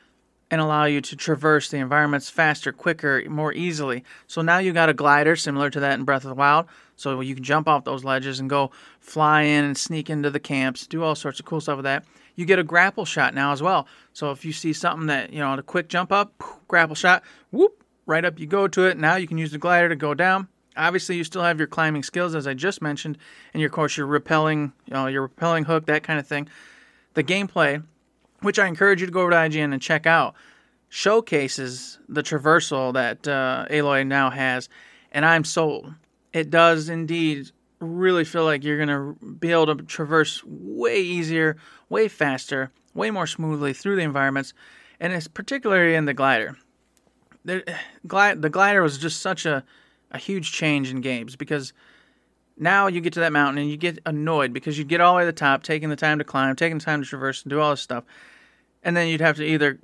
and 0.55 0.61
allow 0.61 0.85
you 0.85 1.01
to 1.01 1.17
traverse 1.17 1.69
the 1.69 1.77
environments 1.77 2.29
faster, 2.29 2.71
quicker, 2.71 3.21
more 3.27 3.51
easily. 3.51 4.05
So 4.25 4.41
now 4.41 4.59
you 4.59 4.71
got 4.71 4.87
a 4.87 4.93
glider 4.93 5.35
similar 5.35 5.69
to 5.69 5.81
that 5.81 5.99
in 5.99 6.05
Breath 6.05 6.23
of 6.23 6.29
the 6.29 6.35
Wild. 6.35 6.67
So 6.95 7.19
you 7.19 7.35
can 7.35 7.43
jump 7.43 7.67
off 7.67 7.83
those 7.83 8.05
ledges 8.05 8.39
and 8.39 8.49
go 8.49 8.71
fly 9.01 9.41
in 9.41 9.65
and 9.65 9.77
sneak 9.77 10.09
into 10.09 10.29
the 10.29 10.39
camps, 10.39 10.87
do 10.87 11.03
all 11.03 11.13
sorts 11.13 11.41
of 11.41 11.45
cool 11.45 11.59
stuff 11.59 11.75
with 11.75 11.83
that. 11.83 12.05
You 12.35 12.45
get 12.45 12.57
a 12.57 12.63
grapple 12.63 13.03
shot 13.03 13.33
now 13.33 13.51
as 13.51 13.61
well. 13.61 13.85
So 14.13 14.31
if 14.31 14.45
you 14.45 14.53
see 14.53 14.71
something 14.71 15.07
that, 15.07 15.33
you 15.33 15.39
know, 15.39 15.53
a 15.53 15.61
quick 15.61 15.89
jump 15.89 16.13
up, 16.13 16.33
grapple 16.69 16.95
shot, 16.95 17.21
whoop, 17.51 17.83
right 18.05 18.23
up 18.23 18.39
you 18.39 18.47
go 18.47 18.69
to 18.69 18.85
it. 18.85 18.97
Now 18.97 19.17
you 19.17 19.27
can 19.27 19.37
use 19.37 19.51
the 19.51 19.57
glider 19.57 19.89
to 19.89 19.95
go 19.97 20.13
down. 20.13 20.47
Obviously, 20.77 21.17
you 21.17 21.25
still 21.25 21.41
have 21.41 21.57
your 21.57 21.67
climbing 21.67 22.03
skills, 22.03 22.33
as 22.33 22.47
I 22.47 22.53
just 22.53 22.81
mentioned, 22.81 23.17
and 23.53 23.59
your, 23.59 23.67
of 23.67 23.73
course 23.73 23.97
your 23.97 24.07
repelling, 24.07 24.71
you 24.85 24.93
know, 24.93 25.07
your 25.07 25.23
repelling 25.23 25.65
hook, 25.65 25.85
that 25.87 26.03
kind 26.03 26.19
of 26.19 26.27
thing. 26.27 26.47
The 27.13 27.23
gameplay, 27.23 27.83
which 28.45 28.59
I 28.59 28.67
encourage 28.67 29.01
you 29.01 29.07
to 29.07 29.11
go 29.11 29.21
over 29.21 29.31
to 29.31 29.35
IGN 29.35 29.73
and 29.73 29.81
check 29.81 30.05
out, 30.05 30.35
showcases 30.89 31.99
the 32.07 32.23
traversal 32.23 32.93
that 32.93 33.27
uh, 33.27 33.65
Aloy 33.69 34.05
now 34.05 34.29
has, 34.29 34.69
and 35.11 35.25
I'm 35.25 35.43
sold. 35.43 35.93
It 36.31 36.49
does 36.49 36.89
indeed 36.89 37.51
really 37.79 38.23
feel 38.23 38.45
like 38.45 38.63
you're 38.63 38.79
gonna 38.79 39.13
be 39.39 39.51
able 39.51 39.75
to 39.75 39.83
traverse 39.83 40.43
way 40.45 41.01
easier, 41.01 41.57
way 41.89 42.07
faster, 42.07 42.71
way 42.93 43.11
more 43.11 43.27
smoothly 43.27 43.73
through 43.73 43.97
the 43.97 44.03
environments, 44.03 44.53
and 44.99 45.11
it's 45.11 45.27
particularly 45.27 45.95
in 45.95 46.05
the 46.05 46.13
glider. 46.13 46.57
The, 47.43 47.63
the 48.03 48.49
glider 48.49 48.81
was 48.81 48.97
just 48.97 49.21
such 49.21 49.45
a 49.45 49.63
a 50.15 50.17
huge 50.17 50.51
change 50.51 50.89
in 50.89 51.01
games 51.01 51.35
because 51.35 51.73
now 52.57 52.87
you 52.87 53.01
get 53.01 53.13
to 53.13 53.19
that 53.19 53.33
mountain 53.33 53.61
and 53.61 53.69
you 53.69 53.77
get 53.77 53.99
annoyed 54.05 54.53
because 54.53 54.77
you 54.77 54.85
get 54.85 55.01
all 55.01 55.13
the 55.13 55.17
way 55.17 55.23
to 55.23 55.27
the 55.27 55.33
top, 55.33 55.61
taking 55.61 55.89
the 55.89 55.95
time 55.95 56.19
to 56.19 56.23
climb, 56.23 56.55
taking 56.55 56.77
the 56.77 56.83
time 56.83 57.03
to 57.03 57.07
traverse 57.07 57.43
and 57.43 57.49
do 57.49 57.59
all 57.59 57.71
this 57.71 57.81
stuff. 57.81 58.05
And 58.85 58.95
then 58.95 59.09
you'd 59.09 59.19
have 59.19 59.35
to 59.37 59.43
either 59.43 59.79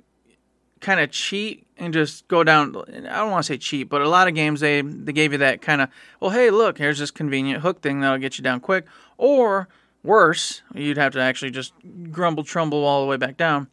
kind 0.80 1.00
of 1.00 1.10
cheat 1.10 1.66
and 1.76 1.92
just 1.92 2.26
go 2.28 2.42
down. 2.44 2.74
I 2.88 3.18
don't 3.18 3.30
want 3.30 3.44
to 3.44 3.52
say 3.52 3.58
cheat, 3.58 3.88
but 3.88 4.00
a 4.00 4.08
lot 4.08 4.28
of 4.28 4.34
games 4.34 4.60
they 4.60 4.80
they 4.80 5.12
gave 5.12 5.32
you 5.32 5.38
that 5.38 5.60
kind 5.60 5.82
of 5.82 5.90
well, 6.20 6.30
hey, 6.30 6.50
look, 6.50 6.78
here's 6.78 6.98
this 6.98 7.10
convenient 7.10 7.62
hook 7.62 7.82
thing 7.82 8.00
that'll 8.00 8.18
get 8.18 8.38
you 8.38 8.44
down 8.44 8.60
quick. 8.60 8.86
Or 9.18 9.68
worse, 10.02 10.62
you'd 10.74 10.96
have 10.96 11.12
to 11.12 11.20
actually 11.20 11.50
just 11.50 11.74
grumble, 12.10 12.44
trumble 12.44 12.84
all 12.84 13.02
the 13.02 13.08
way 13.08 13.16
back 13.16 13.36
down. 13.36 13.68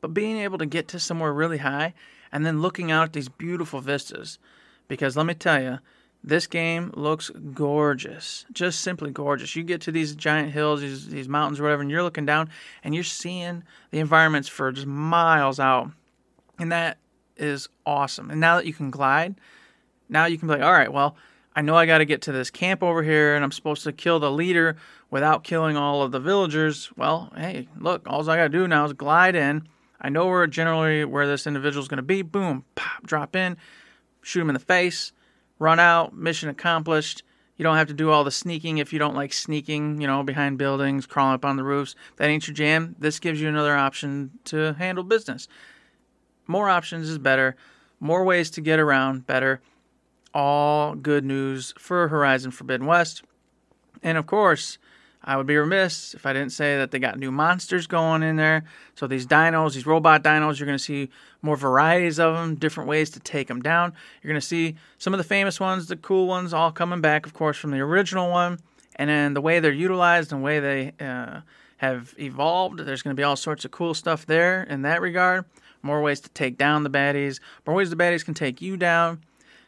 But 0.00 0.14
being 0.14 0.38
able 0.38 0.58
to 0.58 0.66
get 0.66 0.88
to 0.88 0.98
somewhere 0.98 1.32
really 1.32 1.58
high 1.58 1.94
and 2.32 2.44
then 2.44 2.60
looking 2.60 2.90
out 2.90 3.04
at 3.04 3.12
these 3.12 3.28
beautiful 3.28 3.80
vistas 3.80 4.38
because 4.88 5.16
let 5.16 5.26
me 5.26 5.34
tell 5.34 5.62
you, 5.62 5.78
this 6.26 6.46
game 6.46 6.90
looks 6.94 7.30
gorgeous, 7.52 8.46
just 8.52 8.80
simply 8.80 9.10
gorgeous. 9.10 9.54
You 9.54 9.62
get 9.62 9.82
to 9.82 9.92
these 9.92 10.14
giant 10.14 10.52
hills, 10.52 10.80
these 10.80 11.08
these 11.08 11.28
mountains, 11.28 11.60
or 11.60 11.64
whatever, 11.64 11.82
and 11.82 11.90
you're 11.90 12.02
looking 12.02 12.26
down 12.26 12.48
and 12.82 12.94
you're 12.94 13.04
seeing 13.04 13.62
the 13.90 14.00
environments 14.00 14.48
for 14.48 14.72
just 14.72 14.86
miles 14.86 15.60
out, 15.60 15.90
and 16.58 16.72
that 16.72 16.98
is 17.36 17.68
awesome. 17.84 18.30
And 18.30 18.40
now 18.40 18.56
that 18.56 18.66
you 18.66 18.72
can 18.72 18.90
glide, 18.90 19.34
now 20.08 20.24
you 20.24 20.38
can 20.38 20.48
be 20.48 20.54
like, 20.54 20.62
all 20.62 20.72
right, 20.72 20.92
well, 20.92 21.16
I 21.54 21.60
know 21.60 21.76
I 21.76 21.84
got 21.86 21.98
to 21.98 22.04
get 22.04 22.22
to 22.22 22.32
this 22.32 22.50
camp 22.50 22.82
over 22.82 23.02
here, 23.02 23.34
and 23.34 23.44
I'm 23.44 23.52
supposed 23.52 23.84
to 23.84 23.92
kill 23.92 24.18
the 24.18 24.30
leader 24.30 24.76
without 25.10 25.44
killing 25.44 25.76
all 25.76 26.02
of 26.02 26.10
the 26.10 26.20
villagers. 26.20 26.90
Well, 26.96 27.32
hey, 27.36 27.68
look, 27.78 28.02
all 28.06 28.28
I 28.28 28.36
got 28.36 28.44
to 28.44 28.48
do 28.48 28.66
now 28.66 28.86
is 28.86 28.92
glide 28.94 29.36
in. 29.36 29.68
I 30.00 30.08
know 30.08 30.26
where 30.26 30.46
generally 30.46 31.04
where 31.04 31.26
this 31.26 31.46
individual 31.46 31.82
is 31.82 31.88
going 31.88 31.98
to 31.98 32.02
be. 32.02 32.22
Boom, 32.22 32.64
pop, 32.74 33.06
drop 33.06 33.36
in 33.36 33.56
shoot 34.24 34.40
him 34.40 34.50
in 34.50 34.54
the 34.54 34.60
face, 34.60 35.12
run 35.58 35.80
out, 35.80 36.14
mission 36.14 36.48
accomplished. 36.48 37.22
You 37.56 37.62
don't 37.62 37.76
have 37.76 37.88
to 37.88 37.94
do 37.94 38.10
all 38.10 38.24
the 38.24 38.30
sneaking 38.30 38.78
if 38.78 38.92
you 38.92 38.98
don't 38.98 39.14
like 39.14 39.32
sneaking, 39.32 40.00
you 40.00 40.06
know, 40.06 40.22
behind 40.22 40.58
buildings, 40.58 41.06
crawling 41.06 41.34
up 41.34 41.44
on 41.44 41.56
the 41.56 41.62
roofs. 41.62 41.94
That 42.16 42.28
ain't 42.28 42.46
your 42.48 42.54
jam. 42.54 42.96
This 42.98 43.20
gives 43.20 43.40
you 43.40 43.48
another 43.48 43.76
option 43.76 44.32
to 44.46 44.74
handle 44.74 45.04
business. 45.04 45.46
More 46.46 46.68
options 46.68 47.08
is 47.08 47.18
better. 47.18 47.56
More 48.00 48.24
ways 48.24 48.50
to 48.50 48.60
get 48.60 48.80
around, 48.80 49.26
better. 49.26 49.60
All 50.34 50.94
good 50.96 51.24
news 51.24 51.72
for 51.78 52.08
Horizon 52.08 52.50
Forbidden 52.50 52.86
West. 52.86 53.22
And 54.02 54.18
of 54.18 54.26
course, 54.26 54.78
I 55.26 55.36
would 55.36 55.46
be 55.46 55.56
remiss 55.56 56.12
if 56.14 56.26
I 56.26 56.34
didn't 56.34 56.52
say 56.52 56.76
that 56.76 56.90
they 56.90 56.98
got 56.98 57.18
new 57.18 57.32
monsters 57.32 57.86
going 57.86 58.22
in 58.22 58.36
there. 58.36 58.64
So 58.94 59.06
these 59.06 59.26
dinos, 59.26 59.74
these 59.74 59.86
robot 59.86 60.22
dinos, 60.22 60.58
you're 60.58 60.66
going 60.66 60.78
to 60.78 60.84
see 60.84 61.08
more 61.40 61.56
varieties 61.56 62.20
of 62.20 62.34
them, 62.34 62.56
different 62.56 62.88
ways 62.88 63.08
to 63.10 63.20
take 63.20 63.48
them 63.48 63.62
down. 63.62 63.94
You're 64.22 64.32
going 64.32 64.40
to 64.40 64.46
see 64.46 64.76
some 64.98 65.14
of 65.14 65.18
the 65.18 65.24
famous 65.24 65.58
ones, 65.58 65.88
the 65.88 65.96
cool 65.96 66.26
ones, 66.26 66.52
all 66.52 66.70
coming 66.70 67.00
back, 67.00 67.24
of 67.24 67.32
course, 67.32 67.56
from 67.56 67.70
the 67.70 67.80
original 67.80 68.30
one. 68.30 68.58
And 68.96 69.08
then 69.08 69.34
the 69.34 69.40
way 69.40 69.60
they're 69.60 69.72
utilized 69.72 70.30
and 70.30 70.42
the 70.42 70.44
way 70.44 70.60
they 70.60 70.92
uh, 71.00 71.40
have 71.78 72.14
evolved, 72.18 72.80
there's 72.80 73.02
going 73.02 73.16
to 73.16 73.20
be 73.20 73.24
all 73.24 73.36
sorts 73.36 73.64
of 73.64 73.70
cool 73.70 73.94
stuff 73.94 74.26
there 74.26 74.62
in 74.64 74.82
that 74.82 75.00
regard. 75.00 75.46
More 75.82 76.02
ways 76.02 76.20
to 76.20 76.28
take 76.30 76.58
down 76.58 76.82
the 76.82 76.90
baddies, 76.90 77.40
more 77.66 77.76
ways 77.76 77.90
the 77.90 77.96
baddies 77.96 78.24
can 78.24 78.34
take 78.34 78.62
you 78.62 78.76
down 78.76 79.20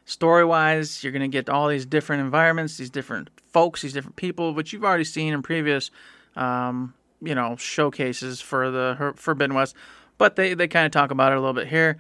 story 0.07 0.45
wise, 0.45 1.03
you're 1.05 1.13
going 1.13 1.21
to 1.21 1.29
get 1.29 1.51
all 1.51 1.69
these 1.69 1.85
different 1.85 2.23
environments, 2.23 2.79
these 2.79 2.89
different 2.89 3.29
folks, 3.49 3.83
these 3.83 3.93
different 3.93 4.17
people, 4.17 4.55
which 4.55 4.73
you've 4.73 4.85
already 4.85 5.05
seen 5.05 5.35
in 5.35 5.43
previous, 5.43 5.91
um, 6.37 6.95
you 7.21 7.35
know, 7.35 7.57
showcases 7.57 8.41
for 8.41 8.71
the 8.71 9.13
Forbidden 9.17 9.55
West. 9.55 9.75
But 10.17 10.37
they, 10.37 10.55
they 10.55 10.69
kind 10.69 10.87
of 10.87 10.93
talk 10.93 11.11
about 11.11 11.33
it 11.33 11.39
a 11.39 11.41
little 11.41 11.53
bit 11.53 11.67
here. 11.67 11.99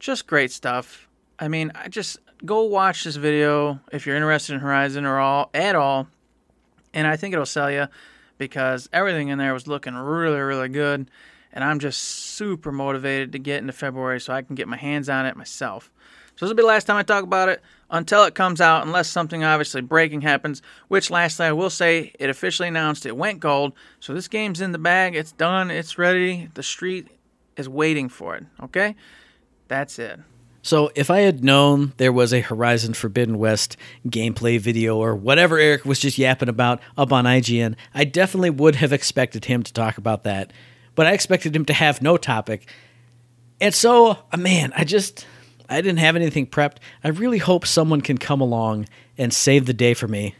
Just 0.00 0.26
great 0.26 0.50
stuff. 0.50 1.06
I 1.38 1.46
mean, 1.46 1.70
I 1.74 1.88
just 1.88 2.18
go 2.44 2.62
watch 2.62 3.04
this 3.04 3.16
video 3.16 3.78
if 3.92 4.06
you're 4.06 4.16
interested 4.16 4.54
in 4.54 4.60
Horizon 4.60 5.04
or 5.04 5.18
all 5.18 5.50
at 5.54 5.76
all, 5.76 6.08
and 6.94 7.06
I 7.06 7.16
think 7.16 7.32
it'll 7.32 7.46
sell 7.46 7.70
you 7.70 7.86
because 8.38 8.88
everything 8.92 9.28
in 9.28 9.38
there 9.38 9.52
was 9.52 9.66
looking 9.66 9.94
really, 9.94 10.40
really 10.40 10.68
good. 10.68 11.10
And 11.52 11.64
I'm 11.64 11.78
just 11.78 12.00
super 12.02 12.70
motivated 12.70 13.32
to 13.32 13.38
get 13.38 13.58
into 13.60 13.72
February 13.72 14.20
so 14.20 14.32
I 14.32 14.42
can 14.42 14.54
get 14.54 14.68
my 14.68 14.76
hands 14.76 15.08
on 15.08 15.26
it 15.26 15.36
myself. 15.36 15.90
So 16.38 16.46
this 16.46 16.50
will 16.50 16.56
be 16.56 16.62
the 16.62 16.68
last 16.68 16.84
time 16.84 16.96
I 16.96 17.02
talk 17.02 17.24
about 17.24 17.48
it 17.48 17.60
until 17.90 18.22
it 18.22 18.36
comes 18.36 18.60
out, 18.60 18.86
unless 18.86 19.08
something 19.08 19.42
obviously 19.42 19.80
breaking 19.80 20.20
happens. 20.20 20.62
Which, 20.86 21.10
lastly, 21.10 21.46
I 21.46 21.52
will 21.52 21.68
say 21.68 22.12
it 22.16 22.30
officially 22.30 22.68
announced 22.68 23.06
it 23.06 23.16
went 23.16 23.40
gold. 23.40 23.72
So 23.98 24.14
this 24.14 24.28
game's 24.28 24.60
in 24.60 24.70
the 24.70 24.78
bag. 24.78 25.16
It's 25.16 25.32
done. 25.32 25.72
It's 25.72 25.98
ready. 25.98 26.48
The 26.54 26.62
street 26.62 27.08
is 27.56 27.68
waiting 27.68 28.08
for 28.08 28.36
it. 28.36 28.44
Okay, 28.62 28.94
that's 29.66 29.98
it. 29.98 30.20
So, 30.62 30.92
if 30.94 31.10
I 31.10 31.20
had 31.20 31.42
known 31.42 31.92
there 31.96 32.12
was 32.12 32.32
a 32.32 32.40
Horizon 32.40 32.94
Forbidden 32.94 33.38
West 33.38 33.76
gameplay 34.06 34.60
video 34.60 34.96
or 34.96 35.16
whatever 35.16 35.58
Eric 35.58 35.84
was 35.84 35.98
just 35.98 36.18
yapping 36.18 36.48
about 36.48 36.80
up 36.96 37.12
on 37.12 37.24
IGN, 37.24 37.74
I 37.94 38.04
definitely 38.04 38.50
would 38.50 38.76
have 38.76 38.92
expected 38.92 39.46
him 39.46 39.64
to 39.64 39.72
talk 39.72 39.98
about 39.98 40.22
that. 40.22 40.52
But 40.94 41.06
I 41.06 41.14
expected 41.14 41.56
him 41.56 41.64
to 41.64 41.72
have 41.72 42.00
no 42.00 42.16
topic. 42.16 42.70
And 43.60 43.74
so, 43.74 44.18
uh, 44.32 44.36
man, 44.36 44.72
I 44.76 44.84
just 44.84 45.26
I 45.68 45.80
didn't 45.80 45.98
have 45.98 46.16
anything 46.16 46.46
prepped. 46.46 46.78
I 47.04 47.08
really 47.08 47.38
hope 47.38 47.66
someone 47.66 48.00
can 48.00 48.18
come 48.18 48.40
along 48.40 48.86
and 49.16 49.32
save 49.32 49.66
the 49.66 49.74
day 49.74 49.94
for 49.94 50.08
me. 50.08 50.34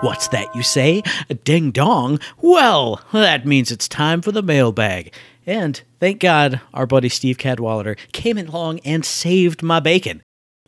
What's 0.00 0.28
that 0.28 0.54
you 0.54 0.62
say? 0.62 1.02
A 1.28 1.34
ding 1.34 1.70
dong? 1.70 2.18
Well, 2.40 3.02
that 3.12 3.46
means 3.46 3.70
it's 3.70 3.86
time 3.86 4.22
for 4.22 4.32
the 4.32 4.42
mailbag. 4.42 5.12
And 5.46 5.80
thank 6.00 6.20
God 6.20 6.60
our 6.72 6.86
buddy 6.86 7.08
Steve 7.10 7.36
Cadwallader 7.38 7.96
came 8.12 8.38
along 8.38 8.80
and 8.80 9.04
saved 9.04 9.62
my 9.62 9.78
bacon 9.78 10.22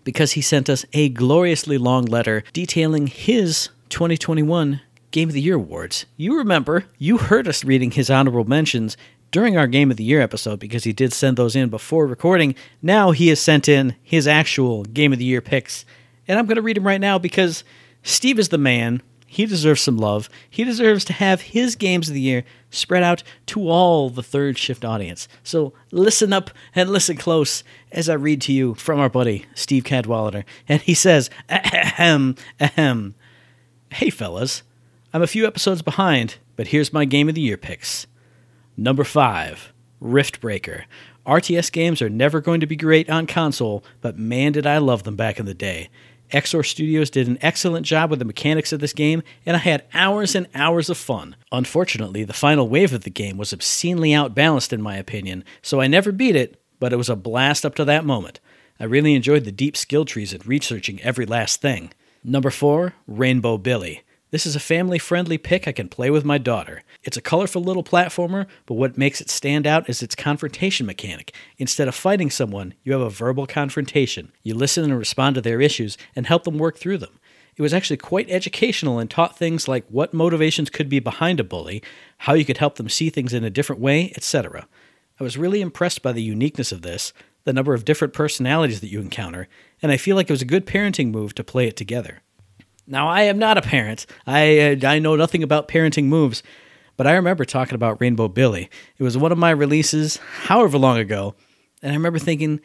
because 0.05 0.33
he 0.33 0.41
sent 0.43 0.69
us 0.69 0.85
a 0.93 1.09
gloriously 1.09 1.79
long 1.79 2.05
letter 2.05 2.45
detailing 2.53 3.07
his 3.07 3.71
2021 3.89 4.81
Game 5.13 5.29
of 5.29 5.35
the 5.35 5.41
Year 5.41 5.57
awards. 5.57 6.07
You 6.17 6.37
remember, 6.37 6.85
you 6.99 7.19
heard 7.19 7.49
us 7.49 7.65
reading 7.65 7.93
his 7.93 8.11
honorable 8.11 8.45
mentions 8.45 8.97
during 9.33 9.57
our 9.57 9.67
Game 9.67 9.91
of 9.91 9.97
the 9.97 10.05
Year 10.05 10.21
episode 10.21 10.61
because 10.61 10.85
he 10.85 10.93
did 10.93 11.13
send 11.13 11.37
those 11.37 11.57
in 11.57 11.71
before 11.71 12.07
recording. 12.07 12.55
Now 12.81 13.11
he 13.11 13.29
has 13.29 13.41
sent 13.41 13.69
in 13.69 13.97
his 14.03 14.29
actual 14.29 14.85
Game 14.85 15.13
of 15.13 15.19
the 15.19 15.25
Year 15.25 15.41
picks. 15.41 15.85
And 16.29 16.39
I'm 16.39 16.47
going 16.47 16.57
to 16.57 16.63
read 16.63 16.77
them 16.77 16.87
right 16.87 17.01
now 17.01 17.19
because 17.19 17.65
Steve 18.05 18.39
is 18.39 18.51
the 18.51 18.59
man. 18.59 19.03
He 19.27 19.47
deserves 19.47 19.81
some 19.81 19.97
love. 19.97 20.29
He 20.49 20.63
deserves 20.63 21.07
to 21.07 21.15
have 21.15 21.41
his 21.41 21.75
games 21.75 22.09
of 22.09 22.15
the 22.15 22.21
year 22.21 22.45
spread 22.69 23.03
out 23.03 23.23
to 23.47 23.67
all 23.71 24.11
the 24.11 24.23
third 24.23 24.59
shift 24.59 24.85
audience. 24.85 25.27
So 25.43 25.73
listen 25.91 26.35
up 26.35 26.51
and 26.75 26.91
listen 26.91 27.17
close 27.17 27.65
as 27.91 28.11
I 28.11 28.15
read 28.15 28.43
to 28.43 28.53
you 28.53 28.75
from 28.75 29.01
our 29.01 29.09
buddy, 29.09 29.47
Steve 29.55 29.85
Cadwallader. 29.85 30.45
And 30.69 30.83
he 30.83 30.93
says, 30.93 31.31
ahem, 31.49 32.37
ahem. 32.61 33.15
Hey, 33.91 34.11
fellas, 34.11 34.63
I'm 35.15 35.23
a 35.23 35.27
few 35.27 35.47
episodes 35.47 35.81
behind, 35.81 36.37
but 36.55 36.67
here's 36.67 36.93
my 36.93 37.07
Game 37.07 37.31
of 37.31 37.35
the 37.35 37.41
Year 37.41 37.57
picks. 37.57 38.07
Number 38.83 39.05
5, 39.05 39.73
Riftbreaker. 40.03 40.87
RTS 41.25 41.71
games 41.71 42.03
are 42.03 42.11
never 42.11 42.41
going 42.41 42.59
to 42.59 42.67
be 42.67 42.75
great 42.75 43.09
on 43.09 43.29
console, 43.29 43.85
but 44.01 44.19
man, 44.19 44.51
did 44.51 44.67
I 44.67 44.79
love 44.79 45.05
them 45.05 45.15
back 45.15 45.39
in 45.39 45.47
the 45.47 45.55
day. 45.55 45.89
Exor 46.33 46.67
Studios 46.67 47.09
did 47.09 47.29
an 47.29 47.39
excellent 47.43 47.87
job 47.87 48.11
with 48.11 48.19
the 48.19 48.25
mechanics 48.25 48.73
of 48.73 48.81
this 48.81 48.93
game, 48.93 49.23
and 49.47 49.57
I 49.57 49.61
had 49.61 49.85
hours 49.95 50.35
and 50.35 50.49
hours 50.53 50.91
of 50.91 50.99
fun. 50.99 51.37
Unfortunately, 51.53 52.25
the 52.25 52.33
final 52.33 52.69
wave 52.69 52.93
of 52.93 53.05
the 53.05 53.11
game 53.11 53.37
was 53.37 53.53
obscenely 53.53 54.13
outbalanced, 54.13 54.73
in 54.73 54.83
my 54.83 54.97
opinion, 54.97 55.45
so 55.63 55.81
I 55.81 55.87
never 55.87 56.11
beat 56.11 56.35
it, 56.35 56.61
but 56.81 56.93
it 56.93 56.97
was 56.97 57.09
a 57.09 57.15
blast 57.15 57.65
up 57.65 57.77
to 57.77 57.85
that 57.85 58.05
moment. 58.05 58.41
I 58.81 58.85
really 58.87 59.15
enjoyed 59.15 59.45
the 59.45 59.53
deep 59.53 59.77
skill 59.77 60.05
trees 60.05 60.33
and 60.33 60.45
researching 60.45 61.01
every 61.03 61.25
last 61.25 61.61
thing. 61.61 61.93
Number 62.25 62.51
4, 62.51 62.95
Rainbow 63.07 63.59
Billy. 63.59 64.03
This 64.33 64.47
is 64.47 64.57
a 64.57 64.61
family 64.61 64.99
friendly 64.99 65.37
pick 65.37 65.69
I 65.69 65.73
can 65.73 65.91
play 65.91 66.09
with 66.09 66.25
my 66.25 66.39
daughter. 66.39 66.83
It's 67.03 67.19
a 67.19 67.21
colorful 67.21 67.63
little 67.63 67.85
platformer, 67.85 68.47
but 68.65 68.77
what 68.77 68.97
makes 68.97 69.21
it 69.21 69.29
stand 69.29 69.67
out 69.67 69.91
is 69.91 70.03
its 70.03 70.15
confrontation 70.15 70.87
mechanic. 70.87 71.35
Instead 71.59 71.87
of 71.87 71.95
fighting 71.95 72.31
someone, 72.31 72.73
you 72.83 72.93
have 72.95 73.03
a 73.03 73.11
verbal 73.11 73.47
confrontation. 73.47 74.33
You 74.43 74.55
listen 74.55 74.85
and 74.85 74.99
respond 74.99 75.35
to 75.35 75.43
their 75.43 75.61
issues 75.61 75.99
and 76.17 76.27
help 76.27 76.45
them 76.45 76.57
work 76.57 76.79
through 76.79 76.97
them. 76.97 77.21
It 77.57 77.61
was 77.61 77.75
actually 77.75 77.99
quite 77.99 78.31
educational 78.31 78.99
and 78.99 79.11
taught 79.11 79.37
things 79.37 79.69
like 79.69 79.85
what 79.91 80.15
motivations 80.15 80.71
could 80.71 80.89
be 80.89 80.99
behind 80.99 81.39
a 81.39 81.45
bully, 81.45 81.83
how 82.17 82.33
you 82.33 82.47
could 82.47 82.57
help 82.57 82.77
them 82.77 82.89
see 82.89 83.11
things 83.11 83.35
in 83.35 83.45
a 83.45 83.51
different 83.51 83.83
way, 83.83 84.15
etc. 84.17 84.67
I 85.21 85.25
was 85.25 85.37
really 85.37 85.61
impressed 85.61 86.01
by 86.01 86.13
the 86.13 86.23
uniqueness 86.23 86.73
of 86.73 86.81
this, 86.81 87.13
the 87.45 87.53
number 87.53 87.75
of 87.75 87.85
different 87.85 88.15
personalities 88.15 88.81
that 88.81 88.91
you 88.91 89.03
encounter, 89.03 89.47
and 89.83 89.93
I 89.93 89.99
feel 89.99 90.17
like 90.17 90.31
it 90.31 90.33
was 90.33 90.41
a 90.41 90.47
good 90.47 90.65
parenting 90.65 91.11
move 91.11 91.35
to 91.35 91.45
play 91.45 91.67
it 91.67 91.77
together. 91.77 92.23
Now, 92.87 93.09
I 93.09 93.23
am 93.23 93.39
not 93.39 93.59
a 93.59 93.63
parent. 93.63 94.07
I 94.27 94.59
uh, 94.59 94.87
I 94.87 94.99
know 94.99 95.17
nothing 95.17 95.43
about 95.43 95.69
parenting 95.69 96.05
moves, 96.05 96.43
but 96.97 97.07
I 97.07 97.13
remember 97.13 97.45
talking 97.45 97.75
about 97.75 98.01
Rainbow 98.01 98.29
Billy. 98.29 98.69
It 98.99 99.03
was 99.03 99.17
one 99.17 99.33
of 99.33 99.39
my 99.39 99.51
releases, 99.51 100.17
however 100.17 100.79
long 100.79 100.99
ago, 100.99 101.35
and 101.83 101.93
I 101.93 101.95
remember 101.95 102.19
thinking, 102.19 102.61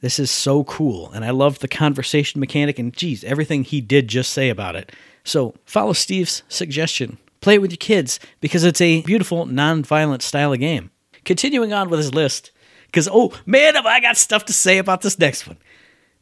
this 0.00 0.18
is 0.18 0.30
so 0.30 0.64
cool, 0.64 1.10
and 1.12 1.24
I 1.24 1.30
loved 1.30 1.60
the 1.60 1.68
conversation 1.68 2.40
mechanic, 2.40 2.78
and 2.78 2.92
geez, 2.92 3.22
everything 3.22 3.62
he 3.62 3.80
did 3.80 4.08
just 4.08 4.32
say 4.32 4.48
about 4.48 4.74
it. 4.74 4.90
So 5.22 5.54
follow 5.64 5.92
Steve's 5.92 6.42
suggestion. 6.48 7.18
Play 7.40 7.54
it 7.54 7.60
with 7.60 7.70
your 7.70 7.76
kids 7.76 8.18
because 8.40 8.64
it's 8.64 8.80
a 8.80 9.02
beautiful, 9.02 9.46
non-violent 9.46 10.22
style 10.22 10.52
of 10.52 10.58
game. 10.58 10.90
Continuing 11.24 11.72
on 11.72 11.88
with 11.88 11.98
his 11.98 12.12
list, 12.12 12.50
because 12.86 13.08
oh 13.10 13.32
man, 13.46 13.76
have 13.76 13.86
I 13.86 14.00
got 14.00 14.16
stuff 14.16 14.44
to 14.46 14.52
say 14.52 14.78
about 14.78 15.02
this 15.02 15.18
next 15.18 15.46
one. 15.46 15.58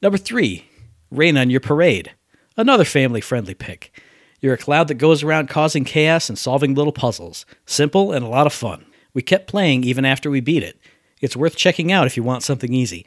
Number 0.03 0.19
three, 0.19 0.67
Rain 1.11 1.39
on 1.39 1.49
Your 1.51 1.61
Parade. 1.61 2.13
Another 2.57 2.85
family 2.85 3.21
friendly 3.21 3.55
pick. 3.55 3.93
You're 4.41 4.55
a 4.55 4.59
cloud 4.59 4.89
that 4.89 4.95
goes 4.95 5.23
around 5.23 5.49
causing 5.49 5.85
chaos 5.85 6.29
and 6.29 6.39
solving 6.39 6.75
little 6.75 6.93
puzzles. 6.93 7.45
Simple 7.67 8.13
and 8.13 8.25
a 8.25 8.29
lot 8.29 8.47
of 8.47 8.53
fun. 8.53 8.87
We 9.13 9.23
kept 9.23 9.47
playing 9.49 9.85
even 9.85 10.05
after 10.05 10.31
we 10.31 10.41
beat 10.41 10.63
it. 10.63 10.79
It's 11.21 11.37
worth 11.37 11.57
checking 11.57 11.93
out 11.93 12.07
if 12.07 12.17
you 12.17 12.23
want 12.23 12.43
something 12.43 12.73
easy. 12.73 13.07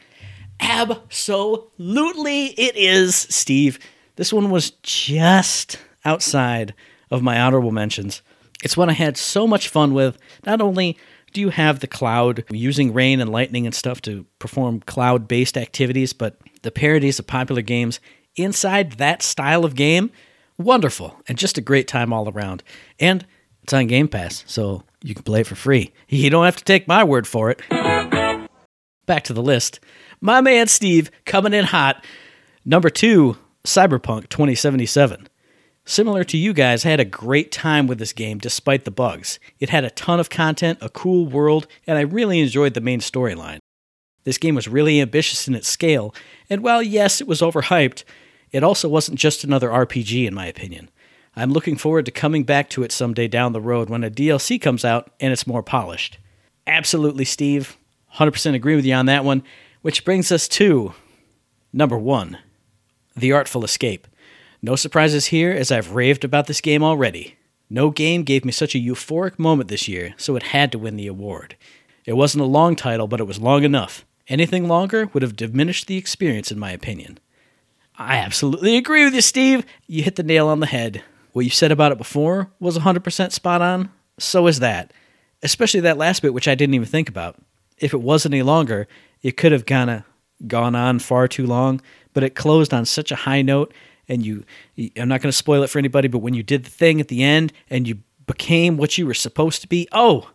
Absolutely, 0.59 2.47
it 2.47 2.75
is, 2.75 3.15
Steve. 3.15 3.79
This 4.15 4.31
one 4.31 4.51
was 4.51 4.71
just 4.83 5.79
outside 6.05 6.73
of 7.09 7.23
my 7.23 7.39
honorable 7.39 7.71
mentions. 7.71 8.21
It's 8.63 8.77
one 8.77 8.89
I 8.89 8.93
had 8.93 9.17
so 9.17 9.47
much 9.47 9.67
fun 9.67 9.93
with. 9.93 10.17
Not 10.45 10.61
only 10.61 10.97
do 11.33 11.41
you 11.41 11.49
have 11.49 11.79
the 11.79 11.87
cloud 11.87 12.43
using 12.49 12.93
rain 12.93 13.19
and 13.19 13.31
lightning 13.31 13.65
and 13.65 13.73
stuff 13.73 14.01
to 14.01 14.25
perform 14.39 14.81
cloud 14.81 15.27
based 15.27 15.57
activities, 15.57 16.13
but 16.13 16.37
the 16.61 16.71
parodies 16.71 17.17
of 17.19 17.27
popular 17.27 17.61
games 17.61 17.99
inside 18.35 18.93
that 18.93 19.21
style 19.21 19.65
of 19.65 19.75
game, 19.75 20.11
wonderful 20.57 21.21
and 21.27 21.37
just 21.37 21.57
a 21.57 21.61
great 21.61 21.87
time 21.87 22.13
all 22.13 22.29
around. 22.29 22.63
And 22.99 23.25
it's 23.63 23.73
on 23.73 23.87
Game 23.87 24.07
Pass, 24.07 24.43
so 24.47 24.83
you 25.01 25.13
can 25.13 25.23
play 25.23 25.41
it 25.41 25.47
for 25.47 25.55
free. 25.55 25.91
You 26.07 26.29
don't 26.29 26.45
have 26.45 26.57
to 26.57 26.63
take 26.63 26.87
my 26.87 27.03
word 27.03 27.27
for 27.27 27.49
it. 27.49 27.61
Back 29.05 29.23
to 29.25 29.33
the 29.33 29.41
list. 29.41 29.79
My 30.21 30.41
man 30.41 30.67
Steve 30.67 31.09
coming 31.25 31.53
in 31.53 31.65
hot. 31.65 32.05
Number 32.63 32.89
two, 32.89 33.37
Cyberpunk 33.65 34.29
2077. 34.29 35.27
Similar 35.85 36.23
to 36.25 36.37
you 36.37 36.53
guys, 36.53 36.85
I 36.85 36.89
had 36.89 37.01
a 37.01 37.05
great 37.05 37.51
time 37.51 37.87
with 37.87 37.97
this 37.97 38.13
game 38.13 38.37
despite 38.37 38.85
the 38.85 38.91
bugs. 38.91 39.37
It 39.59 39.69
had 39.69 39.83
a 39.83 39.89
ton 39.89 40.19
of 40.19 40.29
content, 40.29 40.79
a 40.81 40.89
cool 40.89 41.27
world, 41.27 41.67
and 41.85 41.97
I 41.97 42.01
really 42.01 42.39
enjoyed 42.39 42.73
the 42.73 42.79
main 42.79 42.99
storyline. 43.01 43.59
This 44.23 44.37
game 44.37 44.55
was 44.55 44.69
really 44.69 45.01
ambitious 45.01 45.47
in 45.47 45.55
its 45.55 45.67
scale, 45.67 46.15
and 46.49 46.63
while 46.63 46.81
yes, 46.81 47.19
it 47.19 47.27
was 47.27 47.41
overhyped, 47.41 48.05
it 48.53 48.63
also 48.63 48.87
wasn't 48.87 49.19
just 49.19 49.43
another 49.43 49.69
RPG, 49.69 50.25
in 50.25 50.33
my 50.33 50.45
opinion. 50.45 50.89
I'm 51.35 51.51
looking 51.51 51.75
forward 51.75 52.05
to 52.05 52.11
coming 52.11 52.43
back 52.43 52.69
to 52.69 52.83
it 52.83 52.91
someday 52.91 53.27
down 53.27 53.51
the 53.51 53.59
road 53.59 53.89
when 53.89 54.03
a 54.03 54.11
DLC 54.11 54.61
comes 54.61 54.85
out 54.85 55.11
and 55.19 55.33
it's 55.33 55.47
more 55.47 55.63
polished. 55.63 56.19
Absolutely, 56.67 57.25
Steve. 57.25 57.75
100% 58.15 58.53
agree 58.53 58.75
with 58.75 58.85
you 58.85 58.93
on 58.93 59.07
that 59.07 59.25
one. 59.25 59.43
Which 59.81 60.05
brings 60.05 60.31
us 60.31 60.47
to 60.49 60.93
number 61.73 61.97
one 61.97 62.37
The 63.15 63.33
Artful 63.33 63.65
Escape. 63.65 64.07
No 64.61 64.75
surprises 64.75 65.25
here, 65.25 65.51
as 65.51 65.71
I've 65.71 65.95
raved 65.95 66.23
about 66.23 66.47
this 66.47 66.61
game 66.61 66.83
already. 66.83 67.35
No 67.69 67.89
game 67.89 68.23
gave 68.23 68.45
me 68.45 68.51
such 68.51 68.75
a 68.75 68.79
euphoric 68.79 69.39
moment 69.39 69.67
this 69.67 69.87
year, 69.87 70.13
so 70.15 70.35
it 70.35 70.43
had 70.43 70.71
to 70.71 70.79
win 70.79 70.95
the 70.95 71.07
award. 71.07 71.57
It 72.05 72.13
wasn't 72.13 72.43
a 72.43 72.47
long 72.47 72.75
title, 72.75 73.07
but 73.07 73.19
it 73.19 73.25
was 73.25 73.41
long 73.41 73.63
enough. 73.63 74.05
Anything 74.27 74.67
longer 74.67 75.07
would 75.07 75.23
have 75.23 75.35
diminished 75.35 75.87
the 75.87 75.97
experience, 75.97 76.51
in 76.51 76.59
my 76.59 76.71
opinion. 76.71 77.19
I 77.97 78.17
absolutely 78.17 78.77
agree 78.77 79.03
with 79.03 79.13
you, 79.13 79.21
Steve. 79.21 79.65
You 79.87 80.03
hit 80.03 80.15
the 80.15 80.23
nail 80.23 80.47
on 80.47 80.59
the 80.59 80.65
head. 80.65 81.03
What 81.33 81.45
you 81.45 81.51
said 81.51 81.71
about 81.71 81.91
it 81.91 81.97
before 81.97 82.51
was 82.59 82.77
100% 82.77 83.31
spot 83.31 83.61
on. 83.61 83.91
So 84.19 84.47
is 84.47 84.59
that. 84.59 84.93
Especially 85.41 85.81
that 85.81 85.97
last 85.97 86.21
bit, 86.21 86.33
which 86.33 86.47
I 86.47 86.55
didn't 86.55 86.75
even 86.75 86.87
think 86.87 87.09
about. 87.09 87.35
If 87.77 87.93
it 87.93 88.01
was 88.01 88.25
any 88.25 88.41
longer, 88.41 88.87
it 89.21 89.37
could 89.37 89.51
have 89.51 89.65
kind 89.65 89.89
of 89.89 90.03
gone 90.47 90.75
on 90.75 90.99
far 90.99 91.27
too 91.27 91.45
long, 91.45 91.81
but 92.13 92.23
it 92.23 92.35
closed 92.35 92.73
on 92.73 92.85
such 92.85 93.11
a 93.11 93.15
high 93.15 93.41
note. 93.41 93.73
And 94.07 94.25
you, 94.25 94.43
I'm 94.97 95.07
not 95.07 95.21
going 95.21 95.31
to 95.31 95.37
spoil 95.37 95.63
it 95.63 95.69
for 95.69 95.79
anybody, 95.79 96.07
but 96.07 96.19
when 96.19 96.33
you 96.33 96.43
did 96.43 96.65
the 96.65 96.69
thing 96.69 96.99
at 96.99 97.07
the 97.07 97.23
end 97.23 97.53
and 97.69 97.87
you 97.87 97.99
became 98.25 98.77
what 98.77 98.97
you 98.97 99.05
were 99.05 99.13
supposed 99.13 99.61
to 99.61 99.67
be, 99.67 99.87
oh, 99.91 100.29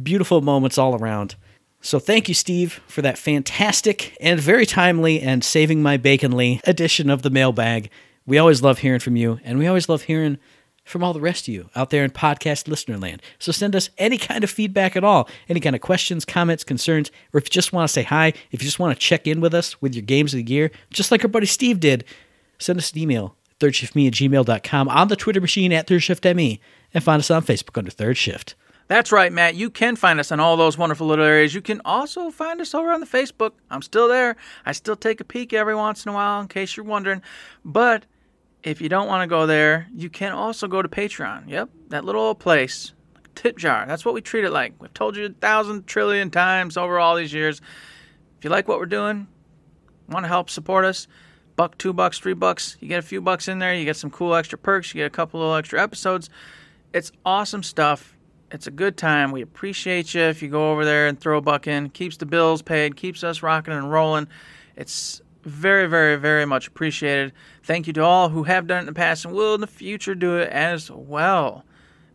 beautiful 0.00 0.40
moments 0.40 0.78
all 0.78 0.94
around. 0.94 1.36
So 1.82 1.98
thank 1.98 2.28
you, 2.28 2.34
Steve, 2.34 2.80
for 2.86 3.00
that 3.02 3.16
fantastic 3.16 4.16
and 4.20 4.38
very 4.38 4.66
timely 4.66 5.20
and 5.20 5.42
saving 5.42 5.82
my 5.82 5.96
baconly 5.96 6.60
edition 6.66 7.08
of 7.08 7.22
the 7.22 7.30
mailbag. 7.30 7.90
We 8.26 8.36
always 8.36 8.62
love 8.62 8.80
hearing 8.80 9.00
from 9.00 9.16
you, 9.16 9.40
and 9.44 9.58
we 9.58 9.66
always 9.66 9.88
love 9.88 10.02
hearing 10.02 10.38
from 10.84 11.02
all 11.02 11.14
the 11.14 11.20
rest 11.20 11.48
of 11.48 11.54
you 11.54 11.70
out 11.74 11.90
there 11.90 12.04
in 12.04 12.10
podcast 12.10 12.68
listener 12.68 12.98
land. 12.98 13.22
So 13.38 13.50
send 13.50 13.74
us 13.74 13.88
any 13.96 14.18
kind 14.18 14.44
of 14.44 14.50
feedback 14.50 14.94
at 14.94 15.04
all, 15.04 15.28
any 15.48 15.60
kind 15.60 15.74
of 15.74 15.80
questions, 15.80 16.24
comments, 16.26 16.64
concerns, 16.64 17.10
or 17.32 17.38
if 17.38 17.44
you 17.44 17.50
just 17.50 17.72
want 17.72 17.88
to 17.88 17.92
say 17.92 18.02
hi, 18.02 18.34
if 18.50 18.60
you 18.60 18.66
just 18.66 18.78
want 18.78 18.94
to 18.94 19.00
check 19.00 19.26
in 19.26 19.40
with 19.40 19.54
us 19.54 19.80
with 19.80 19.94
your 19.94 20.02
games 20.02 20.34
of 20.34 20.44
the 20.44 20.52
year, 20.52 20.70
just 20.90 21.10
like 21.10 21.24
our 21.24 21.28
buddy 21.28 21.46
Steve 21.46 21.80
did, 21.80 22.04
send 22.58 22.78
us 22.78 22.92
an 22.92 22.98
email, 22.98 23.36
thirdshiftme 23.58 24.06
at 24.06 24.14
gmail.com, 24.14 24.88
on 24.88 25.08
the 25.08 25.16
Twitter 25.16 25.40
machine 25.40 25.72
at 25.72 25.86
thirdshiftme, 25.86 26.60
and 26.92 27.04
find 27.04 27.20
us 27.20 27.30
on 27.30 27.42
Facebook 27.42 27.78
under 27.78 27.90
Third 27.90 28.18
Shift. 28.18 28.54
That's 28.90 29.12
right, 29.12 29.32
Matt. 29.32 29.54
You 29.54 29.70
can 29.70 29.94
find 29.94 30.18
us 30.18 30.32
on 30.32 30.40
all 30.40 30.56
those 30.56 30.76
wonderful 30.76 31.06
little 31.06 31.24
areas. 31.24 31.54
You 31.54 31.60
can 31.60 31.80
also 31.84 32.28
find 32.32 32.60
us 32.60 32.74
over 32.74 32.90
on 32.90 32.98
the 32.98 33.06
Facebook. 33.06 33.52
I'm 33.70 33.82
still 33.82 34.08
there. 34.08 34.34
I 34.66 34.72
still 34.72 34.96
take 34.96 35.20
a 35.20 35.24
peek 35.24 35.52
every 35.52 35.76
once 35.76 36.04
in 36.04 36.10
a 36.10 36.12
while 36.12 36.40
in 36.40 36.48
case 36.48 36.76
you're 36.76 36.84
wondering. 36.84 37.22
But 37.64 38.04
if 38.64 38.80
you 38.80 38.88
don't 38.88 39.06
want 39.06 39.22
to 39.22 39.28
go 39.28 39.46
there, 39.46 39.86
you 39.94 40.10
can 40.10 40.32
also 40.32 40.66
go 40.66 40.82
to 40.82 40.88
Patreon. 40.88 41.44
Yep, 41.46 41.70
that 41.90 42.04
little 42.04 42.20
old 42.20 42.40
place. 42.40 42.92
Tip 43.36 43.58
jar. 43.58 43.86
That's 43.86 44.04
what 44.04 44.12
we 44.12 44.22
treat 44.22 44.42
it 44.42 44.50
like. 44.50 44.74
We've 44.80 44.92
told 44.92 45.16
you 45.16 45.26
a 45.26 45.28
thousand 45.28 45.86
trillion 45.86 46.28
times 46.32 46.76
over 46.76 46.98
all 46.98 47.14
these 47.14 47.32
years. 47.32 47.60
If 48.38 48.44
you 48.44 48.50
like 48.50 48.66
what 48.66 48.80
we're 48.80 48.86
doing, 48.86 49.28
want 50.08 50.24
to 50.24 50.28
help 50.28 50.50
support 50.50 50.84
us, 50.84 51.06
buck, 51.54 51.78
two 51.78 51.92
bucks, 51.92 52.18
three 52.18 52.34
bucks, 52.34 52.76
you 52.80 52.88
get 52.88 52.98
a 52.98 53.02
few 53.02 53.20
bucks 53.20 53.46
in 53.46 53.60
there, 53.60 53.72
you 53.72 53.84
get 53.84 53.94
some 53.94 54.10
cool 54.10 54.34
extra 54.34 54.58
perks, 54.58 54.92
you 54.92 54.98
get 54.98 55.06
a 55.06 55.10
couple 55.10 55.38
little 55.38 55.54
extra 55.54 55.80
episodes. 55.80 56.28
It's 56.92 57.12
awesome 57.24 57.62
stuff 57.62 58.16
it's 58.50 58.66
a 58.66 58.70
good 58.70 58.96
time. 58.96 59.32
We 59.32 59.42
appreciate 59.42 60.14
you 60.14 60.22
if 60.22 60.42
you 60.42 60.48
go 60.48 60.72
over 60.72 60.84
there 60.84 61.06
and 61.06 61.18
throw 61.18 61.38
a 61.38 61.40
buck 61.40 61.66
in. 61.66 61.90
Keeps 61.90 62.16
the 62.16 62.26
bills 62.26 62.62
paid, 62.62 62.96
keeps 62.96 63.22
us 63.22 63.42
rocking 63.42 63.74
and 63.74 63.90
rolling. 63.90 64.28
It's 64.76 65.20
very, 65.44 65.86
very, 65.86 66.16
very 66.16 66.44
much 66.44 66.68
appreciated. 66.68 67.32
Thank 67.62 67.86
you 67.86 67.92
to 67.94 68.02
all 68.02 68.28
who 68.28 68.44
have 68.44 68.66
done 68.66 68.78
it 68.78 68.80
in 68.80 68.86
the 68.86 68.92
past 68.92 69.24
and 69.24 69.34
will 69.34 69.54
in 69.54 69.60
the 69.60 69.66
future 69.66 70.14
do 70.14 70.36
it 70.36 70.50
as 70.50 70.90
well. 70.90 71.64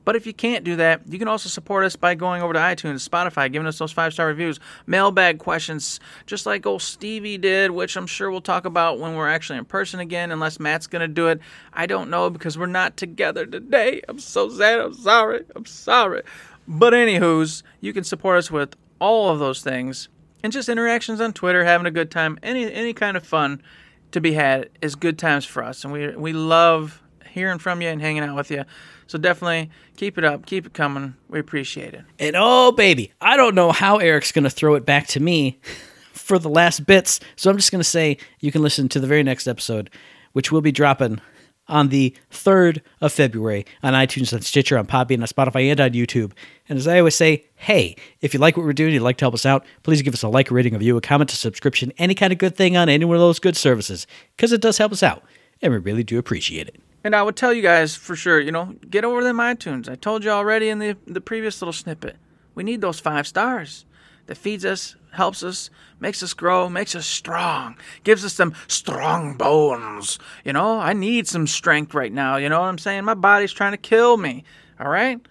But 0.05 0.15
if 0.15 0.25
you 0.25 0.33
can't 0.33 0.63
do 0.63 0.75
that, 0.77 1.01
you 1.09 1.19
can 1.19 1.27
also 1.27 1.49
support 1.49 1.83
us 1.83 1.95
by 1.95 2.15
going 2.15 2.41
over 2.41 2.53
to 2.53 2.59
iTunes, 2.59 3.07
Spotify, 3.07 3.51
giving 3.51 3.67
us 3.67 3.79
those 3.79 3.91
five 3.91 4.13
star 4.13 4.27
reviews, 4.27 4.59
mailbag 4.85 5.39
questions, 5.39 5.99
just 6.25 6.45
like 6.45 6.65
old 6.65 6.81
Stevie 6.81 7.37
did, 7.37 7.71
which 7.71 7.97
I'm 7.97 8.07
sure 8.07 8.31
we'll 8.31 8.41
talk 8.41 8.65
about 8.65 8.99
when 8.99 9.15
we're 9.15 9.29
actually 9.29 9.57
in 9.57 9.65
person 9.65 9.99
again, 9.99 10.31
unless 10.31 10.59
Matt's 10.59 10.87
going 10.87 11.01
to 11.01 11.07
do 11.07 11.27
it. 11.27 11.41
I 11.73 11.87
don't 11.87 12.09
know 12.09 12.29
because 12.29 12.57
we're 12.57 12.67
not 12.67 12.95
together 12.95 13.45
today. 13.45 14.01
I'm 14.07 14.19
so 14.19 14.49
sad. 14.49 14.79
I'm 14.79 14.93
sorry. 14.93 15.43
I'm 15.55 15.65
sorry. 15.65 16.21
But, 16.67 16.93
anywho's, 16.93 17.63
you 17.81 17.91
can 17.93 18.03
support 18.03 18.37
us 18.37 18.49
with 18.49 18.75
all 18.99 19.29
of 19.29 19.39
those 19.39 19.61
things 19.61 20.09
and 20.45 20.53
just 20.53 20.69
interactions 20.69 21.19
on 21.19 21.33
Twitter, 21.33 21.65
having 21.65 21.87
a 21.87 21.91
good 21.91 22.11
time, 22.11 22.37
any 22.43 22.71
any 22.71 22.93
kind 22.93 23.17
of 23.17 23.25
fun 23.25 23.63
to 24.11 24.21
be 24.21 24.33
had 24.33 24.69
is 24.79 24.95
good 24.95 25.17
times 25.17 25.43
for 25.43 25.63
us, 25.63 25.83
and 25.83 25.91
we 25.91 26.15
we 26.15 26.33
love 26.33 27.01
hearing 27.27 27.57
from 27.57 27.81
you 27.81 27.89
and 27.89 27.99
hanging 27.99 28.21
out 28.21 28.35
with 28.35 28.51
you. 28.51 28.63
So 29.07 29.17
definitely 29.17 29.69
keep 29.97 30.17
it 30.17 30.23
up, 30.23 30.45
keep 30.45 30.65
it 30.65 30.73
coming. 30.73 31.15
We 31.29 31.39
appreciate 31.39 31.93
it. 31.93 32.03
And 32.19 32.35
oh, 32.37 32.71
baby, 32.71 33.11
I 33.21 33.37
don't 33.37 33.55
know 33.55 33.71
how 33.71 33.97
Eric's 33.97 34.31
going 34.31 34.43
to 34.43 34.49
throw 34.49 34.75
it 34.75 34.85
back 34.85 35.07
to 35.07 35.19
me 35.19 35.59
for 36.13 36.39
the 36.39 36.49
last 36.49 36.85
bits. 36.85 37.19
So 37.35 37.49
I'm 37.49 37.57
just 37.57 37.71
going 37.71 37.81
to 37.81 37.83
say 37.89 38.17
you 38.39 38.51
can 38.51 38.61
listen 38.61 38.89
to 38.89 38.99
the 38.99 39.07
very 39.07 39.23
next 39.23 39.47
episode 39.47 39.89
which 40.35 40.51
will 40.51 40.59
be 40.59 40.71
dropping 40.73 41.21
on 41.69 41.87
the 41.87 42.13
3rd 42.29 42.81
of 42.99 43.13
February 43.13 43.65
on 43.81 43.93
iTunes, 43.93 44.33
on 44.33 44.41
Stitcher, 44.41 44.77
on 44.77 44.85
Podbean, 44.85 45.21
on 45.21 45.27
Spotify, 45.27 45.71
and 45.71 45.79
on 45.79 45.91
YouTube. 45.91 46.33
And 46.67 46.77
as 46.77 46.89
I 46.89 46.99
always 46.99 47.15
say, 47.15 47.45
hey, 47.55 47.95
if 48.19 48.33
you 48.33 48.39
like 48.41 48.57
what 48.57 48.65
we're 48.65 48.73
doing, 48.73 48.93
you'd 48.93 49.01
like 49.01 49.15
to 49.17 49.23
help 49.23 49.33
us 49.33 49.45
out, 49.45 49.65
please 49.83 50.01
give 50.01 50.13
us 50.13 50.23
a 50.23 50.27
like, 50.27 50.51
a 50.51 50.53
rating, 50.53 50.75
a 50.75 50.77
review, 50.77 50.97
a 50.97 51.01
comment, 51.01 51.31
a 51.31 51.37
subscription, 51.37 51.93
any 51.97 52.15
kind 52.15 52.33
of 52.33 52.37
good 52.37 52.57
thing 52.57 52.75
on 52.75 52.89
any 52.89 53.05
one 53.05 53.15
of 53.15 53.21
those 53.21 53.39
good 53.39 53.55
services, 53.55 54.07
because 54.35 54.51
it 54.51 54.59
does 54.59 54.77
help 54.77 54.91
us 54.91 55.01
out, 55.01 55.23
and 55.61 55.71
we 55.71 55.79
really 55.79 56.03
do 56.03 56.19
appreciate 56.19 56.67
it. 56.67 56.81
And 57.05 57.15
I 57.15 57.21
would 57.21 57.35
tell 57.35 57.53
you 57.53 57.61
guys 57.61 57.95
for 57.95 58.15
sure, 58.15 58.39
you 58.39 58.51
know, 58.51 58.73
get 58.89 59.05
over 59.05 59.23
them 59.23 59.37
iTunes. 59.37 59.87
I 59.87 59.93
told 59.93 60.23
you 60.23 60.31
already 60.31 60.69
in 60.69 60.79
the 60.79 60.97
the 61.05 61.21
previous 61.21 61.61
little 61.61 61.71
snippet. 61.71 62.15
We 62.55 62.63
need 62.63 62.81
those 62.81 62.99
five 62.99 63.27
stars. 63.27 63.85
That 64.25 64.39
feeds 64.39 64.65
us, 64.65 64.95
helps 65.11 65.43
us, 65.43 65.69
makes 65.99 66.23
us 66.23 66.33
grow, 66.33 66.67
makes 66.67 66.95
us 66.95 67.05
strong, 67.05 67.77
gives 68.03 68.25
us 68.25 68.33
some 68.33 68.55
strong 68.67 69.37
bones. 69.37 70.17
You 70.43 70.53
know, 70.53 70.79
I 70.79 70.93
need 70.93 71.27
some 71.27 71.45
strength 71.45 71.93
right 71.93 72.11
now. 72.11 72.37
You 72.37 72.49
know 72.49 72.59
what 72.59 72.69
I'm 72.69 72.79
saying? 72.79 73.05
My 73.05 73.13
body's 73.13 73.53
trying 73.53 73.73
to 73.73 73.77
kill 73.77 74.17
me. 74.17 74.43
All 74.79 74.89
right? 74.89 75.21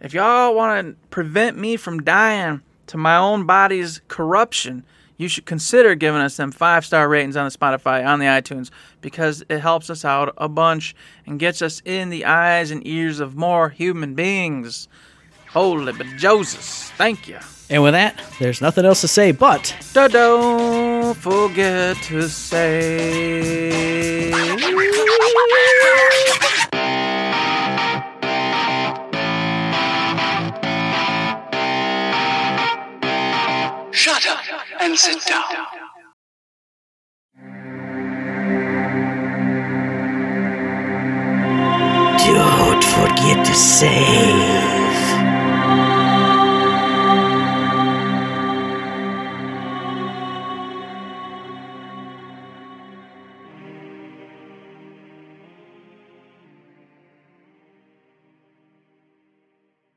If 0.00 0.14
y'all 0.14 0.54
want 0.54 0.86
to 0.86 1.08
prevent 1.10 1.58
me 1.58 1.76
from 1.76 2.04
dying 2.04 2.62
to 2.86 2.96
my 2.96 3.16
own 3.16 3.44
body's 3.44 4.02
corruption, 4.06 4.84
you 5.18 5.28
should 5.28 5.44
consider 5.44 5.94
giving 5.94 6.20
us 6.22 6.36
them 6.38 6.50
five 6.52 6.86
star 6.86 7.06
ratings 7.08 7.36
on 7.36 7.44
the 7.44 7.50
Spotify, 7.50 8.06
on 8.06 8.18
the 8.20 8.26
iTunes, 8.26 8.70
because 9.02 9.44
it 9.50 9.58
helps 9.58 9.90
us 9.90 10.04
out 10.04 10.32
a 10.38 10.48
bunch 10.48 10.94
and 11.26 11.38
gets 11.38 11.60
us 11.60 11.82
in 11.84 12.08
the 12.08 12.24
eyes 12.24 12.70
and 12.70 12.86
ears 12.86 13.20
of 13.20 13.36
more 13.36 13.68
human 13.68 14.14
beings. 14.14 14.88
Holy 15.50 15.92
but 15.92 16.06
Joseph, 16.16 16.94
thank 16.96 17.26
you. 17.28 17.38
And 17.70 17.82
with 17.82 17.92
that, 17.92 18.18
there's 18.38 18.60
nothing 18.62 18.84
else 18.86 19.02
to 19.02 19.08
say 19.08 19.30
but 19.32 19.74
Da- 19.92 20.08
Don't 20.08 21.14
forget 21.14 21.96
to 22.04 22.28
say. 22.28 23.68
And 34.88 34.98
sit 34.98 35.26
down. 35.26 35.44
Don't 42.24 42.84
forget 42.84 43.44
to 43.44 43.54
say. 43.54 44.67